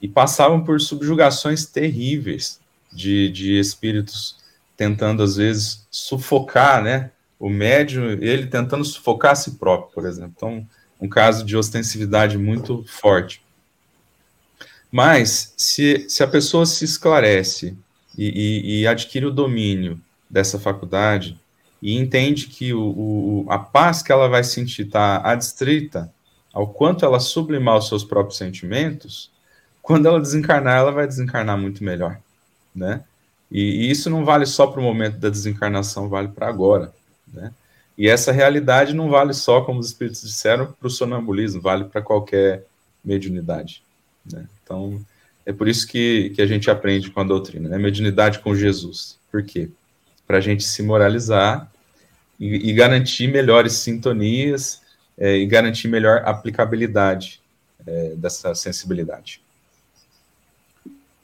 e 0.00 0.08
passavam 0.08 0.62
por 0.64 0.80
subjugações 0.80 1.66
terríveis 1.66 2.60
de, 2.92 3.30
de 3.30 3.58
espíritos 3.58 4.38
tentando, 4.76 5.22
às 5.22 5.36
vezes, 5.36 5.86
sufocar, 5.90 6.82
né? 6.82 7.10
O 7.38 7.48
médium, 7.48 8.10
ele 8.10 8.46
tentando 8.46 8.84
sufocar 8.84 9.32
a 9.32 9.34
si 9.34 9.52
próprio, 9.52 9.92
por 9.92 10.06
exemplo. 10.06 10.32
Então, 10.36 10.66
um 11.00 11.08
caso 11.08 11.44
de 11.44 11.56
ostensividade 11.56 12.36
muito 12.36 12.84
forte. 12.86 13.42
Mas, 14.90 15.52
se, 15.56 16.06
se 16.08 16.22
a 16.22 16.26
pessoa 16.26 16.64
se 16.64 16.84
esclarece 16.84 17.76
e, 18.16 18.28
e, 18.28 18.80
e 18.80 18.86
adquire 18.86 19.26
o 19.26 19.30
domínio 19.30 20.00
dessa 20.28 20.58
faculdade, 20.58 21.38
e 21.80 21.96
entende 21.96 22.48
que 22.48 22.74
o, 22.74 22.80
o, 22.80 23.46
a 23.48 23.58
paz 23.58 24.02
que 24.02 24.10
ela 24.10 24.28
vai 24.28 24.42
sentir 24.42 24.86
está 24.86 25.18
adstrita 25.18 26.12
ao 26.52 26.66
quanto 26.66 27.04
ela 27.04 27.20
sublimar 27.20 27.76
os 27.76 27.88
seus 27.88 28.02
próprios 28.02 28.36
sentimentos, 28.36 29.30
quando 29.80 30.06
ela 30.06 30.20
desencarnar, 30.20 30.78
ela 30.78 30.90
vai 30.90 31.06
desencarnar 31.06 31.56
muito 31.56 31.84
melhor, 31.84 32.18
né? 32.74 33.04
E, 33.50 33.86
e 33.86 33.90
isso 33.90 34.10
não 34.10 34.24
vale 34.24 34.44
só 34.44 34.66
para 34.66 34.80
o 34.80 34.82
momento 34.82 35.18
da 35.18 35.30
desencarnação, 35.30 36.08
vale 36.08 36.28
para 36.28 36.48
agora, 36.48 36.92
né? 37.32 37.52
E 37.98 38.08
essa 38.08 38.30
realidade 38.32 38.94
não 38.94 39.10
vale 39.10 39.34
só, 39.34 39.60
como 39.60 39.80
os 39.80 39.88
espíritos 39.88 40.22
disseram, 40.22 40.72
para 40.72 40.86
o 40.86 40.90
sonambulismo, 40.90 41.60
vale 41.60 41.84
para 41.84 42.00
qualquer 42.00 42.64
mediunidade, 43.04 43.82
né? 44.32 44.46
Então, 44.62 45.04
é 45.44 45.52
por 45.52 45.66
isso 45.66 45.86
que, 45.86 46.30
que 46.30 46.40
a 46.40 46.46
gente 46.46 46.70
aprende 46.70 47.10
com 47.10 47.20
a 47.20 47.24
doutrina, 47.24 47.68
né? 47.68 47.76
Mediunidade 47.76 48.38
com 48.38 48.54
Jesus. 48.54 49.18
Por 49.30 49.42
quê? 49.42 49.68
para 50.28 50.36
a 50.36 50.40
gente 50.42 50.62
se 50.62 50.82
moralizar 50.82 51.72
e, 52.38 52.68
e 52.68 52.72
garantir 52.74 53.26
melhores 53.28 53.72
sintonias 53.72 54.82
é, 55.16 55.38
e 55.38 55.46
garantir 55.46 55.88
melhor 55.88 56.22
aplicabilidade 56.26 57.40
é, 57.86 58.14
dessa 58.14 58.54
sensibilidade. 58.54 59.40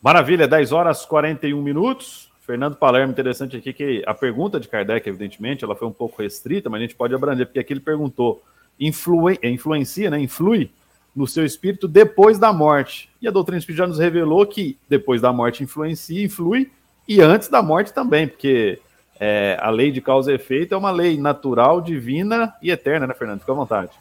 Maravilha, 0.03 0.49
10 0.49 0.73
horas 0.73 1.05
41 1.05 1.63
minutos. 1.63 2.31
Fernando 2.47 2.77
Palermo, 2.77 3.11
interessante 3.11 3.57
aqui 3.57 3.73
que 3.73 4.03
a 4.07 4.13
pergunta 4.13 4.61
de 4.61 4.69
Kardec, 4.69 5.09
evidentemente, 5.09 5.65
ela 5.65 5.75
foi 5.75 5.89
um 5.89 5.93
pouco 5.93 6.21
restrita, 6.21 6.69
mas 6.69 6.79
a 6.79 6.83
gente 6.83 6.95
pode 6.95 7.15
abranger, 7.15 7.47
porque 7.47 7.59
aqui 7.59 7.73
ele 7.73 7.81
perguntou: 7.81 8.45
influi, 8.79 9.39
influencia, 9.43 10.11
né, 10.11 10.21
influi 10.21 10.71
no 11.17 11.27
seu 11.27 11.47
espírito 11.47 11.89
depois 11.89 12.39
da 12.39 12.53
morte. 12.53 13.09
E 13.23 13.27
a 13.27 13.31
doutrina 13.31 13.59
espírita 13.59 13.85
já 13.85 13.87
nos 13.87 13.99
revelou 13.99 14.47
que 14.47 14.77
depois 14.89 15.23
da 15.23 15.33
morte 15.33 15.65
influencia, 15.65 16.23
influi, 16.23 16.71
e 17.09 17.23
antes 17.23 17.49
da 17.49 17.63
morte 17.63 17.95
também, 17.95 18.29
porque 18.29 18.79
é, 19.19 19.57
a 19.59 19.71
lei 19.71 19.91
de 19.91 20.03
causa 20.03 20.31
e 20.31 20.35
efeito 20.35 20.75
é 20.75 20.77
uma 20.77 20.91
lei 20.91 21.19
natural, 21.19 21.81
divina 21.81 22.55
e 22.61 22.71
eterna, 22.71 23.07
né, 23.07 23.15
Fernando? 23.15 23.41
Fica 23.41 23.53
à 23.53 23.55
vontade. 23.55 23.93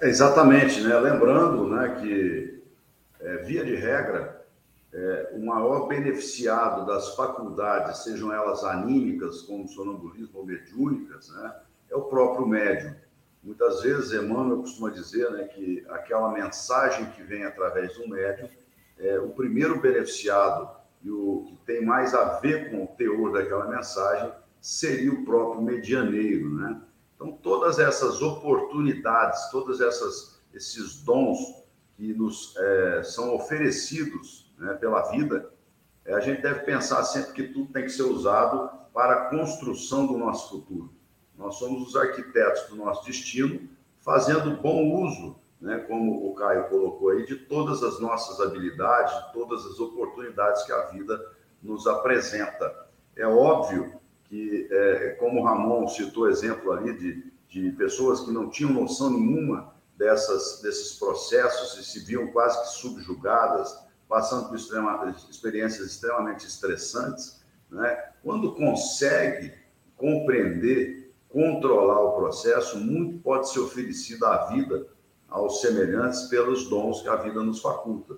É, 0.00 0.08
exatamente, 0.08 0.80
né? 0.82 0.96
Lembrando 1.00 1.68
né, 1.68 1.96
que, 2.00 2.62
é, 3.20 3.36
via 3.38 3.64
de 3.64 3.74
regra, 3.74 4.39
é, 4.92 5.32
o 5.34 5.44
maior 5.44 5.86
beneficiado 5.86 6.86
das 6.86 7.14
faculdades, 7.14 7.98
sejam 7.98 8.32
elas 8.32 8.64
anímicas, 8.64 9.42
como 9.42 9.68
sonambulismo 9.68 10.40
ou 10.40 10.46
mediúnicas, 10.46 11.28
né, 11.30 11.54
é 11.88 11.96
o 11.96 12.02
próprio 12.02 12.46
médium. 12.46 12.94
Muitas 13.42 13.82
vezes, 13.82 14.12
Emmanuel 14.12 14.58
costuma 14.58 14.90
dizer 14.90 15.30
né, 15.30 15.44
que 15.44 15.84
aquela 15.88 16.30
mensagem 16.30 17.06
que 17.12 17.22
vem 17.22 17.44
através 17.44 17.94
do 17.94 18.08
médium, 18.08 18.48
é, 18.98 19.18
o 19.18 19.30
primeiro 19.30 19.80
beneficiado 19.80 20.68
e 21.02 21.10
o 21.10 21.46
que 21.48 21.56
tem 21.64 21.84
mais 21.84 22.14
a 22.14 22.38
ver 22.40 22.70
com 22.70 22.84
o 22.84 22.86
teor 22.88 23.32
daquela 23.32 23.66
mensagem 23.66 24.30
seria 24.60 25.10
o 25.12 25.24
próprio 25.24 25.62
medianeiro, 25.62 26.50
né? 26.54 26.82
Então, 27.14 27.32
todas 27.32 27.78
essas 27.78 28.20
oportunidades, 28.20 29.50
todos 29.50 29.80
esses 30.54 31.02
dons 31.02 31.38
que 31.96 32.12
nos 32.12 32.54
é, 32.56 33.02
são 33.02 33.34
oferecidos 33.34 34.49
né, 34.60 34.74
pela 34.74 35.10
vida, 35.10 35.50
é, 36.04 36.14
a 36.14 36.20
gente 36.20 36.42
deve 36.42 36.60
pensar 36.60 37.02
sempre 37.04 37.32
que 37.32 37.42
tudo 37.44 37.72
tem 37.72 37.84
que 37.84 37.90
ser 37.90 38.02
usado 38.02 38.70
para 38.92 39.14
a 39.14 39.30
construção 39.30 40.06
do 40.06 40.18
nosso 40.18 40.50
futuro. 40.50 40.92
Nós 41.36 41.56
somos 41.56 41.88
os 41.88 41.96
arquitetos 41.96 42.68
do 42.68 42.76
nosso 42.76 43.04
destino, 43.06 43.68
fazendo 44.00 44.60
bom 44.60 45.02
uso 45.02 45.40
né, 45.60 45.78
como 45.88 46.30
o 46.30 46.34
Caio 46.34 46.68
colocou 46.68 47.10
aí, 47.10 47.24
de 47.24 47.36
todas 47.36 47.82
as 47.82 48.00
nossas 48.00 48.40
habilidades, 48.40 49.14
de 49.26 49.32
todas 49.32 49.64
as 49.66 49.78
oportunidades 49.78 50.62
que 50.64 50.72
a 50.72 50.86
vida 50.86 51.18
nos 51.62 51.86
apresenta. 51.86 52.88
É 53.16 53.26
óbvio 53.26 54.00
que, 54.24 54.68
é, 54.70 55.16
como 55.18 55.40
o 55.40 55.44
Ramon 55.44 55.86
citou 55.88 56.28
exemplo 56.28 56.72
ali 56.72 56.96
de, 56.96 57.32
de 57.48 57.72
pessoas 57.72 58.20
que 58.20 58.30
não 58.30 58.48
tinham 58.48 58.72
noção 58.72 59.10
nenhuma 59.10 59.74
dessas, 59.96 60.62
desses 60.62 60.98
processos 60.98 61.78
e 61.78 61.84
se 61.84 62.00
viam 62.06 62.28
quase 62.28 62.58
que 62.62 62.68
subjugadas, 62.68 63.89
passando 64.10 64.48
por 64.48 64.56
extrema, 64.56 65.14
experiências 65.30 65.86
extremamente 65.86 66.44
estressantes, 66.44 67.40
né? 67.70 68.10
quando 68.24 68.52
consegue 68.56 69.54
compreender, 69.96 71.14
controlar 71.28 72.00
o 72.00 72.16
processo, 72.16 72.76
muito 72.76 73.20
pode 73.20 73.48
ser 73.48 73.60
oferecido 73.60 74.26
à 74.26 74.46
vida 74.46 74.88
aos 75.28 75.60
semelhantes 75.60 76.22
pelos 76.22 76.68
dons 76.68 77.02
que 77.02 77.08
a 77.08 77.14
vida 77.14 77.40
nos 77.40 77.60
faculta. 77.60 78.16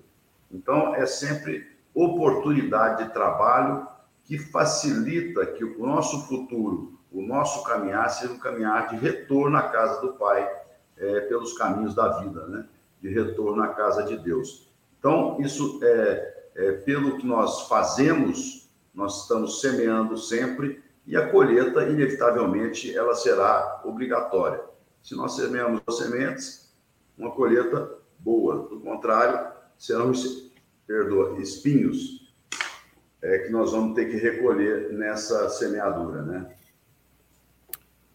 Então, 0.51 0.95
é 0.95 1.05
sempre 1.05 1.71
oportunidade 1.93 3.03
de 3.03 3.13
trabalho 3.13 3.87
que 4.23 4.39
facilita 4.39 5.45
que 5.45 5.63
o 5.63 5.85
nosso 5.85 6.27
futuro, 6.27 6.97
o 7.11 7.21
nosso 7.21 7.63
caminhar, 7.65 8.09
seja 8.09 8.33
um 8.33 8.39
caminhar 8.39 8.89
de 8.89 8.95
retorno 8.95 9.55
à 9.57 9.69
casa 9.69 10.01
do 10.01 10.13
Pai, 10.13 10.49
é, 10.97 11.21
pelos 11.21 11.55
caminhos 11.55 11.93
da 11.93 12.19
vida, 12.19 12.47
né? 12.47 12.65
de 12.99 13.09
retorno 13.09 13.61
à 13.61 13.67
casa 13.67 14.03
de 14.03 14.17
Deus. 14.17 14.72
Então, 15.03 15.35
isso 15.41 15.81
é, 15.83 16.33
é 16.55 16.71
pelo 16.71 17.17
que 17.17 17.27
nós 17.27 17.67
fazemos, 17.67 18.69
nós 18.95 19.23
estamos 19.23 19.59
semeando 19.59 20.17
sempre, 20.17 20.81
e 21.05 21.17
a 21.17 21.29
colheita, 21.29 21.83
inevitavelmente, 21.83 22.95
ela 22.95 23.13
será 23.13 23.81
obrigatória. 23.83 24.61
Se 25.01 25.13
nós 25.13 25.35
semeamos 25.35 25.81
sementes, 25.97 26.73
uma 27.17 27.31
colheita 27.31 27.97
boa. 28.17 28.69
Do 28.69 28.79
contrário, 28.79 29.45
serão 29.77 30.13
perdoa, 30.87 31.37
espinhos 31.41 32.33
é, 33.21 33.39
que 33.39 33.51
nós 33.51 33.73
vamos 33.73 33.95
ter 33.95 34.05
que 34.05 34.15
recolher 34.15 34.93
nessa 34.93 35.49
semeadura, 35.49 36.21
né? 36.21 36.55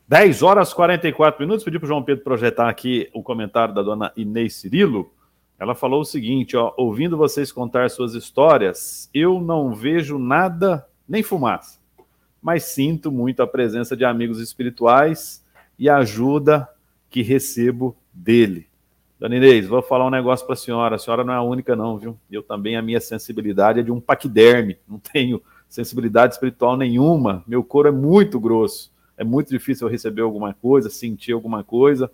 10 0.08 0.42
horas 0.42 0.70
e 0.70 0.74
44 0.74 1.38
minutos. 1.38 1.62
Pedi 1.62 1.78
para 1.78 1.84
o 1.84 1.88
João 1.88 2.02
Pedro 2.02 2.24
projetar 2.24 2.66
aqui 2.66 3.10
o 3.12 3.22
comentário 3.22 3.74
da 3.74 3.82
dona 3.82 4.10
Inês 4.16 4.54
Cirilo. 4.54 5.17
Ela 5.58 5.74
falou 5.74 6.02
o 6.02 6.04
seguinte: 6.04 6.56
ó, 6.56 6.72
ouvindo 6.76 7.16
vocês 7.16 7.50
contar 7.50 7.90
suas 7.90 8.14
histórias, 8.14 9.10
eu 9.12 9.40
não 9.40 9.74
vejo 9.74 10.18
nada, 10.18 10.86
nem 11.08 11.22
fumaça, 11.22 11.78
mas 12.40 12.64
sinto 12.64 13.10
muito 13.10 13.42
a 13.42 13.46
presença 13.46 13.96
de 13.96 14.04
amigos 14.04 14.40
espirituais 14.40 15.44
e 15.78 15.88
a 15.88 15.96
ajuda 15.96 16.68
que 17.10 17.22
recebo 17.22 17.96
dele. 18.12 18.68
Dona 19.18 19.34
Inês, 19.34 19.66
vou 19.66 19.82
falar 19.82 20.06
um 20.06 20.10
negócio 20.10 20.46
para 20.46 20.52
a 20.52 20.56
senhora. 20.56 20.94
A 20.94 20.98
senhora 20.98 21.24
não 21.24 21.34
é 21.34 21.36
a 21.36 21.42
única, 21.42 21.74
não, 21.74 21.98
viu? 21.98 22.16
Eu 22.30 22.40
também, 22.40 22.76
a 22.76 22.82
minha 22.82 23.00
sensibilidade 23.00 23.80
é 23.80 23.82
de 23.82 23.90
um 23.90 24.00
paquiderme. 24.00 24.78
Não 24.86 24.98
tenho 24.98 25.42
sensibilidade 25.68 26.34
espiritual 26.34 26.76
nenhuma. 26.76 27.42
Meu 27.44 27.64
couro 27.64 27.88
é 27.88 27.90
muito 27.90 28.38
grosso. 28.38 28.92
É 29.16 29.24
muito 29.24 29.50
difícil 29.50 29.88
eu 29.88 29.90
receber 29.90 30.22
alguma 30.22 30.54
coisa, 30.54 30.88
sentir 30.88 31.32
alguma 31.32 31.64
coisa. 31.64 32.08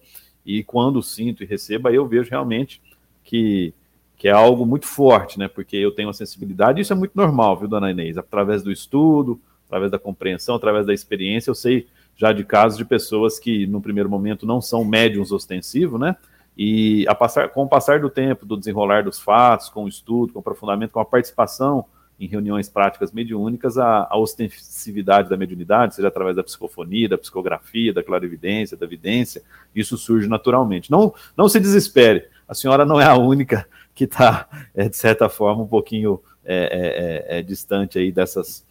E 0.47 0.65
quando 0.65 1.03
sinto 1.03 1.43
e 1.43 1.47
recebo, 1.47 1.89
aí 1.89 1.95
eu 1.95 2.09
vejo 2.09 2.31
realmente 2.31 2.81
que, 3.25 3.75
que 4.17 4.29
é 4.29 4.33
algo 4.33 4.65
muito 4.65 4.87
forte, 4.87 5.39
né? 5.39 5.49
Porque 5.49 5.77
eu 5.77 5.91
tenho 5.91 6.09
uma 6.09 6.15
sensibilidade, 6.15 6.81
isso 6.81 6.93
é 6.93 6.97
muito 6.97 7.13
normal, 7.15 7.57
viu, 7.57 7.69
dona 7.69 7.91
Inês? 7.91 8.17
Através 8.17 8.63
do 8.63 8.71
estudo, 8.71 9.41
através 9.67 9.91
da 9.91 9.99
compreensão, 9.99 10.55
através 10.55 10.87
da 10.87 10.95
experiência, 10.95 11.51
eu 11.51 11.55
sei 11.55 11.89
já 12.17 12.33
de 12.33 12.45
casos 12.45 12.79
de 12.79 12.85
pessoas 12.85 13.39
que, 13.39 13.67
no 13.67 13.81
primeiro 13.81 14.09
momento, 14.09 14.47
não 14.47 14.61
são 14.61 14.85
médiums 14.85 15.33
ostensivos, 15.33 15.99
né? 15.99 16.17
E 16.57 17.05
a 17.09 17.15
passar, 17.15 17.49
com 17.49 17.65
o 17.65 17.69
passar 17.69 17.99
do 17.99 18.09
tempo, 18.09 18.47
do 18.47 18.57
desenrolar 18.57 19.03
dos 19.03 19.19
fatos, 19.19 19.69
com 19.69 19.85
o 19.85 19.89
estudo, 19.89 20.33
com 20.33 20.39
o 20.39 20.41
aprofundamento, 20.41 20.93
com 20.93 21.01
a 21.01 21.05
participação 21.05 21.85
em 22.19 22.29
reuniões 22.29 22.69
práticas 22.69 23.11
mediúnicas, 23.11 23.77
a, 23.77 24.07
a 24.09 24.17
ostensividade 24.17 25.29
da 25.29 25.37
mediunidade, 25.37 25.97
seja 25.97 26.07
através 26.07 26.37
da 26.37 26.45
psicofonia, 26.45 27.09
da 27.09 27.19
psicografia, 27.19 27.93
da 27.93 28.05
clarividência, 28.05 28.77
da 28.77 28.87
vidência, 28.87 29.43
isso 29.75 29.99
surge 29.99 30.29
naturalmente. 30.29 30.93
Não, 30.93 31.13
não 31.37 31.49
se 31.49 31.59
desespere, 31.59 32.29
a 32.49 32.55
senhora 32.55 32.85
não 32.85 33.01
é 33.01 33.05
a 33.05 33.17
única 33.17 33.67
que 33.95 34.05
está, 34.05 34.49
é, 34.75 34.89
de 34.89 34.97
certa 34.97 35.29
forma, 35.29 35.63
um 35.63 35.69
pouquinho 35.69 36.21
é, 36.45 36.57
é, 36.57 37.37
é, 37.37 37.39
é 37.39 37.43
distante 37.43 37.99
aí 37.99 38.11
dessas 38.13 38.65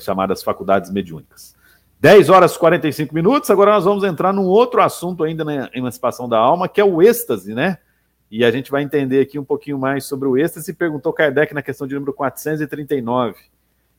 chamadas 0.00 0.42
faculdades 0.42 0.90
mediúnicas. 0.90 1.54
10 2.00 2.28
horas 2.28 2.56
e 2.56 2.58
45 2.58 3.14
minutos, 3.14 3.50
agora 3.50 3.72
nós 3.72 3.84
vamos 3.84 4.02
entrar 4.02 4.32
num 4.32 4.46
outro 4.46 4.82
assunto 4.82 5.22
ainda 5.22 5.44
na 5.44 5.70
emancipação 5.72 6.28
da 6.28 6.38
alma, 6.38 6.68
que 6.68 6.80
é 6.80 6.84
o 6.84 7.00
êxtase, 7.00 7.54
né? 7.54 7.78
E 8.30 8.44
a 8.44 8.50
gente 8.50 8.70
vai 8.70 8.82
entender 8.82 9.20
aqui 9.20 9.38
um 9.38 9.44
pouquinho 9.44 9.78
mais 9.78 10.06
sobre 10.06 10.26
o 10.26 10.36
êxtase. 10.36 10.72
Perguntou 10.72 11.12
Kardec 11.12 11.52
na 11.52 11.62
questão 11.62 11.86
de 11.86 11.94
número 11.94 12.12
439. 12.12 13.34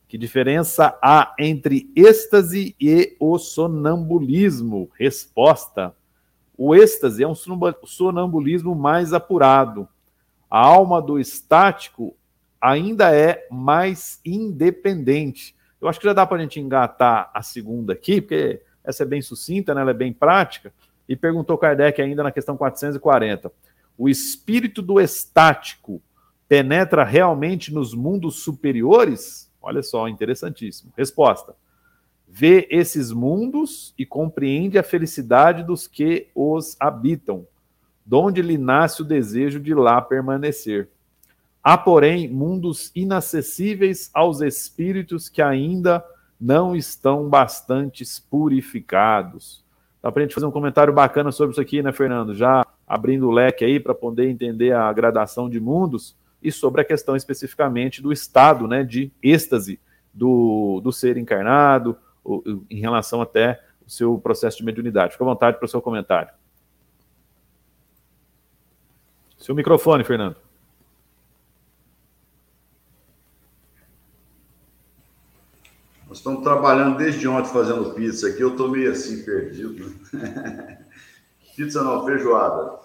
Que 0.07 0.17
diferença 0.17 0.97
há 1.01 1.33
entre 1.37 1.91
êxtase 1.95 2.75
e 2.79 3.15
o 3.19 3.37
sonambulismo? 3.37 4.89
Resposta: 4.97 5.93
o 6.63 6.75
êxtase 6.75 7.23
é 7.23 7.27
um 7.27 7.33
sonambulismo 7.33 8.75
mais 8.75 9.13
apurado. 9.13 9.87
A 10.47 10.59
alma 10.59 11.01
do 11.01 11.19
estático 11.19 12.15
ainda 12.61 13.11
é 13.11 13.47
mais 13.49 14.21
independente. 14.23 15.55
Eu 15.81 15.87
acho 15.87 15.99
que 15.99 16.05
já 16.05 16.13
dá 16.13 16.23
para 16.23 16.37
a 16.37 16.41
gente 16.41 16.59
engatar 16.59 17.31
a 17.33 17.41
segunda 17.41 17.93
aqui, 17.93 18.21
porque 18.21 18.61
essa 18.83 19.01
é 19.01 19.07
bem 19.07 19.23
sucinta, 19.23 19.73
né? 19.73 19.81
ela 19.81 19.89
é 19.89 19.95
bem 19.95 20.13
prática. 20.13 20.71
E 21.09 21.15
perguntou 21.15 21.57
Kardec 21.57 21.99
ainda 21.99 22.21
na 22.21 22.31
questão 22.31 22.55
440. 22.55 23.51
O 23.97 24.07
espírito 24.07 24.83
do 24.83 24.99
estático 25.01 25.99
penetra 26.47 27.03
realmente 27.03 27.73
nos 27.73 27.95
mundos 27.95 28.43
superiores? 28.43 29.51
Olha 29.59 29.81
só, 29.81 30.07
interessantíssimo. 30.07 30.93
Resposta: 30.95 31.55
vê 32.33 32.65
esses 32.71 33.11
mundos 33.11 33.93
e 33.97 34.05
compreende 34.05 34.79
a 34.79 34.83
felicidade 34.83 35.65
dos 35.65 35.85
que 35.85 36.29
os 36.33 36.77
habitam, 36.79 37.45
donde 38.05 38.41
lhe 38.41 38.57
nasce 38.57 39.01
o 39.01 39.05
desejo 39.05 39.59
de 39.59 39.73
lá 39.73 40.01
permanecer. 40.01 40.87
Há, 41.61 41.77
porém, 41.77 42.29
mundos 42.29 42.89
inacessíveis 42.95 44.09
aos 44.13 44.39
espíritos 44.39 45.27
que 45.27 45.41
ainda 45.41 46.03
não 46.39 46.73
estão 46.73 47.27
bastante 47.27 48.05
purificados. 48.29 49.61
Dá 50.01 50.09
para 50.09 50.21
a 50.21 50.25
gente 50.25 50.33
fazer 50.33 50.45
um 50.45 50.51
comentário 50.51 50.93
bacana 50.93 51.33
sobre 51.33 51.51
isso 51.51 51.61
aqui, 51.61 51.83
né, 51.83 51.91
Fernando? 51.91 52.33
Já 52.33 52.65
abrindo 52.87 53.27
o 53.27 53.31
leque 53.31 53.65
aí 53.65 53.77
para 53.77 53.93
poder 53.93 54.29
entender 54.29 54.73
a 54.73 54.91
gradação 54.93 55.49
de 55.49 55.59
mundos 55.59 56.15
e 56.41 56.49
sobre 56.49 56.81
a 56.81 56.85
questão 56.85 57.13
especificamente 57.13 58.01
do 58.01 58.11
estado 58.11 58.69
né, 58.69 58.85
de 58.85 59.11
êxtase 59.21 59.79
do, 60.13 60.79
do 60.81 60.93
ser 60.93 61.17
encarnado, 61.17 61.97
em 62.69 62.79
relação 62.79 63.21
até 63.21 63.63
o 63.85 63.89
seu 63.89 64.17
processo 64.17 64.57
de 64.57 64.65
mediunidade. 64.65 65.13
Fique 65.13 65.23
à 65.23 65.25
vontade 65.25 65.57
para 65.57 65.65
o 65.65 65.69
seu 65.69 65.81
comentário. 65.81 66.31
Seu 69.37 69.55
microfone, 69.55 70.03
Fernando. 70.03 70.35
Nós 76.07 76.17
estamos 76.17 76.43
trabalhando 76.43 76.97
desde 76.97 77.27
ontem 77.27 77.51
fazendo 77.51 77.93
pizza 77.93 78.27
aqui, 78.27 78.41
eu 78.41 78.49
estou 78.51 78.67
meio 78.67 78.91
assim 78.91 79.23
perdido. 79.23 79.95
pizza 81.55 81.81
não, 81.83 82.05
feijoada. 82.05 82.79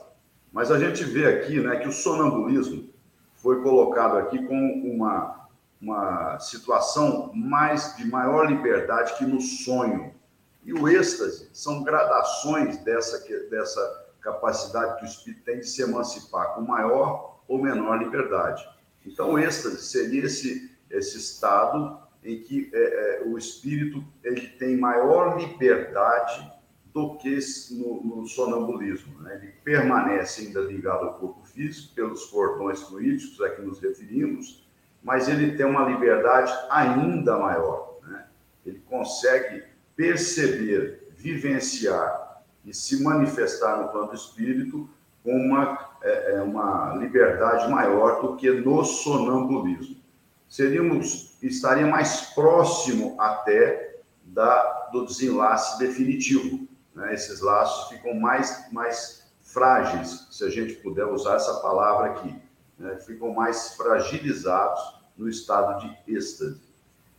Mas 0.53 0.71
a 0.71 0.79
gente 0.79 1.05
vê 1.05 1.27
aqui 1.27 1.61
né, 1.61 1.77
que 1.77 1.89
o 1.89 1.93
sonambulismo 1.93 2.89
foi 3.35 3.63
colocado 3.63 4.17
aqui 4.17 4.43
com 4.47 4.55
uma, 4.85 5.46
uma 5.81 6.39
situação 6.39 7.31
mais 7.35 7.97
de 7.97 8.07
maior 8.07 8.49
liberdade 8.49 9.17
que 9.17 9.25
no 9.25 9.41
sonho. 9.41 10.15
E 10.65 10.73
o 10.73 10.89
êxtase 10.89 11.49
são 11.53 11.83
gradações 11.83 12.79
dessa, 12.79 13.19
dessa 13.49 14.07
capacidade 14.21 14.99
que 14.99 15.05
o 15.05 15.09
espírito 15.09 15.45
tem 15.45 15.61
de 15.61 15.69
se 15.69 15.83
emancipar 15.83 16.55
com 16.55 16.63
maior 16.63 17.41
ou 17.47 17.63
menor 17.63 17.99
liberdade. 17.99 18.69
Então, 19.05 19.33
o 19.33 19.39
êxtase 19.39 19.85
seria 19.85 20.25
esse, 20.25 20.77
esse 20.91 21.17
estado 21.19 22.01
em 22.25 22.43
que 22.43 22.69
é, 22.75 23.23
é, 23.23 23.25
o 23.25 23.39
espírito 23.39 24.05
ele 24.25 24.49
tem 24.49 24.77
maior 24.77 25.39
liberdade 25.39 26.53
do 26.93 27.17
que 27.19 27.39
no, 27.73 28.03
no 28.03 28.27
sonambulismo. 28.27 29.21
Né? 29.21 29.37
Ele 29.37 29.53
permanece 29.63 30.47
ainda 30.47 30.61
ligado 30.61 31.05
ao 31.05 31.15
corpo 31.15 31.45
físico 31.45 31.95
pelos 31.95 32.25
cordões 32.27 32.83
fluídicos 32.83 33.41
a 33.43 33.51
que 33.51 33.63
nos 33.63 33.79
referimos, 33.81 34.66
mas 35.07 35.29
ele 35.29 35.57
tem 35.57 35.65
uma 35.65 35.89
liberdade 35.89 36.53
ainda 36.69 37.39
maior. 37.39 37.99
Né? 38.03 38.27
Ele 38.67 38.81
consegue 38.81 39.63
perceber, 39.95 41.09
vivenciar 41.17 42.43
e 42.65 42.75
se 42.75 43.05
manifestar 43.05 43.81
no 43.81 43.89
plano 43.89 44.09
do 44.09 44.17
espírito 44.17 44.91
com 45.23 45.31
uma, 45.31 45.97
é, 46.03 46.33
é 46.33 46.43
uma 46.43 46.97
liberdade 46.97 47.71
maior 47.71 48.21
do 48.21 48.37
que 48.37 48.51
no 48.51 48.85
sonambulismo 48.85 50.05
seríamos 50.49 51.37
estaria 51.43 51.87
mais 51.87 52.33
próximo 52.35 53.21
até 53.21 54.01
da, 54.25 54.89
do 54.93 55.07
desenlace 55.07 55.79
definitivo. 55.79 56.67
Né? 56.95 57.15
Esses 57.15 57.41
laços 57.41 57.91
ficam 57.91 58.15
mais, 58.15 58.67
mais 58.73 59.31
frágeis, 59.43 60.27
se 60.31 60.45
a 60.45 60.51
gente 60.51 60.75
puder 60.77 61.05
usar 61.07 61.37
essa 61.37 61.61
palavra 61.61 62.11
aqui, 62.11 62.35
né? 62.79 62.97
ficam 62.97 63.33
mais 63.33 63.75
fragilizados 63.75 64.81
no 65.17 65.29
estado 65.29 65.81
de 65.81 66.15
êxtase. 66.15 66.61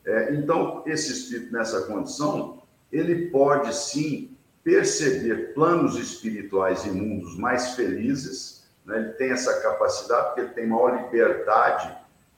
É, 0.05 0.34
então, 0.34 0.84
esse 0.86 1.12
espírito 1.12 1.51
nessa 1.51 1.82
condição, 1.82 2.62
ele 2.91 3.30
pode 3.30 3.76
sim 3.76 4.38
perceber 4.64 5.53
planos 5.53 5.97
espirituais 5.97 6.86
e 6.86 6.91
mundos 6.91 7.38
mais 7.38 7.74
felizes, 7.76 8.68
né? 8.86 8.99
ele 8.99 9.10
tem 9.14 9.32
essa 9.32 9.62
capacidade, 9.62 10.28
porque 10.28 10.41
ele 10.41 10.49
tem 10.49 10.68
maior 10.68 11.03
liberdade 11.03 11.95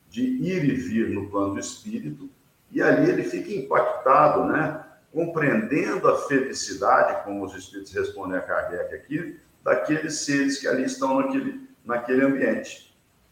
de 0.10 0.24
ir 0.24 0.64
e 0.64 0.74
vir 0.74 1.10
no 1.10 1.30
plano 1.30 1.54
do 1.54 1.60
espírito, 1.60 2.30
e 2.72 2.82
ali 2.82 3.10
ele 3.10 3.24
fica 3.24 3.52
impactado, 3.52 4.46
né? 4.46 4.84
compreendendo 5.12 6.08
a 6.08 6.18
felicidade, 6.28 7.24
como 7.24 7.44
os 7.44 7.56
espíritos 7.56 7.94
respondem 7.94 8.38
a 8.38 8.42
Kardec 8.42 8.94
aqui, 8.94 9.40
daqueles 9.64 10.20
seres 10.20 10.60
que 10.60 10.68
ali 10.68 10.84
estão 10.84 11.20
naquele, 11.20 11.68
naquele 11.84 12.24
ambiente. 12.24 12.89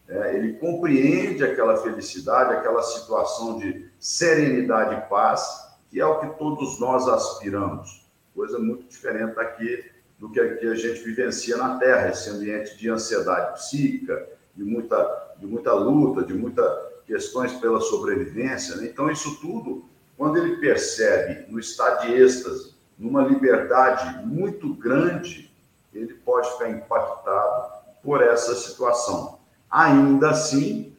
É, 0.08 0.34
ele 0.34 0.54
compreende 0.54 1.44
aquela 1.44 1.76
felicidade, 1.76 2.54
aquela 2.54 2.82
situação 2.82 3.58
de 3.58 3.86
serenidade 3.98 4.94
e 4.94 5.08
paz, 5.08 5.76
que 5.90 6.00
é 6.00 6.06
o 6.06 6.20
que 6.20 6.38
todos 6.38 6.80
nós 6.80 7.06
aspiramos. 7.08 8.06
Coisa 8.34 8.58
muito 8.58 8.88
diferente 8.88 9.34
daqui 9.34 9.84
do 10.18 10.30
que 10.30 10.40
a 10.40 10.74
gente 10.74 11.02
vivencia 11.02 11.56
na 11.56 11.78
Terra, 11.78 12.08
esse 12.08 12.30
ambiente 12.30 12.76
de 12.76 12.88
ansiedade 12.88 13.58
psíquica, 13.58 14.26
de 14.56 14.64
muita 14.64 15.28
de 15.38 15.46
muita 15.46 15.72
luta, 15.72 16.24
de 16.24 16.34
muitas 16.34 16.66
questões 17.06 17.52
pela 17.54 17.80
sobrevivência. 17.80 18.76
Né? 18.76 18.86
Então, 18.86 19.10
isso 19.10 19.40
tudo, 19.40 19.84
quando 20.16 20.36
ele 20.36 20.56
percebe 20.56 21.50
no 21.50 21.58
estado 21.58 22.06
de 22.06 22.14
êxtase, 22.14 22.74
numa 22.98 23.22
liberdade 23.22 24.26
muito 24.26 24.74
grande, 24.74 25.50
ele 25.94 26.14
pode 26.14 26.50
ficar 26.52 26.70
impactado 26.70 27.78
por 28.02 28.22
essa 28.22 28.54
situação. 28.54 29.37
Ainda 29.70 30.30
assim, 30.30 30.92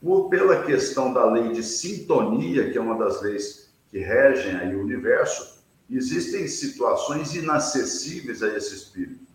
por, 0.00 0.28
pela 0.28 0.62
questão 0.64 1.12
da 1.12 1.24
lei 1.24 1.52
de 1.52 1.62
sintonia, 1.62 2.70
que 2.70 2.78
é 2.78 2.80
uma 2.80 2.98
das 2.98 3.22
leis 3.22 3.72
que 3.88 3.98
regem 3.98 4.54
aí 4.56 4.74
o 4.74 4.82
universo, 4.82 5.62
existem 5.88 6.46
situações 6.48 7.34
inacessíveis 7.34 8.42
a 8.42 8.48
esse 8.56 8.74
espírito. 8.74 9.26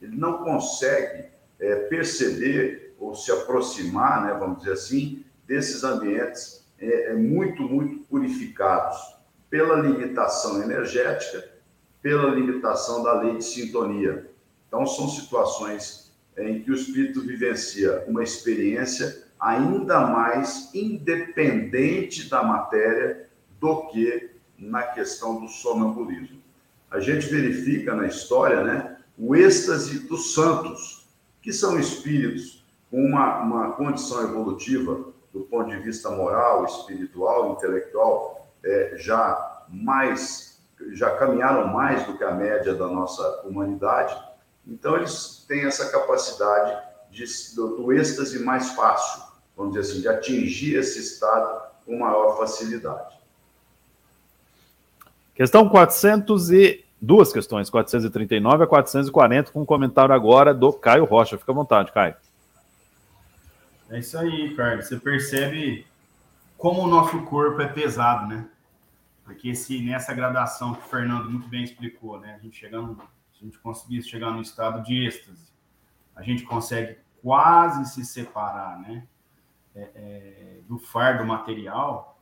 Ele 0.00 0.16
não 0.16 0.38
consegue 0.38 1.26
é, 1.58 1.76
perceber 1.76 2.94
ou 2.98 3.14
se 3.14 3.30
aproximar, 3.30 4.24
né, 4.24 4.34
vamos 4.38 4.58
dizer 4.58 4.72
assim, 4.72 5.24
desses 5.46 5.84
ambientes 5.84 6.66
é, 6.78 7.10
é 7.10 7.14
muito, 7.14 7.62
muito 7.62 8.04
purificados 8.06 8.98
pela 9.48 9.76
limitação 9.76 10.62
energética, 10.62 11.48
pela 12.02 12.30
limitação 12.30 13.02
da 13.02 13.20
lei 13.20 13.36
de 13.36 13.44
sintonia. 13.44 14.30
Então, 14.66 14.86
são 14.86 15.08
situações 15.08 16.05
em 16.36 16.62
que 16.62 16.70
o 16.70 16.74
espírito 16.74 17.20
vivencia 17.22 18.04
uma 18.06 18.22
experiência 18.22 19.24
ainda 19.38 20.00
mais 20.00 20.70
independente 20.74 22.28
da 22.28 22.42
matéria 22.42 23.28
do 23.60 23.86
que 23.88 24.30
na 24.58 24.82
questão 24.82 25.40
do 25.40 25.48
sonambulismo. 25.48 26.40
A 26.90 27.00
gente 27.00 27.26
verifica 27.26 27.94
na 27.94 28.06
história, 28.06 28.62
né, 28.62 28.96
o 29.18 29.34
êxtase 29.34 30.00
dos 30.00 30.34
santos, 30.34 31.06
que 31.42 31.52
são 31.52 31.78
espíritos 31.78 32.64
com 32.90 33.04
uma, 33.04 33.40
uma 33.40 33.72
condição 33.72 34.22
evolutiva 34.22 35.12
do 35.32 35.40
ponto 35.40 35.70
de 35.70 35.78
vista 35.78 36.10
moral, 36.10 36.64
espiritual, 36.64 37.52
intelectual, 37.52 38.48
é, 38.64 38.94
já 38.96 39.64
mais, 39.68 40.62
já 40.92 41.10
caminharam 41.16 41.68
mais 41.68 42.04
do 42.06 42.16
que 42.16 42.24
a 42.24 42.32
média 42.32 42.74
da 42.74 42.86
nossa 42.86 43.42
humanidade. 43.44 44.16
Então, 44.66 44.96
eles 44.96 45.44
têm 45.46 45.64
essa 45.64 45.90
capacidade 45.90 46.76
de, 47.10 47.24
do, 47.54 47.76
do 47.76 47.92
êxtase 47.92 48.42
mais 48.42 48.70
fácil, 48.70 49.22
vamos 49.56 49.74
dizer 49.74 49.90
assim, 49.90 50.00
de 50.00 50.08
atingir 50.08 50.76
esse 50.76 50.98
estado 50.98 51.66
com 51.84 51.98
maior 51.98 52.36
facilidade. 52.36 53.16
Questão 55.34 55.68
400 55.68 56.50
e 56.50 56.84
duas 57.00 57.32
questões, 57.32 57.70
439 57.70 58.64
a 58.64 58.66
440, 58.66 59.52
com 59.52 59.62
um 59.62 59.66
comentário 59.66 60.14
agora 60.14 60.52
do 60.52 60.72
Caio 60.72 61.04
Rocha. 61.04 61.38
Fica 61.38 61.52
à 61.52 61.54
vontade, 61.54 61.92
Caio. 61.92 62.16
É 63.90 63.98
isso 63.98 64.18
aí, 64.18 64.54
Carlos. 64.56 64.86
Você 64.86 64.98
percebe 64.98 65.86
como 66.58 66.82
o 66.82 66.86
nosso 66.88 67.22
corpo 67.22 67.60
é 67.60 67.68
pesado, 67.68 68.26
né? 68.26 68.46
Porque 69.24 69.54
se 69.54 69.80
nessa 69.82 70.14
gradação 70.14 70.74
que 70.74 70.86
o 70.86 70.88
Fernando 70.88 71.30
muito 71.30 71.48
bem 71.48 71.62
explicou, 71.62 72.18
né? 72.18 72.36
A 72.38 72.42
gente 72.42 72.58
chegando, 72.58 73.00
a 73.40 73.44
gente 73.44 73.58
conseguisse 73.58 74.08
chegar 74.08 74.30
no 74.30 74.40
estado 74.40 74.82
de 74.82 75.06
êxtase, 75.06 75.52
a 76.14 76.22
gente 76.22 76.42
consegue 76.44 76.98
quase 77.22 77.84
se 77.86 78.04
separar, 78.04 78.78
né? 78.80 79.06
É, 79.74 79.80
é, 79.94 80.60
do 80.66 80.78
fardo 80.78 81.24
material. 81.24 82.18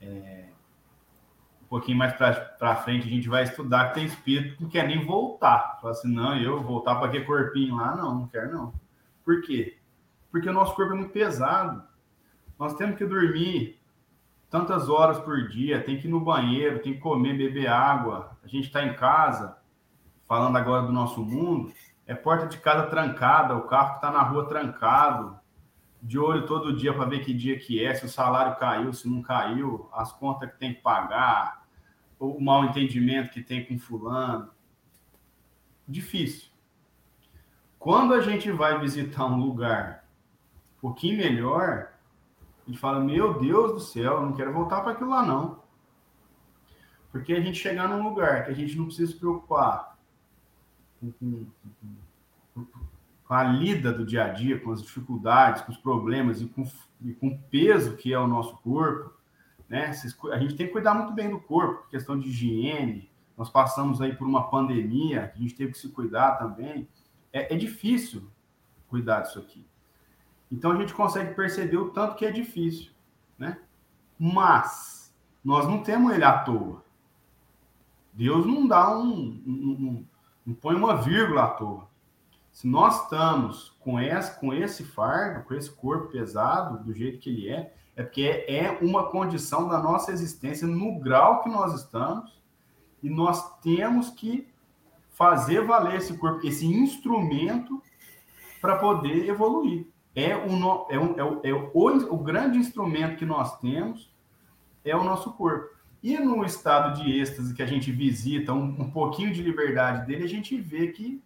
É, 0.00 0.48
um 1.62 1.66
pouquinho 1.66 1.96
mais 1.96 2.12
para 2.12 2.76
frente 2.76 3.06
a 3.06 3.10
gente 3.10 3.28
vai 3.28 3.42
estudar 3.42 3.88
que 3.88 3.94
tem 3.94 4.04
espírito 4.04 4.56
que 4.56 4.62
não 4.62 4.70
quer 4.70 4.86
nem 4.86 5.04
voltar. 5.04 5.78
Fala 5.80 5.92
assim, 5.92 6.12
não, 6.12 6.36
eu 6.38 6.62
voltar 6.62 6.96
para 6.96 7.06
aquele 7.08 7.24
corpinho 7.24 7.76
lá, 7.76 7.96
não, 7.96 8.14
não 8.14 8.28
quero 8.28 8.52
não. 8.52 8.74
Por 9.24 9.42
quê? 9.42 9.78
porque 10.36 10.50
o 10.50 10.52
nosso 10.52 10.74
corpo 10.74 10.92
é 10.92 10.96
muito 10.96 11.12
pesado. 11.12 11.82
Nós 12.58 12.74
temos 12.74 12.98
que 12.98 13.06
dormir 13.06 13.80
tantas 14.50 14.86
horas 14.86 15.18
por 15.18 15.48
dia, 15.48 15.82
tem 15.82 15.98
que 15.98 16.06
ir 16.06 16.10
no 16.10 16.20
banheiro, 16.20 16.82
tem 16.82 16.92
que 16.92 17.00
comer, 17.00 17.38
beber 17.38 17.68
água. 17.68 18.36
A 18.44 18.46
gente 18.46 18.66
está 18.66 18.84
em 18.84 18.94
casa, 18.94 19.56
falando 20.26 20.56
agora 20.56 20.86
do 20.86 20.92
nosso 20.92 21.24
mundo, 21.24 21.72
é 22.06 22.14
porta 22.14 22.46
de 22.46 22.58
casa 22.58 22.88
trancada, 22.88 23.56
o 23.56 23.62
carro 23.62 23.90
que 23.90 23.96
está 23.96 24.10
na 24.10 24.22
rua 24.22 24.46
trancado, 24.46 25.38
de 26.02 26.18
olho 26.18 26.46
todo 26.46 26.76
dia 26.76 26.94
para 26.94 27.04
ver 27.06 27.24
que 27.24 27.34
dia 27.34 27.58
que 27.58 27.82
é, 27.84 27.94
se 27.94 28.04
o 28.04 28.08
salário 28.08 28.56
caiu, 28.56 28.92
se 28.92 29.08
não 29.08 29.22
caiu, 29.22 29.88
as 29.92 30.12
contas 30.12 30.50
que 30.50 30.58
tem 30.58 30.74
que 30.74 30.80
pagar, 30.80 31.66
o 32.18 32.40
mal 32.40 32.64
entendimento 32.64 33.30
que 33.30 33.42
tem 33.42 33.64
com 33.64 33.78
fulano. 33.78 34.50
Difícil. 35.86 36.50
Quando 37.78 38.14
a 38.14 38.20
gente 38.20 38.50
vai 38.50 38.78
visitar 38.80 39.26
um 39.26 39.38
lugar 39.38 40.04
pouquinho 40.80 41.18
melhor, 41.18 41.92
a 42.64 42.70
gente 42.70 42.78
fala, 42.78 43.00
meu 43.00 43.38
Deus 43.38 43.72
do 43.72 43.80
céu, 43.80 44.20
não 44.20 44.32
quero 44.32 44.52
voltar 44.52 44.80
para 44.80 44.92
aquilo 44.92 45.10
lá, 45.10 45.24
não. 45.24 45.62
Porque 47.10 47.32
a 47.32 47.40
gente 47.40 47.58
chegar 47.58 47.88
num 47.88 48.02
lugar 48.02 48.44
que 48.44 48.50
a 48.50 48.54
gente 48.54 48.76
não 48.76 48.86
precisa 48.86 49.12
se 49.12 49.18
preocupar 49.18 49.95
com, 51.12 51.46
a 53.28 53.42
lida 53.42 53.92
do 53.92 54.06
dia 54.06 54.24
a 54.24 54.28
dia, 54.28 54.60
com 54.60 54.70
as 54.70 54.82
dificuldades, 54.82 55.62
com 55.62 55.72
os 55.72 55.78
problemas 55.78 56.40
e 56.40 56.46
com, 56.46 56.64
e 57.02 57.12
com 57.12 57.28
o 57.28 57.38
peso 57.50 57.96
que 57.96 58.12
é 58.12 58.18
o 58.18 58.26
nosso 58.26 58.56
corpo, 58.58 59.12
né? 59.68 59.90
A 60.32 60.38
gente 60.38 60.54
tem 60.54 60.66
que 60.66 60.72
cuidar 60.72 60.94
muito 60.94 61.12
bem 61.12 61.30
do 61.30 61.40
corpo, 61.40 61.88
questão 61.88 62.18
de 62.18 62.28
higiene. 62.28 63.10
Nós 63.36 63.50
passamos 63.50 64.00
aí 64.00 64.14
por 64.14 64.26
uma 64.26 64.48
pandemia, 64.48 65.32
a 65.34 65.38
gente 65.38 65.54
teve 65.54 65.72
que 65.72 65.78
se 65.78 65.88
cuidar 65.88 66.36
também. 66.36 66.88
É, 67.32 67.52
é 67.54 67.56
difícil 67.56 68.30
cuidar 68.88 69.20
disso 69.20 69.38
aqui. 69.38 69.66
Então 70.50 70.70
a 70.70 70.76
gente 70.76 70.94
consegue 70.94 71.34
perceber 71.34 71.76
o 71.76 71.90
tanto 71.90 72.14
que 72.14 72.24
é 72.24 72.30
difícil, 72.30 72.92
né? 73.36 73.58
Mas 74.18 75.14
nós 75.44 75.66
não 75.66 75.82
temos 75.82 76.12
ele 76.12 76.24
à 76.24 76.38
toa. 76.38 76.84
Deus 78.12 78.46
não 78.46 78.66
dá 78.66 78.96
um, 78.96 79.42
um 79.46 80.06
não 80.46 80.54
põe 80.54 80.76
uma 80.76 80.96
vírgula 80.96 81.44
à 81.44 81.48
toa. 81.48 81.88
Se 82.52 82.66
nós 82.66 83.02
estamos 83.02 83.76
com 83.80 84.00
esse, 84.00 84.38
com 84.38 84.54
esse 84.54 84.84
fardo, 84.84 85.44
com 85.44 85.54
esse 85.54 85.70
corpo 85.70 86.12
pesado, 86.12 86.82
do 86.84 86.94
jeito 86.94 87.18
que 87.18 87.28
ele 87.28 87.50
é, 87.50 87.74
é 87.96 88.02
porque 88.02 88.44
é 88.48 88.78
uma 88.80 89.10
condição 89.10 89.68
da 89.68 89.78
nossa 89.78 90.12
existência 90.12 90.66
no 90.66 90.98
grau 91.00 91.42
que 91.42 91.48
nós 91.48 91.74
estamos, 91.74 92.40
e 93.02 93.10
nós 93.10 93.58
temos 93.60 94.10
que 94.10 94.48
fazer 95.10 95.64
valer 95.64 95.96
esse 95.96 96.16
corpo, 96.16 96.46
esse 96.46 96.66
instrumento, 96.66 97.82
para 98.60 98.76
poder 98.76 99.28
evoluir 99.28 99.86
é, 100.16 100.34
um, 100.34 100.64
é, 100.88 100.98
um, 100.98 101.14
é, 101.18 101.24
o, 101.24 101.40
é 101.44 101.52
o, 101.52 102.14
o 102.14 102.18
grande 102.18 102.58
instrumento 102.58 103.18
que 103.18 103.26
nós 103.26 103.58
temos 103.60 104.10
é 104.82 104.96
o 104.96 105.04
nosso 105.04 105.34
corpo. 105.34 105.75
E 106.06 106.16
no 106.20 106.44
estado 106.44 107.02
de 107.02 107.18
êxtase 107.18 107.52
que 107.52 107.60
a 107.60 107.66
gente 107.66 107.90
visita, 107.90 108.52
um, 108.52 108.80
um 108.80 108.88
pouquinho 108.88 109.32
de 109.32 109.42
liberdade 109.42 110.06
dele, 110.06 110.22
a 110.22 110.28
gente 110.28 110.56
vê 110.56 110.86
que 110.92 111.20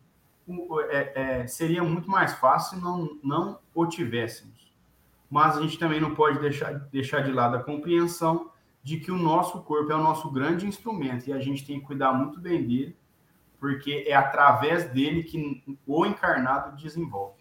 é, 0.89 1.41
é, 1.43 1.47
seria 1.47 1.85
muito 1.85 2.11
mais 2.11 2.33
fácil 2.33 2.79
se 2.79 2.83
não, 2.83 3.19
não 3.23 3.59
o 3.75 3.87
tivéssemos. 3.87 4.73
Mas 5.29 5.59
a 5.59 5.61
gente 5.61 5.79
também 5.79 6.01
não 6.01 6.15
pode 6.15 6.39
deixar, 6.39 6.73
deixar 6.91 7.21
de 7.21 7.31
lado 7.31 7.57
a 7.57 7.63
compreensão 7.63 8.53
de 8.83 8.97
que 8.97 9.13
o 9.13 9.19
nosso 9.19 9.63
corpo 9.65 9.93
é 9.93 9.95
o 9.95 10.03
nosso 10.03 10.31
grande 10.31 10.67
instrumento 10.67 11.29
e 11.29 11.33
a 11.35 11.39
gente 11.39 11.67
tem 11.67 11.79
que 11.79 11.85
cuidar 11.85 12.15
muito 12.15 12.41
bem 12.41 12.67
dele, 12.67 12.97
porque 13.59 14.07
é 14.09 14.15
através 14.15 14.89
dele 14.89 15.25
que 15.25 15.63
o 15.87 16.07
encarnado 16.07 16.75
desenvolve. 16.75 17.40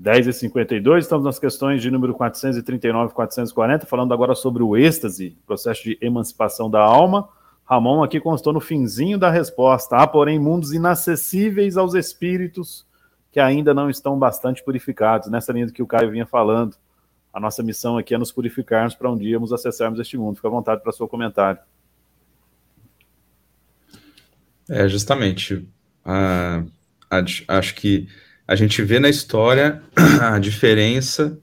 10 0.00 0.28
e 0.28 0.32
52, 0.32 1.04
estamos 1.04 1.26
nas 1.26 1.38
questões 1.38 1.82
de 1.82 1.90
número 1.90 2.14
439 2.14 3.10
e 3.10 3.14
440, 3.14 3.84
falando 3.84 4.14
agora 4.14 4.34
sobre 4.34 4.62
o 4.62 4.74
êxtase, 4.74 5.36
processo 5.46 5.84
de 5.84 5.98
emancipação 6.00 6.70
da 6.70 6.80
alma. 6.80 7.28
Ramon 7.66 8.02
aqui 8.02 8.18
constou 8.18 8.50
no 8.50 8.60
finzinho 8.60 9.18
da 9.18 9.30
resposta. 9.30 9.98
Há, 9.98 10.06
porém, 10.06 10.38
mundos 10.38 10.72
inacessíveis 10.72 11.76
aos 11.76 11.92
espíritos 11.92 12.86
que 13.30 13.38
ainda 13.38 13.74
não 13.74 13.90
estão 13.90 14.18
bastante 14.18 14.64
purificados. 14.64 15.28
Nessa 15.28 15.52
linha 15.52 15.66
do 15.66 15.72
que 15.72 15.82
o 15.82 15.86
Caio 15.86 16.10
vinha 16.10 16.24
falando, 16.24 16.76
a 17.30 17.38
nossa 17.38 17.62
missão 17.62 17.98
aqui 17.98 18.14
é 18.14 18.18
nos 18.18 18.32
purificarmos 18.32 18.94
para 18.94 19.10
um 19.10 19.18
dia 19.18 19.38
nos 19.38 19.52
acessarmos 19.52 20.00
este 20.00 20.16
mundo. 20.16 20.36
Fica 20.36 20.48
à 20.48 20.50
vontade 20.50 20.82
para 20.82 20.92
seu 20.92 21.06
comentário. 21.06 21.60
É, 24.66 24.88
justamente. 24.88 25.68
Ah, 26.02 26.64
acho 27.46 27.74
que 27.74 28.08
a 28.50 28.56
gente 28.56 28.82
vê 28.82 28.98
na 28.98 29.08
história 29.08 29.80
a 30.20 30.36
diferença 30.40 31.38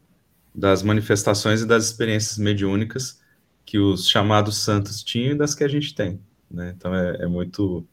das 0.53 0.83
manifestações 0.83 1.61
e 1.61 1.65
das 1.65 1.85
experiências 1.85 2.37
mediúnicas 2.37 3.21
que 3.65 3.79
os 3.79 4.09
chamados 4.09 4.57
santos 4.57 5.01
tinham 5.03 5.31
e 5.31 5.37
das 5.37 5.55
que 5.55 5.63
a 5.63 5.69
gente 5.69 5.95
tem. 5.95 6.19
Né? 6.51 6.73
Então 6.75 6.93
é, 6.93 7.23
é, 7.23 7.25
muito 7.25 7.87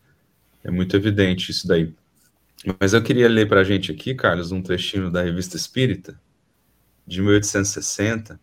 é 0.64 0.70
muito 0.70 0.96
evidente 0.96 1.52
isso 1.52 1.68
daí. 1.68 1.94
Mas 2.80 2.92
eu 2.92 3.00
queria 3.04 3.28
ler 3.28 3.48
para 3.48 3.60
a 3.60 3.64
gente 3.64 3.92
aqui, 3.92 4.16
Carlos, 4.16 4.50
um 4.50 4.60
trechinho 4.60 5.08
da 5.12 5.22
Revista 5.22 5.56
Espírita, 5.56 6.20
de 7.06 7.22
1860. 7.22 8.40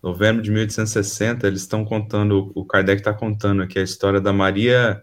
Novembro 0.00 0.42
de 0.42 0.52
1860, 0.52 1.44
eles 1.44 1.62
estão 1.62 1.84
contando, 1.84 2.52
o 2.54 2.64
Kardec 2.64 3.00
está 3.00 3.12
contando 3.12 3.62
aqui 3.62 3.80
a 3.80 3.82
história 3.82 4.20
da 4.20 4.32
Maria 4.32 5.02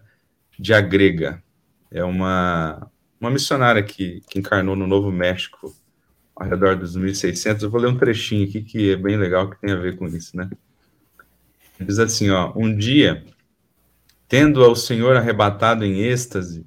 de 0.58 0.72
Agrega. 0.72 1.42
É 1.90 2.02
uma, 2.02 2.90
uma 3.20 3.30
missionária 3.30 3.82
que, 3.82 4.22
que 4.28 4.38
encarnou 4.38 4.74
no 4.74 4.86
Novo 4.86 5.12
México 5.12 5.74
ao 6.34 6.48
redor 6.48 6.76
dos 6.76 6.96
1600. 6.96 7.62
Eu 7.62 7.70
vou 7.70 7.80
ler 7.80 7.88
um 7.88 7.98
trechinho 7.98 8.48
aqui 8.48 8.62
que 8.62 8.92
é 8.92 8.96
bem 8.96 9.16
legal, 9.16 9.50
que 9.50 9.60
tem 9.60 9.72
a 9.72 9.76
ver 9.76 9.96
com 9.96 10.06
isso, 10.06 10.36
né? 10.36 10.48
Diz 11.78 11.98
assim, 11.98 12.30
ó, 12.30 12.52
um 12.56 12.74
dia, 12.74 13.24
tendo 14.26 14.64
ao 14.64 14.74
Senhor 14.74 15.16
arrebatado 15.16 15.84
em 15.84 16.00
êxtase, 16.00 16.66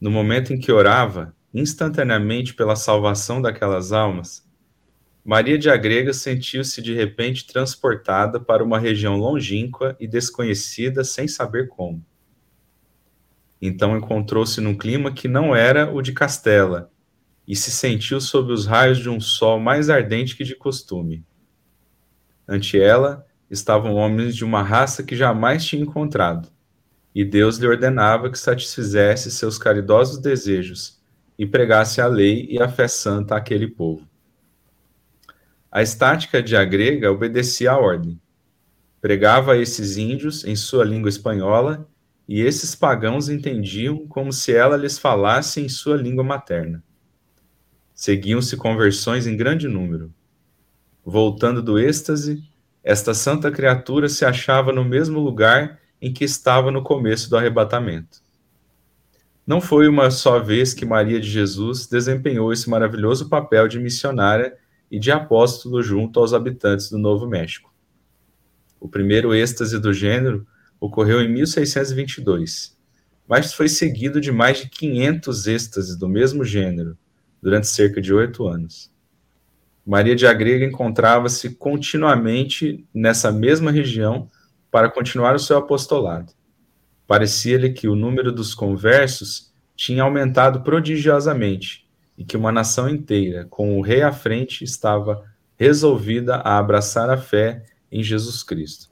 no 0.00 0.10
momento 0.10 0.52
em 0.52 0.58
que 0.58 0.72
orava, 0.72 1.34
instantaneamente 1.54 2.54
pela 2.54 2.76
salvação 2.76 3.40
daquelas 3.40 3.92
almas, 3.92 4.46
Maria 5.24 5.58
de 5.58 5.68
Agrega 5.68 6.12
sentiu-se 6.12 6.80
de 6.80 6.94
repente 6.94 7.46
transportada 7.46 8.40
para 8.40 8.64
uma 8.64 8.78
região 8.78 9.16
longínqua 9.16 9.96
e 10.00 10.06
desconhecida 10.06 11.04
sem 11.04 11.28
saber 11.28 11.68
como. 11.68 12.04
Então 13.60 13.96
encontrou-se 13.96 14.60
num 14.60 14.76
clima 14.76 15.12
que 15.12 15.26
não 15.26 15.54
era 15.54 15.92
o 15.92 16.00
de 16.00 16.12
Castela, 16.12 16.90
e 17.46 17.56
se 17.56 17.70
sentiu 17.70 18.20
sob 18.20 18.52
os 18.52 18.66
raios 18.66 18.98
de 18.98 19.08
um 19.08 19.20
sol 19.20 19.58
mais 19.58 19.88
ardente 19.88 20.36
que 20.36 20.44
de 20.44 20.54
costume. 20.54 21.24
Ante 22.46 22.80
ela 22.80 23.26
estavam 23.50 23.94
homens 23.94 24.36
de 24.36 24.44
uma 24.44 24.62
raça 24.62 25.02
que 25.02 25.16
jamais 25.16 25.64
tinha 25.64 25.82
encontrado, 25.82 26.48
e 27.14 27.24
Deus 27.24 27.56
lhe 27.56 27.66
ordenava 27.66 28.30
que 28.30 28.38
satisfizesse 28.38 29.30
seus 29.30 29.58
caridosos 29.58 30.18
desejos 30.18 31.00
e 31.38 31.46
pregasse 31.46 32.00
a 32.00 32.06
lei 32.06 32.46
e 32.50 32.60
a 32.60 32.68
fé 32.68 32.86
santa 32.86 33.36
àquele 33.36 33.66
povo. 33.66 34.06
A 35.70 35.82
estática 35.82 36.42
de 36.42 36.56
Agrega 36.56 37.10
obedecia 37.10 37.72
à 37.72 37.78
ordem. 37.78 38.20
Pregava 39.00 39.52
a 39.52 39.58
esses 39.58 39.96
índios 39.96 40.44
em 40.44 40.56
sua 40.56 40.84
língua 40.84 41.08
espanhola 41.08 41.88
e 42.28 42.42
esses 42.42 42.74
pagãos 42.74 43.30
entendiam 43.30 44.06
como 44.06 44.32
se 44.32 44.54
ela 44.54 44.76
lhes 44.76 44.98
falasse 44.98 45.62
em 45.62 45.68
sua 45.68 45.96
língua 45.96 46.22
materna. 46.22 46.84
Seguiam-se 47.94 48.54
conversões 48.54 49.26
em 49.26 49.34
grande 49.34 49.66
número. 49.66 50.12
Voltando 51.02 51.62
do 51.62 51.78
êxtase, 51.78 52.44
esta 52.84 53.14
santa 53.14 53.50
criatura 53.50 54.10
se 54.10 54.26
achava 54.26 54.72
no 54.72 54.84
mesmo 54.84 55.18
lugar 55.18 55.80
em 56.00 56.12
que 56.12 56.22
estava 56.22 56.70
no 56.70 56.82
começo 56.82 57.30
do 57.30 57.36
arrebatamento. 57.36 58.22
Não 59.46 59.62
foi 59.62 59.88
uma 59.88 60.10
só 60.10 60.38
vez 60.38 60.74
que 60.74 60.84
Maria 60.84 61.18
de 61.18 61.28
Jesus 61.28 61.86
desempenhou 61.86 62.52
esse 62.52 62.68
maravilhoso 62.68 63.30
papel 63.30 63.66
de 63.66 63.80
missionária 63.80 64.54
e 64.90 64.98
de 64.98 65.10
apóstolo 65.10 65.82
junto 65.82 66.20
aos 66.20 66.34
habitantes 66.34 66.90
do 66.90 66.98
Novo 66.98 67.26
México. 67.26 67.72
O 68.78 68.86
primeiro 68.86 69.34
êxtase 69.34 69.78
do 69.78 69.92
gênero 69.92 70.46
ocorreu 70.80 71.20
em 71.20 71.28
1622, 71.28 72.76
mas 73.26 73.52
foi 73.52 73.68
seguido 73.68 74.20
de 74.20 74.32
mais 74.32 74.58
de 74.58 74.68
500 74.68 75.46
êxtases 75.46 75.96
do 75.96 76.08
mesmo 76.08 76.44
gênero 76.44 76.96
durante 77.42 77.66
cerca 77.66 78.00
de 78.00 78.12
oito 78.12 78.46
anos. 78.46 78.90
Maria 79.86 80.14
de 80.14 80.26
Agrega 80.26 80.66
encontrava-se 80.66 81.50
continuamente 81.50 82.86
nessa 82.92 83.32
mesma 83.32 83.70
região 83.70 84.28
para 84.70 84.90
continuar 84.90 85.34
o 85.34 85.38
seu 85.38 85.56
apostolado. 85.56 86.32
Parecia-lhe 87.06 87.70
que 87.70 87.88
o 87.88 87.96
número 87.96 88.30
dos 88.30 88.54
conversos 88.54 89.50
tinha 89.74 90.02
aumentado 90.02 90.60
prodigiosamente 90.60 91.88
e 92.18 92.24
que 92.24 92.36
uma 92.36 92.52
nação 92.52 92.88
inteira, 92.88 93.46
com 93.46 93.78
o 93.78 93.80
rei 93.80 94.02
à 94.02 94.12
frente, 94.12 94.62
estava 94.62 95.24
resolvida 95.56 96.36
a 96.36 96.58
abraçar 96.58 97.08
a 97.08 97.16
fé 97.16 97.64
em 97.90 98.02
Jesus 98.02 98.42
Cristo. 98.42 98.90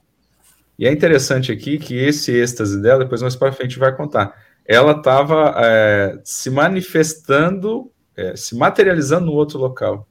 E 0.79 0.87
é 0.87 0.93
interessante 0.93 1.51
aqui 1.51 1.79
que 1.79 1.95
esse 1.95 2.33
êxtase 2.33 2.81
dela, 2.81 3.05
depois 3.05 3.22
mais 3.22 3.35
para 3.35 3.53
frente 3.53 3.79
vai 3.79 3.95
contar, 3.97 4.37
ela 4.64 4.93
estava 4.93 5.55
é, 5.57 6.20
se 6.24 6.51
manifestando, 6.51 7.91
é, 8.16 8.37
se 8.37 8.57
materializando 8.57 9.27
no 9.27 9.33
outro 9.33 9.59
local. 9.59 10.09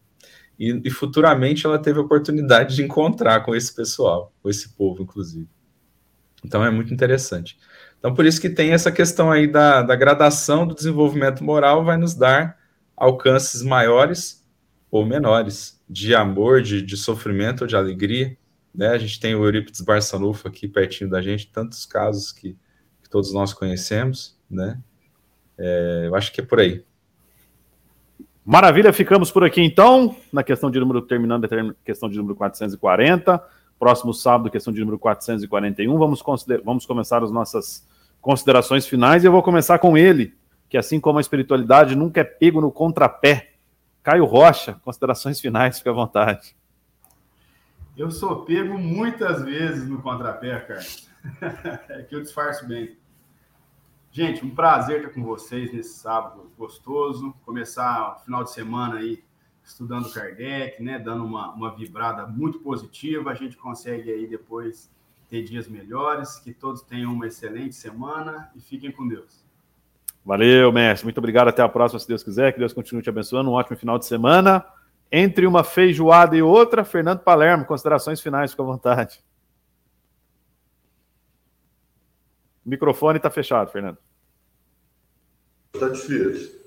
E, 0.57 0.81
e, 0.85 0.89
futuramente 0.89 1.65
ela 1.65 1.77
teve 1.77 1.99
a 1.99 2.01
oportunidade 2.01 2.75
de 2.75 2.83
encontrar 2.83 3.41
com 3.41 3.53
esse 3.53 3.75
pessoal, 3.75 4.33
com 4.41 4.49
esse 4.49 4.69
povo, 4.69 5.03
inclusive. 5.03 5.49
Então 6.43 6.63
é 6.63 6.71
muito 6.71 6.93
interessante. 6.93 7.57
Então, 7.99 8.13
por 8.13 8.25
isso 8.25 8.39
que 8.39 8.49
tem 8.49 8.71
essa 8.71 8.91
questão 8.91 9.31
aí 9.31 9.47
da, 9.47 9.81
da 9.81 9.95
gradação 9.95 10.65
do 10.65 10.75
desenvolvimento 10.75 11.43
moral, 11.43 11.83
vai 11.83 11.97
nos 11.97 12.13
dar 12.13 12.57
alcances 12.95 13.61
maiores 13.61 14.45
ou 14.89 15.05
menores 15.05 15.81
de 15.89 16.15
amor, 16.15 16.61
de, 16.61 16.81
de 16.81 16.95
sofrimento 16.95 17.61
ou 17.61 17.67
de 17.67 17.75
alegria. 17.75 18.37
Né? 18.75 18.89
A 18.89 18.97
gente 18.97 19.19
tem 19.19 19.33
o 19.35 19.45
Eurípides 19.45 19.81
Barçanufo 19.81 20.47
aqui 20.47 20.67
pertinho 20.67 21.09
da 21.09 21.21
gente, 21.21 21.47
tantos 21.47 21.85
casos 21.85 22.31
que, 22.31 22.57
que 23.01 23.09
todos 23.09 23.33
nós 23.33 23.53
conhecemos, 23.53 24.37
né? 24.49 24.79
É, 25.57 26.03
eu 26.07 26.15
acho 26.15 26.31
que 26.33 26.41
é 26.41 26.43
por 26.43 26.59
aí. 26.59 26.83
Maravilha, 28.43 28.91
ficamos 28.93 29.31
por 29.31 29.43
aqui 29.43 29.61
então, 29.61 30.15
na 30.31 30.43
questão 30.43 30.69
de 30.69 30.79
número, 30.79 31.01
terminando 31.01 31.45
a 31.45 31.73
questão 31.83 32.09
de 32.09 32.17
número 32.17 32.35
440. 32.35 33.41
Próximo 33.79 34.13
sábado, 34.13 34.51
questão 34.51 34.73
de 34.73 34.79
número 34.81 34.99
441. 34.99 35.97
Vamos, 35.97 36.23
vamos 36.63 36.85
começar 36.85 37.23
as 37.23 37.31
nossas 37.31 37.87
considerações 38.21 38.85
finais 38.85 39.23
e 39.23 39.27
eu 39.27 39.31
vou 39.31 39.41
começar 39.41 39.79
com 39.79 39.97
ele, 39.97 40.35
que 40.69 40.77
assim 40.77 40.99
como 40.99 41.17
a 41.17 41.21
espiritualidade 41.21 41.95
nunca 41.95 42.21
é 42.21 42.23
pego 42.23 42.61
no 42.61 42.71
contrapé. 42.71 43.53
Caio 44.03 44.25
Rocha, 44.25 44.79
considerações 44.83 45.39
finais, 45.39 45.79
fica 45.79 45.89
à 45.89 45.93
vontade. 45.93 46.55
Eu 47.97 48.11
sou 48.11 48.43
pego 48.43 48.77
muitas 48.77 49.43
vezes 49.43 49.87
no 49.87 50.01
contrapé, 50.01 50.59
cara. 50.59 50.85
é 51.89 52.03
que 52.03 52.13
eu 52.13 52.21
disfarço 52.21 52.67
bem. 52.67 52.97
Gente, 54.11 54.45
um 54.45 54.53
prazer 54.53 54.97
estar 54.97 55.13
com 55.13 55.23
vocês 55.23 55.73
nesse 55.73 55.97
sábado 55.99 56.51
gostoso. 56.57 57.33
Começar 57.45 58.15
o 58.15 58.19
final 58.19 58.43
de 58.43 58.51
semana 58.51 58.97
aí 58.97 59.23
estudando 59.63 60.11
Kardec, 60.11 60.83
né? 60.83 60.99
Dando 60.99 61.23
uma, 61.23 61.53
uma 61.53 61.73
vibrada 61.73 62.27
muito 62.27 62.59
positiva. 62.59 63.31
A 63.31 63.33
gente 63.33 63.55
consegue 63.55 64.11
aí 64.11 64.27
depois 64.27 64.91
ter 65.29 65.43
dias 65.43 65.69
melhores. 65.69 66.35
Que 66.35 66.53
todos 66.53 66.81
tenham 66.81 67.13
uma 67.13 67.27
excelente 67.27 67.75
semana 67.75 68.49
e 68.55 68.59
fiquem 68.59 68.91
com 68.91 69.07
Deus. 69.07 69.45
Valeu, 70.25 70.69
mestre. 70.71 71.05
Muito 71.05 71.17
obrigado. 71.17 71.47
Até 71.47 71.61
a 71.61 71.69
próxima, 71.69 71.99
se 71.99 72.07
Deus 72.07 72.23
quiser. 72.23 72.51
Que 72.51 72.59
Deus 72.59 72.73
continue 72.73 73.01
te 73.01 73.09
abençoando. 73.09 73.49
Um 73.49 73.53
ótimo 73.53 73.77
final 73.77 73.97
de 73.97 74.05
semana. 74.05 74.65
Entre 75.17 75.47
uma 75.47 75.63
feijoada 75.63 76.35
e 76.35 76.41
outra, 76.41 76.83
Fernando 76.83 77.21
Palermo, 77.21 77.63
considerações 77.63 78.19
finais, 78.19 78.51
fica 78.51 78.63
à 78.63 78.65
vontade. 78.65 79.23
O 82.65 82.69
microfone 82.69 83.15
está 83.15 83.29
fechado, 83.29 83.71
Fernando. 83.71 83.97
Está 85.73 85.87
difícil. 85.87 86.59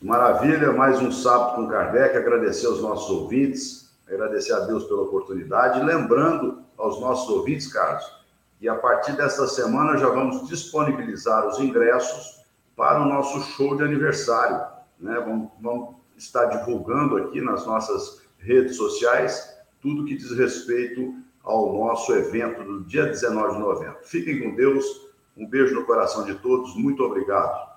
Maravilha, 0.00 0.72
mais 0.72 1.02
um 1.02 1.12
sábado 1.12 1.56
com 1.56 1.68
Kardec. 1.68 2.16
Agradecer 2.16 2.66
aos 2.66 2.80
nossos 2.80 3.10
ouvintes, 3.10 3.94
agradecer 4.08 4.54
a 4.54 4.60
Deus 4.60 4.84
pela 4.84 5.02
oportunidade. 5.02 5.84
Lembrando 5.84 6.64
aos 6.78 6.98
nossos 6.98 7.28
ouvintes, 7.28 7.70
Carlos, 7.70 8.10
que 8.58 8.70
a 8.70 8.74
partir 8.74 9.12
desta 9.18 9.46
semana 9.46 9.98
já 9.98 10.08
vamos 10.08 10.48
disponibilizar 10.48 11.46
os 11.46 11.58
ingressos 11.60 12.42
para 12.74 13.02
o 13.02 13.04
nosso 13.04 13.38
show 13.50 13.76
de 13.76 13.82
aniversário. 13.82 14.66
Né? 14.98 15.14
Vamos, 15.20 15.50
vamos 15.60 16.01
estar 16.16 16.46
divulgando 16.46 17.16
aqui 17.16 17.40
nas 17.40 17.66
nossas 17.66 18.22
redes 18.38 18.76
sociais 18.76 19.52
tudo 19.80 20.04
que 20.04 20.16
diz 20.16 20.30
respeito 20.30 21.14
ao 21.42 21.72
nosso 21.72 22.12
evento 22.14 22.62
do 22.62 22.84
dia 22.84 23.06
19 23.06 23.54
de 23.54 23.60
novembro. 23.60 23.96
Fiquem 24.02 24.40
com 24.40 24.54
Deus, 24.54 24.84
um 25.36 25.46
beijo 25.46 25.74
no 25.74 25.84
coração 25.84 26.24
de 26.24 26.34
todos, 26.36 26.76
muito 26.76 27.02
obrigado. 27.02 27.72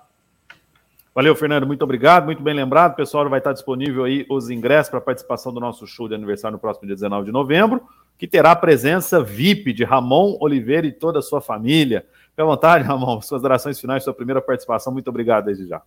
Valeu, 1.12 1.34
Fernando, 1.34 1.66
muito 1.66 1.82
obrigado, 1.82 2.26
muito 2.26 2.42
bem 2.42 2.54
lembrado. 2.54 2.94
Pessoal, 2.94 3.28
vai 3.28 3.38
estar 3.38 3.54
disponível 3.54 4.04
aí 4.04 4.26
os 4.28 4.50
ingressos 4.50 4.90
para 4.90 5.00
participação 5.00 5.52
do 5.52 5.58
nosso 5.58 5.86
show 5.86 6.06
de 6.06 6.14
aniversário 6.14 6.56
no 6.56 6.60
próximo 6.60 6.86
dia 6.86 6.94
19 6.94 7.24
de 7.24 7.32
novembro, 7.32 7.82
que 8.18 8.28
terá 8.28 8.52
a 8.52 8.56
presença 8.56 9.22
VIP 9.22 9.72
de 9.72 9.82
Ramon 9.82 10.36
Oliveira 10.40 10.86
e 10.86 10.92
toda 10.92 11.18
a 11.18 11.22
sua 11.22 11.40
família. 11.40 12.06
Fique 12.28 12.42
à 12.42 12.44
vontade, 12.44 12.84
Ramon, 12.84 13.20
suas 13.22 13.42
orações 13.42 13.80
finais, 13.80 14.04
sua 14.04 14.12
primeira 14.12 14.42
participação. 14.42 14.92
Muito 14.92 15.08
obrigado 15.08 15.46
desde 15.46 15.66
já. 15.66 15.80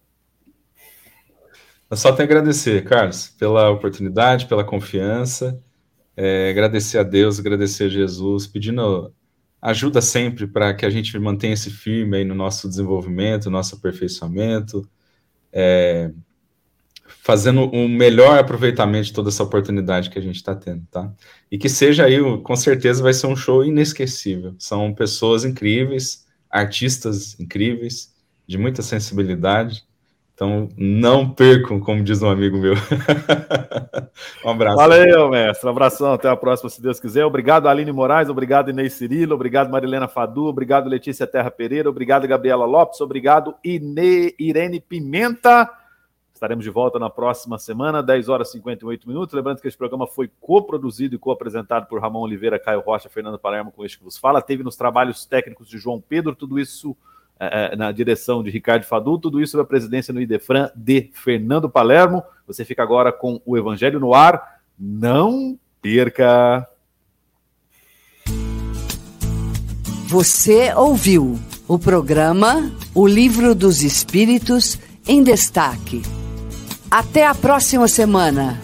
Eu 1.89 1.97
só 1.97 2.11
tenho 2.11 2.29
a 2.29 2.31
agradecer, 2.31 2.83
Carlos, 2.83 3.29
pela 3.29 3.69
oportunidade, 3.71 4.45
pela 4.45 4.63
confiança, 4.63 5.59
é, 6.15 6.51
agradecer 6.51 6.99
a 6.99 7.03
Deus, 7.03 7.39
agradecer 7.39 7.85
a 7.85 7.89
Jesus, 7.89 8.45
pedindo 8.45 9.11
ajuda 9.61 9.99
sempre 10.01 10.45
para 10.47 10.73
que 10.73 10.85
a 10.85 10.89
gente 10.89 11.17
mantenha-se 11.17 11.71
firme 11.71 12.17
aí 12.17 12.23
no 12.23 12.35
nosso 12.35 12.69
desenvolvimento, 12.69 13.45
no 13.45 13.51
nosso 13.51 13.75
aperfeiçoamento, 13.75 14.87
é, 15.51 16.11
fazendo 17.23 17.69
um 17.73 17.87
melhor 17.87 18.37
aproveitamento 18.37 19.05
de 19.05 19.13
toda 19.13 19.29
essa 19.29 19.43
oportunidade 19.43 20.09
que 20.11 20.19
a 20.19 20.21
gente 20.21 20.35
está 20.35 20.55
tendo, 20.55 20.85
tá? 20.91 21.11
E 21.51 21.57
que 21.57 21.67
seja 21.67 22.05
aí, 22.05 22.17
com 22.43 22.55
certeza 22.55 23.01
vai 23.01 23.13
ser 23.13 23.27
um 23.27 23.35
show 23.35 23.65
inesquecível. 23.65 24.55
São 24.59 24.93
pessoas 24.93 25.43
incríveis, 25.43 26.27
artistas 26.49 27.39
incríveis, 27.39 28.13
de 28.47 28.57
muita 28.57 28.81
sensibilidade, 28.81 29.83
então, 30.39 30.69
não 30.77 31.29
percam, 31.29 31.81
como 31.81 32.01
diz 32.01 32.21
um 32.21 32.29
amigo 32.29 32.57
meu. 32.57 32.73
um 34.45 34.49
abraço. 34.51 34.77
Valeu, 34.77 35.27
mestre. 35.27 35.67
Um 35.67 35.71
abração. 35.71 36.13
Até 36.13 36.29
a 36.29 36.35
próxima, 36.37 36.69
se 36.69 36.81
Deus 36.81 36.97
quiser. 36.97 37.25
Obrigado, 37.25 37.67
Aline 37.67 37.91
Moraes. 37.91 38.29
Obrigado, 38.29 38.69
Inês 38.69 38.93
Cirilo. 38.93 39.35
Obrigado, 39.35 39.69
Marilena 39.69 40.07
Fadu. 40.07 40.45
Obrigado, 40.45 40.87
Letícia 40.87 41.27
Terra 41.27 41.51
Pereira. 41.51 41.89
Obrigado, 41.89 42.25
Gabriela 42.25 42.65
Lopes. 42.65 43.01
Obrigado, 43.01 43.53
Ine... 43.61 44.33
Irene 44.39 44.79
Pimenta. 44.79 45.69
Estaremos 46.33 46.63
de 46.63 46.71
volta 46.71 46.97
na 46.97 47.09
próxima 47.09 47.59
semana, 47.59 48.01
10 48.01 48.29
horas 48.29 48.47
e 48.47 48.51
58 48.53 49.09
minutos. 49.09 49.35
Lembrando 49.35 49.59
que 49.59 49.67
este 49.67 49.77
programa 49.77 50.07
foi 50.07 50.31
coproduzido 50.39 51.15
e 51.15 51.19
co-apresentado 51.19 51.85
por 51.87 51.99
Ramon 51.99 52.21
Oliveira, 52.21 52.57
Caio 52.57 52.79
Rocha, 52.79 53.09
Fernando 53.09 53.37
Palermo, 53.37 53.73
com 53.73 53.83
este 53.83 53.97
que 53.97 54.05
vos 54.05 54.17
fala. 54.17 54.41
Teve 54.41 54.63
nos 54.63 54.77
trabalhos 54.77 55.25
técnicos 55.25 55.67
de 55.67 55.77
João 55.77 55.99
Pedro. 55.99 56.33
Tudo 56.33 56.57
isso 56.57 56.95
é, 57.39 57.71
é, 57.71 57.75
na 57.75 57.91
direção 57.91 58.43
de 58.43 58.49
Ricardo 58.49 58.83
Fadu, 58.83 59.17
tudo 59.17 59.41
isso 59.41 59.53
sob 59.53 59.63
a 59.63 59.65
presidência 59.65 60.13
no 60.13 60.21
Idefran 60.21 60.69
de 60.75 61.09
Fernando 61.13 61.69
Palermo. 61.69 62.21
Você 62.45 62.65
fica 62.65 62.83
agora 62.83 63.11
com 63.13 63.41
o 63.45 63.57
Evangelho 63.57 63.99
no 63.99 64.13
ar. 64.13 64.59
Não 64.77 65.57
perca! 65.81 66.67
Você 70.07 70.73
ouviu 70.73 71.39
o 71.67 71.77
programa 71.77 72.71
O 72.95 73.07
Livro 73.07 73.53
dos 73.53 73.83
Espíritos 73.83 74.79
em 75.07 75.23
Destaque. 75.23 76.01
Até 76.89 77.25
a 77.25 77.35
próxima 77.35 77.87
semana. 77.87 78.59